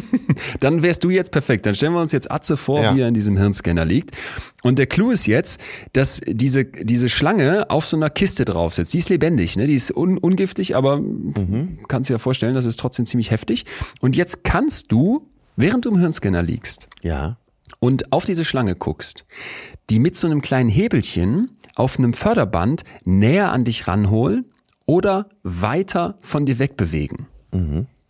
[0.60, 1.66] Dann wärst du jetzt perfekt.
[1.66, 2.94] Dann stellen wir uns jetzt Atze vor, Ja.
[2.94, 4.16] wie er in diesem Hirnscanner liegt.
[4.62, 5.60] Und der Clou ist jetzt,
[5.92, 8.94] dass diese, diese Schlange auf so einer Kiste drauf sitzt.
[8.94, 9.66] Die ist lebendig, ne?
[9.66, 11.00] Die ist un ungiftig, aber
[11.88, 13.64] kannst dir ja vorstellen, das ist trotzdem ziemlich heftig.
[14.00, 17.36] Und jetzt kannst du, während du im Hirnscanner liegst Ja.
[17.78, 19.24] und auf diese Schlange guckst,
[19.90, 24.46] die mit so einem kleinen Hebelchen auf einem Förderband näher an dich ranholen
[24.86, 27.26] oder weiter von dir wegbewegen.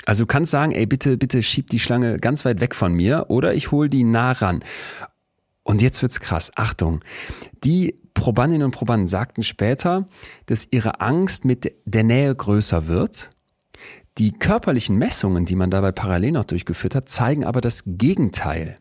[0.07, 3.27] Also du kannst sagen, ey, bitte, bitte schieb die Schlange ganz weit weg von mir
[3.29, 4.63] oder ich hole die nah ran.
[5.65, 6.53] Und jetzt wird's krass.
[6.55, 7.01] Achtung.
[7.65, 10.09] Die Probandinnen und Probanden sagten später,
[10.47, 13.31] dass ihre Angst mit der Nähe größer wird.
[14.19, 18.79] Die körperlichen Messungen, die man dabei parallel noch durchgeführt hat, zeigen aber das Gegenteil.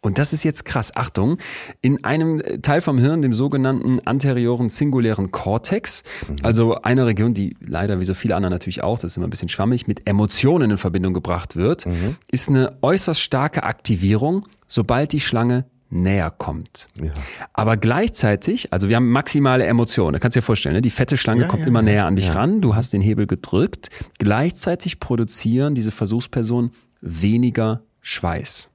[0.00, 0.94] Und das ist jetzt krass.
[0.94, 1.38] Achtung,
[1.80, 6.04] in einem Teil vom Hirn, dem sogenannten anterioren singulären Kortex,
[6.42, 9.30] also einer Region, die leider wie so viele andere natürlich auch, das ist immer ein
[9.30, 11.86] bisschen schwammig, mit Emotionen in Verbindung gebracht wird,
[12.30, 16.86] ist eine äußerst starke Aktivierung, sobald die Schlange näher kommt.
[16.94, 17.10] Ja.
[17.52, 20.12] Aber gleichzeitig, also wir haben maximale Emotionen.
[20.12, 20.82] Da kannst du dir vorstellen, ne?
[20.82, 23.26] die fette Schlange Ja, kommt ja, immer näher an dich ran, du hast den Hebel
[23.26, 23.90] gedrückt.
[24.18, 28.70] Gleichzeitig produzieren diese Versuchspersonen weniger Schweiß.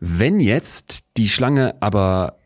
[0.00, 2.36] Wenn jetzt die Schlange aber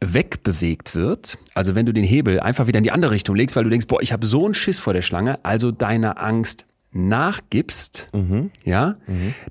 [0.00, 3.64] wegbewegt wird, also wenn du den Hebel einfach wieder in die andere Richtung legst, weil
[3.64, 8.08] du denkst, boah, ich habe so einen Schiss vor der Schlange, also deiner Angst nachgibst,
[8.64, 8.96] ja,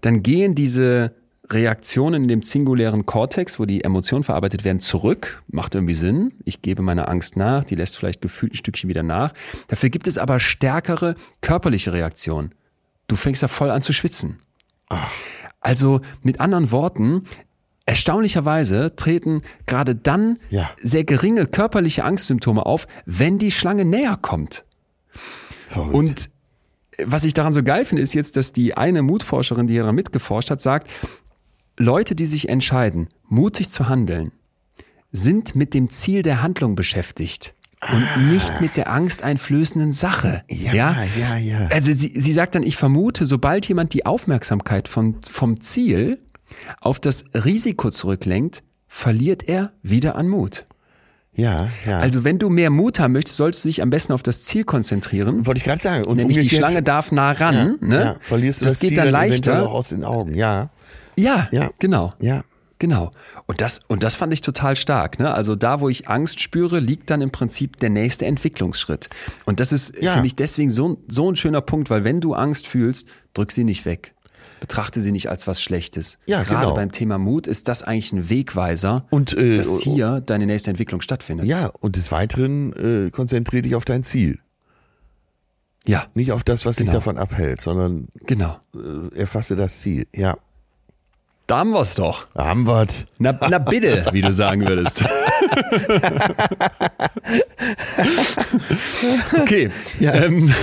[0.02, 1.14] dann gehen diese
[1.50, 5.43] Reaktionen in dem singulären Kortex, wo die Emotionen verarbeitet werden, zurück.
[5.48, 6.34] Macht irgendwie Sinn.
[6.43, 9.32] Ich gebe meiner Angst nach, die lässt vielleicht gefühlt ein Stückchen wieder nach.
[9.68, 12.50] Dafür gibt es aber stärkere körperliche Reaktionen.
[13.08, 14.39] Du fängst da voll an zu schwitzen.
[15.66, 17.24] Also mit anderen Worten,
[17.88, 20.70] erstaunlicherweise treten gerade dann Ja.
[20.84, 24.63] sehr geringe körperliche Angstsymptome auf, wenn die Schlange näher kommt.
[25.68, 25.95] Verrückt.
[25.95, 26.30] Und
[27.03, 30.51] was ich daran so geil finde, ist jetzt, dass die eine Mutforscherin, die daran mitgeforscht
[30.51, 30.88] hat, sagt,
[31.78, 34.34] Leute, die sich entscheiden, mutig zu handeln,
[35.11, 37.55] sind mit dem Ziel der Handlung beschäftigt
[37.91, 40.43] und nicht mit der angsteinflößenden Sache.
[40.49, 40.73] Ja,
[41.19, 41.67] ja, ja.
[41.71, 46.19] Also sie, sie sagt dann, ich vermute, sobald jemand die Aufmerksamkeit von, vom Ziel
[46.81, 50.67] auf das Risiko zurücklenkt, verliert er wieder an Mut.
[51.33, 51.99] ja, ja.
[51.99, 54.63] Also wenn du mehr Mut haben möchtest, solltest du dich am besten auf das Ziel
[54.63, 55.45] konzentrieren.
[55.45, 56.05] wollte ich gerade sagen.
[56.05, 57.77] Und Nämlich die Schlange darf nah ran.
[57.81, 57.99] ja, ne?
[57.99, 59.67] ja, verlierst du das, das, geht Ziel dann leichter.
[59.67, 60.33] auch aus den Augen.
[60.36, 60.69] Ja,
[61.17, 61.71] Ja, Ja.
[61.79, 62.11] genau.
[62.19, 62.43] ja.
[62.78, 63.11] Genau.
[63.45, 65.17] Und das, und das fand ich total stark.
[65.19, 65.34] Ne?
[65.34, 69.09] Also da, wo ich Angst spüre, liegt dann im Prinzip der nächste Entwicklungsschritt.
[69.45, 70.15] Und das ist Ja.
[70.15, 73.51] für mich deswegen so, ein- so ein schöner Punkt, weil wenn du Angst fühlst, drück
[73.53, 74.13] sie nicht weg.
[74.59, 76.17] Betrachte sie nicht als was Schlechtes.
[76.26, 76.73] Ja, Gerade genau.
[76.76, 81.01] beim Thema Mut ist das eigentlich ein Wegweiser, Und, äh, dass hier deine nächste Entwicklung
[81.01, 81.45] stattfindet.
[81.45, 84.39] Ja, und des Weiteren äh, konzentrier dich auf dein Ziel.
[85.86, 86.97] ja Nicht auf das, was dich Genau.
[86.97, 88.57] davon abhält, sondern genau.
[88.76, 90.07] äh, erfasse das Ziel.
[90.15, 90.38] Ja.
[91.48, 92.26] Da haben wir's doch.
[92.36, 93.06] Haben wir's.
[93.20, 95.04] Na, na bitte, wie du sagen würdest.
[99.41, 99.70] Okay.
[100.02, 100.54] Ähm,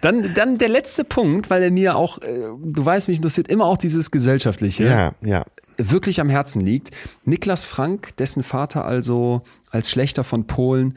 [0.00, 3.66] dann, dann der letzte Punkt, weil er mir auch, äh, du weißt, mich interessiert immer
[3.66, 5.44] auch dieses Gesellschaftliche, Ja, ja.
[5.76, 6.90] wirklich am Herzen liegt.
[7.24, 10.96] Niklas Frank, dessen Vater also als Schlechter von Polen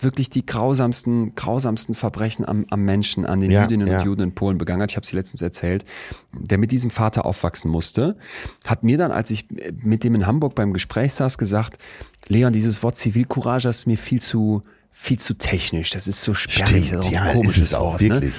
[0.00, 3.98] wirklich die grausamsten, grausamsten Verbrechen am, am Menschen, an den Ja, Jüdinnen ja.
[3.98, 4.90] und Juden in Polen begangen hat.
[4.90, 5.84] Ich habe sie letztens erzählt,
[6.32, 8.16] der mit diesem Vater aufwachsen musste,
[8.64, 9.46] hat mir dann, als ich
[9.82, 11.78] mit dem in Hamburg beim Gespräch saß, gesagt,
[12.26, 15.90] Leon, dieses Wort Zivilcourage ist mir viel zu, viel zu technisch.
[15.90, 18.00] Das ist so sperrig, das ist auch ja, ein komisches ist Wort.
[18.00, 18.08] Ne?
[18.10, 18.34] wirklich.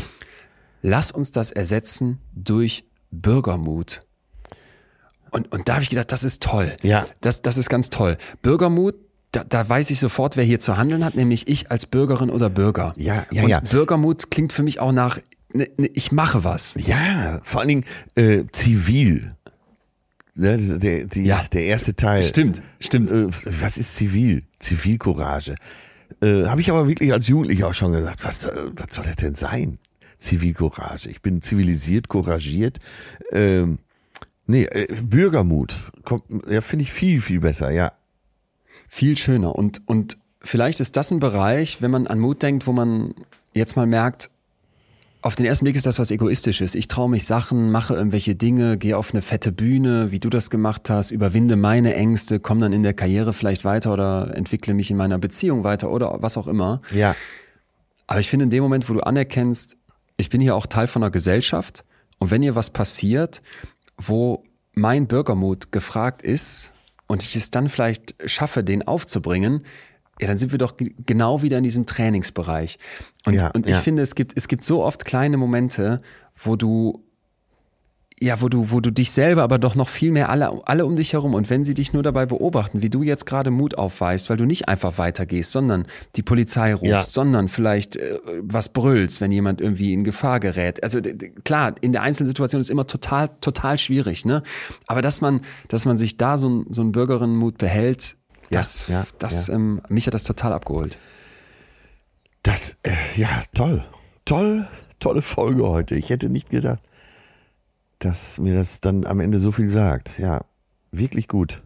[0.81, 4.01] Lass uns das ersetzen durch Bürgermut.
[5.31, 6.75] Und, und da habe ich gedacht, das ist toll.
[6.81, 7.05] Ja.
[7.21, 8.17] Das, das ist ganz toll.
[8.41, 8.95] Bürgermut,
[9.35, 12.49] da, da weiß ich sofort, wer hier zu handeln hat, nämlich ich als Bürgerin oder
[12.49, 12.93] Bürger.
[12.97, 13.59] Ja, ja, und ja.
[13.59, 15.19] Bürgermut klingt für mich auch nach,
[15.53, 16.75] ne, ne, ich mache was.
[16.77, 19.35] Ja, vor allen Dingen äh, zivil.
[20.35, 21.43] Ne, der, die, Ja.
[21.53, 22.21] der erste Teil.
[22.23, 23.09] Stimmt, stimmt.
[23.11, 23.27] Äh,
[23.61, 24.43] was ist zivil?
[24.59, 25.55] Zivilcourage.
[26.21, 29.15] Äh, Habe ich aber wirklich als Jugendlicher auch schon gesagt, was, soll- was soll das
[29.17, 29.79] denn sein?
[30.19, 31.09] Zivilcourage.
[31.09, 32.79] Ich bin zivilisiert, couragiert.
[33.31, 33.79] Ähm,
[34.45, 35.77] nee, äh, Bürgermut.
[36.03, 37.91] Kommt, ja, finde ich viel, viel besser, ja.
[38.95, 39.57] Viel schöner.
[39.57, 43.13] Und, und vielleicht ist das ein Bereich, wenn man an Mut denkt, wo man
[43.53, 44.29] jetzt mal merkt,
[45.21, 46.75] auf den ersten Blick ist das was Egoistisches.
[46.75, 50.49] Ich traue mich Sachen, mache irgendwelche Dinge, gehe auf eine fette Bühne, wie du das
[50.49, 54.89] gemacht hast, überwinde meine Ängste, komme dann in der Karriere vielleicht weiter oder entwickle mich
[54.89, 56.81] in meiner Beziehung weiter oder was auch immer.
[56.91, 57.17] Ja,
[58.07, 59.75] Aber ich finde, in dem Moment, wo du anerkennst,
[60.15, 61.83] ich bin hier auch Teil von einer Gesellschaft
[62.19, 63.41] und wenn hier was passiert,
[63.97, 64.41] wo
[64.73, 66.71] mein Bürgermut gefragt ist
[67.07, 69.63] und ich es dann vielleicht schaffe, den aufzubringen,
[70.19, 72.79] ja, dann sind wir doch genau wieder in diesem Trainingsbereich.
[73.25, 73.81] Und, Ja, und ich ja.
[73.81, 76.01] finde, es gibt, es gibt so oft kleine Momente,
[76.35, 77.03] wo du
[78.21, 80.95] ja, wo du, wo du dich selber, aber doch noch viel mehr alle, alle um
[80.95, 84.29] dich herum und wenn sie dich nur dabei beobachten, wie du jetzt gerade Mut aufweist,
[84.29, 85.85] weil du nicht einfach weitergehst, sondern
[86.15, 87.03] die Polizei rufst, Ja.
[87.03, 90.81] sondern vielleicht äh, was brüllst, wenn jemand irgendwie in Gefahr gerät.
[90.81, 91.01] Also
[91.43, 94.43] klar, in der einzelnen Situation ist immer total, total schwierig, ne?
[94.87, 98.87] Aber dass man, dass man sich da so, ein- so einen Bürgerinnenmut behält, Ja, das,
[98.87, 99.49] ja, das.
[99.49, 100.97] Ähm, mich hat das total abgeholt.
[102.43, 103.83] Das, äh, ja, toll.
[104.23, 104.67] Toll,
[104.99, 105.95] tolle Folge heute.
[105.95, 106.79] Ich hätte nicht gedacht,
[107.99, 110.17] dass mir das dann am Ende so viel sagt.
[110.19, 110.41] Ja,
[110.91, 111.61] wirklich gut.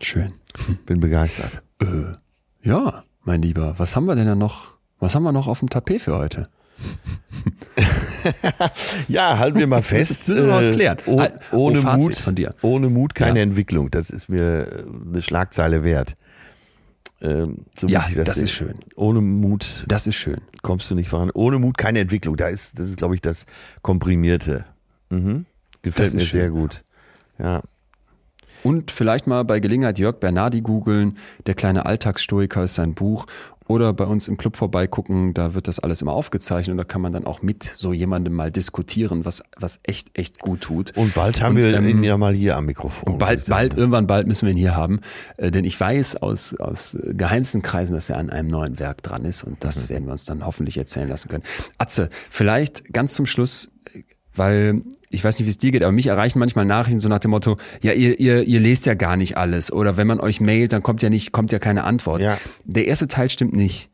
[0.00, 0.32] Schön.
[0.86, 1.62] Bin begeistert.
[2.62, 4.72] Ja, mein Lieber, was haben wir denn da noch?
[5.00, 6.48] Was haben wir noch auf dem Tapet für heute?
[9.08, 10.10] Ja, halten wir mal fest.
[10.10, 10.98] Jetzt müssen wir was klären.
[11.06, 12.54] oh, Halt, oh, ohne Fazit Mut, von dir.
[12.62, 13.42] ohne Mut keine Ja.
[13.44, 13.90] Entwicklung.
[13.90, 16.16] Das ist mir äh, eine Schlagzeile wert.
[17.20, 18.44] Ähm, so Ja, das sehen.
[18.44, 18.74] ist schön.
[18.96, 20.40] Ohne Mut Das ist schön.
[20.62, 21.30] kommst du nicht voran.
[21.32, 22.36] Ohne Mut keine Entwicklung.
[22.36, 23.46] Da ist, das ist, glaube ich, das
[23.82, 24.64] Komprimierte.
[25.10, 25.46] Mhm.
[25.82, 26.54] Gefällt mir ist sehr schön.
[26.54, 26.82] gut.
[27.38, 27.62] Ja.
[28.64, 31.16] Und vielleicht mal bei Gelegenheit Jörg Bernardi googeln.
[31.46, 33.26] Der kleine Alltagsstoiker ist sein Buch.
[33.68, 37.02] Oder bei uns im Club vorbeigucken, da wird das alles immer aufgezeichnet und da kann
[37.02, 40.96] man dann auch mit so jemandem mal diskutieren, was, was echt, echt gut tut.
[40.96, 43.12] Und bald haben Und, wir ähm, ihn ja mal hier am Mikrofon.
[43.12, 45.00] Und bald, bald, irgendwann bald müssen wir ihn hier haben.
[45.36, 49.26] Äh, denn ich weiß aus, aus geheimsten Kreisen, dass er an einem neuen Werk dran
[49.26, 49.88] ist und das Mhm.
[49.90, 51.44] werden wir uns dann hoffentlich erzählen lassen können.
[51.76, 54.00] Atze, vielleicht ganz zum Schluss, äh,
[54.34, 54.80] weil
[55.10, 57.30] ich weiß nicht, wie es dir geht, aber mich erreichen manchmal Nachrichten so nach dem
[57.30, 59.72] Motto, ja, ihr, ihr, ihr lest ja gar nicht alles.
[59.72, 62.20] Oder wenn man euch mailt, dann kommt ja nicht, kommt ja keine Antwort.
[62.20, 62.38] Ja.
[62.64, 63.90] Der erste Teil stimmt nicht.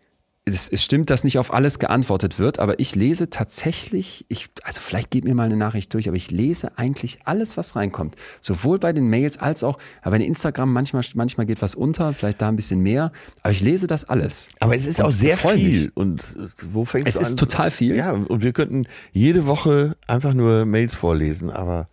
[0.47, 4.83] Es, es stimmt, dass nicht auf alles geantwortet wird, aber ich lese tatsächlich, ich, also
[4.83, 8.17] vielleicht geht mir mal eine Nachricht durch, aber ich lese eigentlich alles, was reinkommt.
[8.43, 12.43] Sowohl bei den Mails als auch, aber bei Instagram manchmal, manchmal geht was unter, vielleicht
[12.43, 13.11] da ein bisschen mehr,
[13.43, 14.51] aber ich lese das alles.
[14.61, 15.55] Aber es ist Und auch sehr viel.
[15.57, 15.97] mich.
[15.97, 16.37] Und
[16.71, 17.37] wo fängst Es du ist an?
[17.39, 17.97] total viel.
[17.97, 21.87] Ja, und wir könnten jede Woche einfach nur Mails vorlesen, aber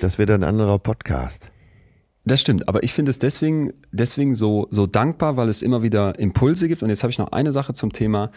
[0.00, 1.52] das wäre dann ein anderer Podcast.
[2.26, 6.18] Das stimmt, aber ich finde es deswegen, deswegen so, so dankbar, weil es immer wieder
[6.18, 6.82] Impulse gibt.
[6.82, 8.30] Und jetzt habe ich noch eine Sache zum Thema.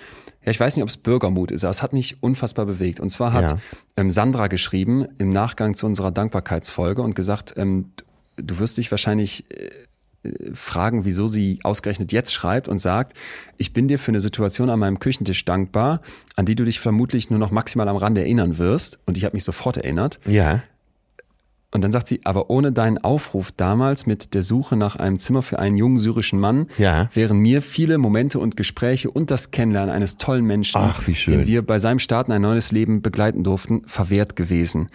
[0.44, 3.00] Ja, ich weiß nicht, ob es Bürgermut ist, aber es hat mich unfassbar bewegt.
[3.00, 3.58] Und zwar hat Ja.
[3.96, 7.92] ähm, Sandra geschrieben im Nachgang zu unserer Dankbarkeitsfolge und gesagt, ähm,
[8.36, 9.70] du wirst dich wahrscheinlich äh,
[10.54, 13.14] fragen, wieso sie ausgerechnet jetzt schreibt und sagt,
[13.58, 16.02] ich bin dir für eine Situation an meinem Küchentisch dankbar,
[16.36, 19.00] an die du dich vermutlich nur noch maximal am Rande erinnern wirst.
[19.06, 20.20] Und ich habe mich sofort erinnert.
[20.28, 20.64] Ja.
[21.74, 25.42] Und dann sagt sie, aber ohne deinen Aufruf damals mit der Suche nach einem Zimmer
[25.42, 27.10] für einen jungen syrischen Mann, Ja.
[27.14, 31.40] wären mir viele Momente und Gespräche und das Kennenlernen eines tollen Menschen, Ach, wie schön.
[31.40, 34.90] den wir bei seinem Start in ein neues Leben begleiten durften, verwehrt gewesen.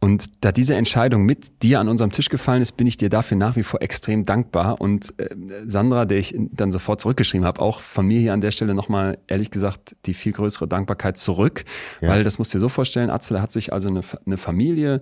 [0.00, 3.36] Und da diese Entscheidung mit dir an unserem Tisch gefallen ist, bin ich dir dafür
[3.36, 4.80] nach wie vor extrem dankbar.
[4.80, 5.34] Und äh,
[5.66, 9.18] Sandra, der ich dann sofort zurückgeschrieben habe, auch von mir hier an der Stelle nochmal,
[9.26, 11.64] ehrlich gesagt, die viel größere Dankbarkeit zurück.
[12.00, 12.10] Ja.
[12.10, 15.00] Weil das musst du dir so vorstellen, Atzel hat sich also eine, eine Familie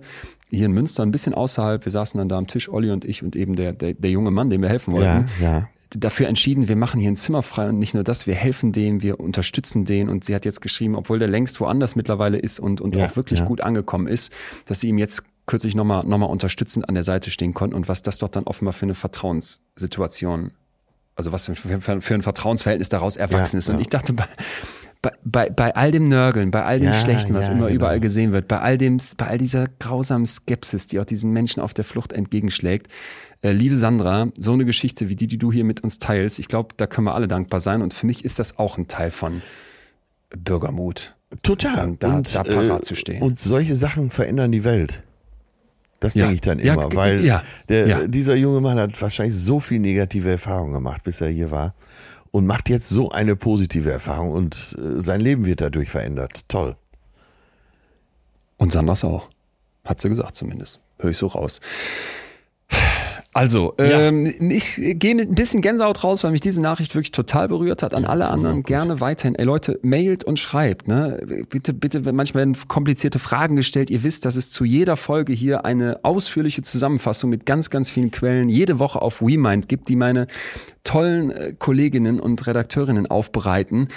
[0.49, 3.21] hier in Münster, ein bisschen außerhalb, wir saßen dann da am Tisch, Olli und ich
[3.21, 5.69] und eben der, der, der junge Mann, dem wir helfen wollten Ja, ja.
[5.89, 9.01] Dafür entschieden, wir machen hier ein Zimmer frei und nicht nur das, wir helfen dem,
[9.01, 12.81] wir unterstützen den und sie hat jetzt geschrieben, obwohl der längst woanders mittlerweile ist und,
[12.81, 13.45] und Ja, auch wirklich ja.
[13.45, 14.31] gut angekommen ist,
[14.65, 17.87] dass sie ihm jetzt kürzlich nochmal noch mal unterstützend an der Seite stehen konnten und
[17.87, 20.51] was das doch dann offenbar für eine Vertrauenssituation,
[21.15, 23.69] also was für, für, für ein Vertrauensverhältnis daraus erwachsen Ja, ist.
[23.69, 24.13] Und ich dachte,
[25.23, 27.75] bei, bei, all dem Nörgeln, bei all dem Ja, Schlechten, was ja, immer genau.
[27.75, 31.61] überall gesehen wird, bei all dem, bei all dieser grausamen Skepsis, die auch diesen Menschen
[31.61, 32.87] auf der Flucht entgegenschlägt,
[33.41, 36.47] äh, liebe Sandra, so eine Geschichte wie die, die du hier mit uns teilst, ich
[36.47, 39.11] glaube, da können wir alle dankbar sein und für mich ist das auch ein Teil
[39.11, 39.41] von
[40.35, 41.15] Bürgermut.
[41.43, 41.95] Total.
[41.99, 43.21] Da- da parat zu stehen.
[43.21, 45.03] Und solche Sachen verändern die Welt.
[45.99, 46.23] Das Ja.
[46.23, 48.07] denke ich dann Ja, immer, g- weil ja, der, ja.
[48.07, 51.73] dieser junge Mann hat wahrscheinlich so viel negative Erfahrungen gemacht, bis er hier war
[52.37, 56.41] und macht jetzt so eine positive Erfahrung und äh, sein Leben wird dadurch verändert.
[56.47, 56.75] Toll.
[58.57, 59.27] Und Sandras auch.
[59.83, 60.79] Hat sie gesagt zumindest.
[60.99, 61.59] Höre ich so raus.
[63.33, 67.47] Also, ähm, ich gehe mit ein bisschen Gänsehaut raus, weil mich diese Nachricht wirklich total
[67.47, 67.93] berührt hat.
[67.93, 69.35] An alle anderen gerne weiterhin.
[69.35, 70.87] Ey Leute, mailt und schreibt.
[70.87, 71.45] Ne?
[71.47, 73.91] Bitte, bitte, manchmal werden komplizierte Fragen gestellt.
[73.91, 78.09] Ihr wisst, dass es zu jeder Folge hier eine ausführliche Zusammenfassung mit ganz, ganz vielen
[78.09, 80.25] Quellen jede Woche auf WeMind gibt, die meine
[80.87, 83.89] tollen äh, Kolleginnen und Redakteurinnen aufbereiten.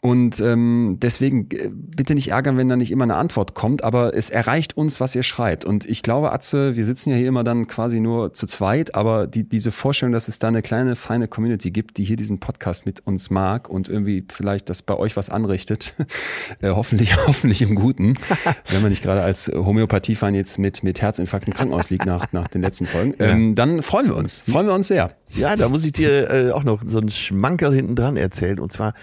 [0.00, 4.14] Und ähm, deswegen äh, bitte nicht ärgern, wenn da nicht immer eine Antwort kommt, aber
[4.14, 5.66] es erreicht uns, was ihr schreibt.
[5.66, 9.26] Und ich glaube, Atze, wir sitzen ja hier immer dann quasi nur zu zweit, aber
[9.26, 12.86] die, diese Vorstellung, dass es da eine kleine, feine Community gibt, die hier diesen Podcast
[12.86, 15.92] mit uns mag und irgendwie vielleicht das bei euch was anrichtet,
[16.62, 18.14] äh, hoffentlich, hoffentlich im Guten,
[18.70, 22.48] wenn man nicht gerade als Homöopathiefan jetzt mit, mit Herzinfarkt im Krankenhaus liegt nach, nach
[22.48, 25.10] den letzten Folgen, ähm, dann freuen wir uns, freuen wir uns sehr.
[25.34, 28.58] Ja, da muss ich dir äh, auch noch so einen Schmankerl hinten dran erzählen.
[28.58, 28.94] Und zwar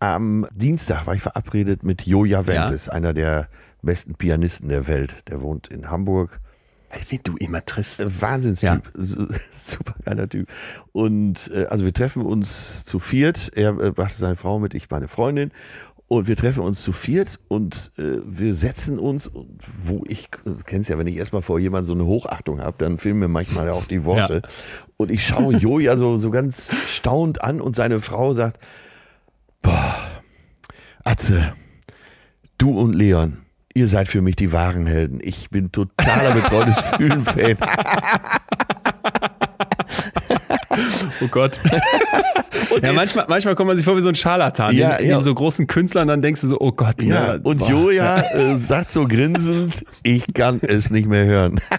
[0.00, 3.48] am Dienstag war ich verabredet mit Joja Wentes, einer der
[3.82, 5.14] besten Pianisten der Welt.
[5.28, 6.40] Der wohnt in Hamburg.
[7.08, 8.00] Wen du immer triffst.
[8.00, 10.46] Äh, Wahnsinnstyp, Su- super geiler Typ.
[10.92, 13.50] Und äh, also wir treffen uns zu viert.
[13.54, 15.52] Er äh, brachte seine Frau mit, ich meine Freundin.
[16.12, 19.30] Und wir treffen uns zu viert und äh, wir setzen uns,
[19.82, 22.98] wo ich, du kennst ja, wenn ich erstmal vor jemandem so eine Hochachtung habe, dann
[22.98, 24.42] fehlen mir manchmal auch die Worte.
[24.98, 28.60] Und ich schaue Joja so, so ganz staunt an und seine Frau sagt,
[29.62, 29.96] boah,
[31.02, 31.54] Atze,
[32.58, 33.38] du und Leon,
[33.72, 35.18] ihr seid für mich die wahren Helden.
[35.22, 37.56] Ich bin totaler betreutes Fühlen-Fan.
[41.22, 41.58] Oh Gott.
[42.82, 44.74] ja, manchmal, manchmal kommt man sich vor wie so ein Scharlatan.
[44.74, 45.20] Ja, neben, ja.
[45.20, 47.02] so großen Künstlern, dann denkst du so, oh Gott.
[47.02, 47.70] Ja, ne, und boah.
[47.70, 51.60] Joja äh, sagt so grinsend, ich kann es nicht mehr hören.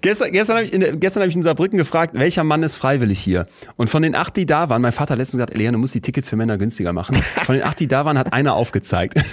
[0.00, 3.20] Gestern, gestern habe ich, in gestern hab ich in Saarbrücken gefragt, welcher Mann ist freiwillig
[3.20, 3.46] hier?
[3.76, 5.94] Und von den acht, die da waren, mein Vater hat letztens gesagt, Leon, du musst
[5.94, 7.16] die Tickets für Männer günstiger machen.
[7.46, 9.14] Von den acht, die da waren, hat einer aufgezeigt.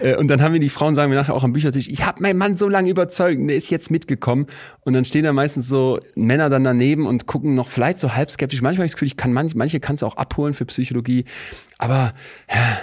[0.00, 2.22] Äh, Und dann haben wir die Frauen, sagen wir nachher auch am Büchertisch, ich habe
[2.22, 4.46] meinen Mann so lange überzeugt, der ist jetzt mitgekommen.
[4.80, 8.30] Und dann stehen da meistens so Männer dann daneben und gucken noch vielleicht so halb
[8.30, 8.62] skeptisch.
[8.62, 11.24] Manchmal habe ich das Gefühl, ich kann manche, manche kannst du auch abholen für Psychologie.
[11.78, 12.12] Aber
[12.50, 12.78] ja,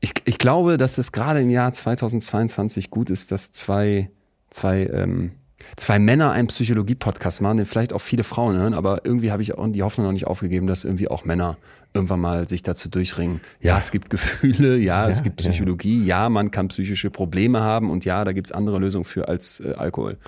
[0.00, 4.10] ich, ich glaube, dass es gerade im Jahr 2022 gut ist, dass zwei,
[4.48, 5.32] zwei, ähm,
[5.76, 9.56] zwei Männer einen Psychologie-Podcast machen, den vielleicht auch viele Frauen hören, aber irgendwie habe ich
[9.56, 11.58] auch die Hoffnung noch nicht aufgegeben, dass irgendwie auch Männer
[11.94, 13.40] irgendwann mal sich dazu durchringen.
[13.60, 15.50] Ja, es gibt Gefühle, ja, es gibt ja.
[15.50, 19.60] Psychologie, ja, man kann psychische Probleme haben und ja, da gibt's andere Lösungen für als
[19.60, 20.18] äh, Alkohol.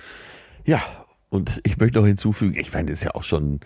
[0.65, 0.81] Ja,
[1.29, 3.59] und ich möchte noch hinzufügen, ich meine, das ist ja auch schon,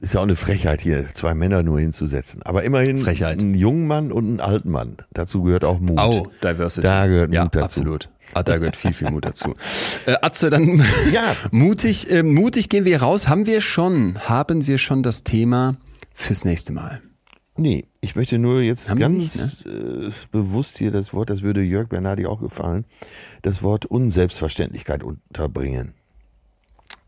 [0.00, 2.42] ist ja auch eine Frechheit hier, zwei Männer nur hinzusetzen.
[2.42, 3.40] Aber immerhin Frechheit.
[3.40, 4.96] einen jungen Mann und einen alten Mann.
[5.12, 5.98] Dazu gehört auch Mut.
[5.98, 6.86] Oh, Diversity.
[6.86, 7.64] Da gehört ja, Mut dazu.
[7.64, 8.10] absolut.
[8.34, 9.54] Ah, da gehört viel, viel Mut dazu.
[10.06, 10.76] Äh, Atze, dann
[11.12, 11.34] Ja.
[11.50, 13.26] mutig, äh, mutig gehen wir raus.
[13.28, 15.76] Haben wir schon, haben wir schon das Thema
[16.14, 17.00] fürs nächste Mal?
[17.58, 21.88] Nee, ich möchte nur jetzt Haben ganz äh, bewusst hier das Wort, das würde Jörg
[21.88, 22.84] Bernardi auch gefallen,
[23.42, 25.94] das Wort Unselbstverständlichkeit unterbringen.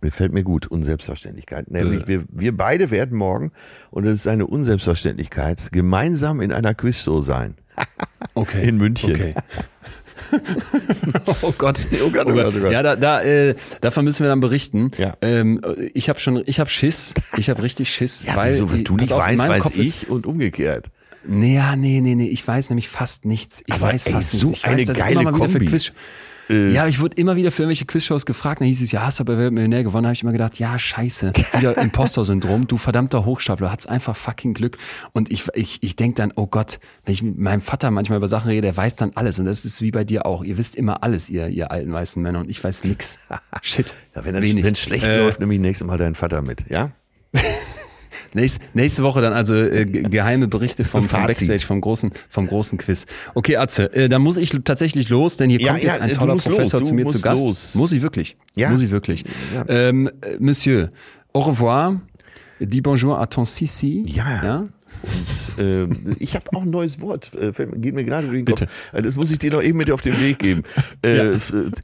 [0.03, 1.71] Mir fällt mir gut, Unselbstverständlichkeit.
[1.71, 2.09] Nämlich, Äh.
[2.09, 3.53] wir, wir beide werden morgen,
[3.91, 7.55] und es ist eine Unselbstverständlichkeit, gemeinsam in einer Quizshow sein.
[8.35, 8.69] Okay.
[8.69, 9.13] In München.
[9.13, 9.35] Okay.
[11.43, 11.86] oh Gott.
[12.05, 12.73] Oh Gott, oh Gott, oh Gott.
[12.73, 14.90] Ja, da, da, äh, davon müssen wir dann berichten.
[14.98, 15.16] Ja.
[15.23, 15.61] Ähm,
[15.94, 17.15] ich habe schon, ich habe Schiss.
[17.36, 18.24] Ich habe richtig Schiss.
[18.24, 20.86] Ja, weil, wieso, wenn du nicht auf, weißt, weiß Kopf ist- ich und umgekehrt.
[21.25, 22.29] Nee, ja, nee, nee, nee.
[22.29, 23.63] Ich weiß nämlich fast nichts.
[23.67, 24.61] Ich Aber weiß ey, fast so nichts.
[24.61, 25.71] Ich eine weiß, dass ich geile immer mal wieder für Kombi.
[25.71, 25.93] Quiz
[26.51, 28.61] ja, ich wurde immer wieder für irgendwelche Quizshows gefragt.
[28.61, 30.03] Dann hieß es, ja, hast aber Wer wird Millionär gewonnen.
[30.03, 31.33] Da habe ich immer gedacht, ja, scheiße.
[31.59, 32.67] Wieder Imposter-Syndrom.
[32.67, 33.69] Du verdammter Hochstapler.
[33.69, 34.77] Du hattest einfach fucking Glück.
[35.13, 38.27] Und ich, ich, ich denk dann, oh Gott, wenn ich mit meinem Vater manchmal über
[38.27, 39.39] Sachen rede, der weiß dann alles.
[39.39, 40.43] Und das ist wie bei dir auch.
[40.43, 42.41] Ihr wisst immer alles, ihr, ihr alten weißen Männer.
[42.41, 43.19] Und ich weiß nix.
[43.63, 43.95] Shit.
[44.17, 46.91] Ja, wenn es schlecht Äh, läuft, nehme ich nächstes Mal deinen Vater mit, ja?
[48.35, 51.27] Nächste, nächste Woche dann also äh, ge- geheime Berichte vom, vom.
[51.27, 53.07] Backstage, vom großen, vom großen Quiz.
[53.35, 56.09] Okay, Atze, äh, da muss ich tatsächlich los, denn hier Ja, kommt ja, jetzt ein
[56.11, 57.47] du toller Professor los, zu mir zu Gast.
[57.47, 57.74] los.
[57.74, 58.36] Muss ich wirklich?
[58.57, 58.70] Ja.
[58.70, 59.24] Muss ich wirklich?
[59.55, 59.65] Ja.
[59.69, 60.90] Ähm, äh, Monsieur,
[61.32, 62.01] au revoir.
[62.61, 64.05] Dis bonjour à ton Sissi.
[64.07, 64.44] Ja.
[64.44, 64.65] ja?
[65.59, 68.66] Ähm, ich habe auch ein neues Wort, äh, geht mir gerade durch den Bitte.
[68.66, 68.74] Kopf.
[68.93, 70.62] Äh, Das muss ich dir noch eben mit auf den Weg geben.
[71.02, 71.39] Äh, äh,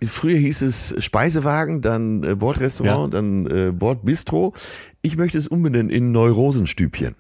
[0.07, 4.53] Früher hieß es Speisewagen, dann äh, Bordrestaurant, dann äh, Bordbistro.
[5.07, 7.15] Ich möchte es umbenennen in Neurosenstübchen.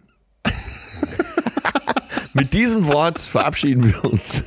[2.34, 4.42] mit diesem Wort verabschieden wir uns.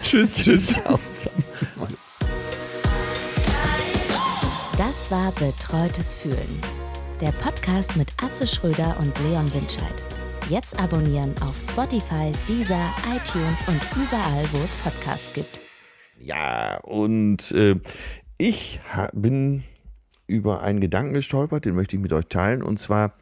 [0.00, 0.68] Tschüss, tschüss.
[4.78, 6.62] Das war Betreutes Fühlen.
[7.20, 10.02] Der Podcast mit Atze Schröder und Leon Winscheid.
[10.48, 15.60] Jetzt abonnieren auf Spotify, Deezer, iTunes und überall, wo es Podcasts gibt.
[16.18, 17.76] Ja, und äh,
[18.38, 18.80] ich
[19.12, 19.62] bin
[20.26, 22.62] über einen Gedanken gestolpert, den möchte ich mit euch teilen.
[22.62, 23.14] Und zwar,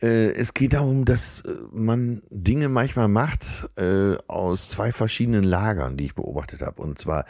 [0.00, 5.96] äh, es geht darum, dass äh, man Dinge manchmal macht äh, aus zwei verschiedenen Lagern,
[5.96, 6.82] die ich beobachtet habe.
[6.82, 7.24] Und zwar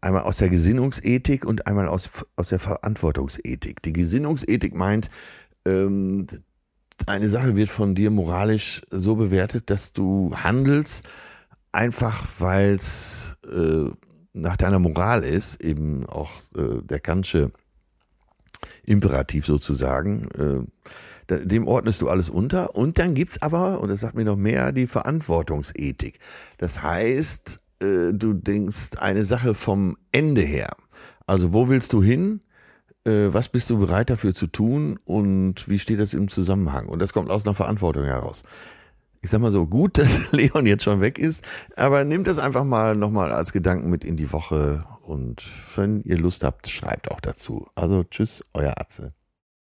[0.00, 3.82] einmal aus der Gesinnungsethik und einmal aus, aus der Verantwortungsethik.
[3.82, 5.10] Die Gesinnungsethik meint,
[5.66, 6.26] ähm,
[7.06, 11.08] eine Sache wird von dir moralisch so bewertet, dass du handelst,
[11.72, 13.90] einfach weil es äh,
[14.32, 17.52] nach deiner Moral ist, eben auch äh, der Kantsche
[18.84, 20.28] Imperativ sozusagen.
[21.30, 22.74] Äh, dem ordnest du alles unter.
[22.74, 26.18] Und dann gibt's aber, und das sagt mir noch mehr, die Verantwortungsethik.
[26.58, 30.70] Das heißt, äh, du denkst eine Sache vom Ende her.
[31.26, 32.40] Also wo willst du hin?
[33.04, 34.98] Äh, was bist du bereit dafür zu tun?
[35.04, 36.86] Und wie steht das im Zusammenhang?
[36.86, 38.42] Und das kommt aus einer Verantwortung heraus.
[39.22, 41.44] Ich sag mal so, gut, dass Leon jetzt schon weg ist,
[41.76, 45.42] aber nehmt das einfach mal nochmal als Gedanken mit in die Woche und
[45.76, 47.66] wenn ihr Lust habt, schreibt auch dazu.
[47.74, 49.12] Also tschüss, euer Atze.